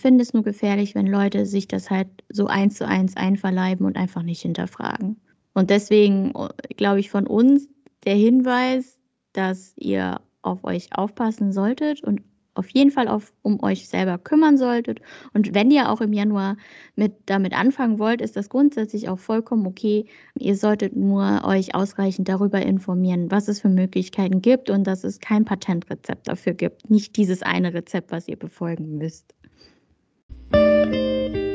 finde 0.01 0.23
es 0.23 0.33
nur 0.33 0.43
gefährlich, 0.43 0.95
wenn 0.95 1.07
Leute 1.07 1.47
sich 1.47 1.69
das 1.69 1.91
halt 1.91 2.09
so 2.29 2.47
eins 2.47 2.77
zu 2.77 2.87
eins 2.87 3.17
einverleiben 3.17 3.87
und 3.87 3.97
einfach 3.97 4.23
nicht 4.23 4.43
hinterfragen. 4.43 5.21
Und 5.55 5.71
deswegen 5.71 6.33
glaube 6.77 7.01
ich 7.01 7.11
von 7.11 7.27
uns 7.27 7.69
der 8.05 8.15
Hinweis, 8.15 8.99
dass 9.33 9.75
ihr 9.77 10.21
auf 10.43 10.65
euch 10.65 10.89
aufpassen 10.97 11.53
solltet 11.53 12.03
und 12.03 12.23
auf 12.55 12.69
jeden 12.71 12.91
Fall 12.91 13.09
auf, 13.09 13.33
um 13.43 13.63
euch 13.63 13.89
selber 13.89 14.19
kümmern 14.19 14.59
solltet. 14.59 15.01
Und 15.33 15.55
wenn 15.55 15.71
ihr 15.71 15.89
auch 15.89 16.01
im 16.01 16.13
Januar 16.13 16.57
mit, 16.97 17.15
damit 17.27 17.53
anfangen 17.53 17.99
wollt, 17.99 18.21
ist 18.21 18.37
das 18.37 18.49
grundsätzlich 18.49 19.09
auch 19.09 19.19
vollkommen 19.19 19.67
okay. 19.67 20.07
Ihr 20.39 20.57
solltet 20.57 20.97
nur 20.97 21.43
euch 21.45 21.75
ausreichend 21.75 22.29
darüber 22.29 22.61
informieren, 22.61 23.31
was 23.31 23.49
es 23.49 23.61
für 23.61 23.69
Möglichkeiten 23.69 24.43
gibt 24.43 24.69
und 24.69 24.87
dass 24.87 25.05
es 25.05 25.21
kein 25.21 25.45
Patentrezept 25.45 26.29
dafür 26.29 26.55
gibt. 26.55 26.91
Nicht 26.91 27.17
dieses 27.17 27.43
eine 27.43 27.73
Rezept, 27.73 28.11
was 28.11 28.29
ihr 28.29 28.37
befolgen 28.37 28.99
müsst. 28.99 29.35
thank 30.81 31.35
you 31.35 31.50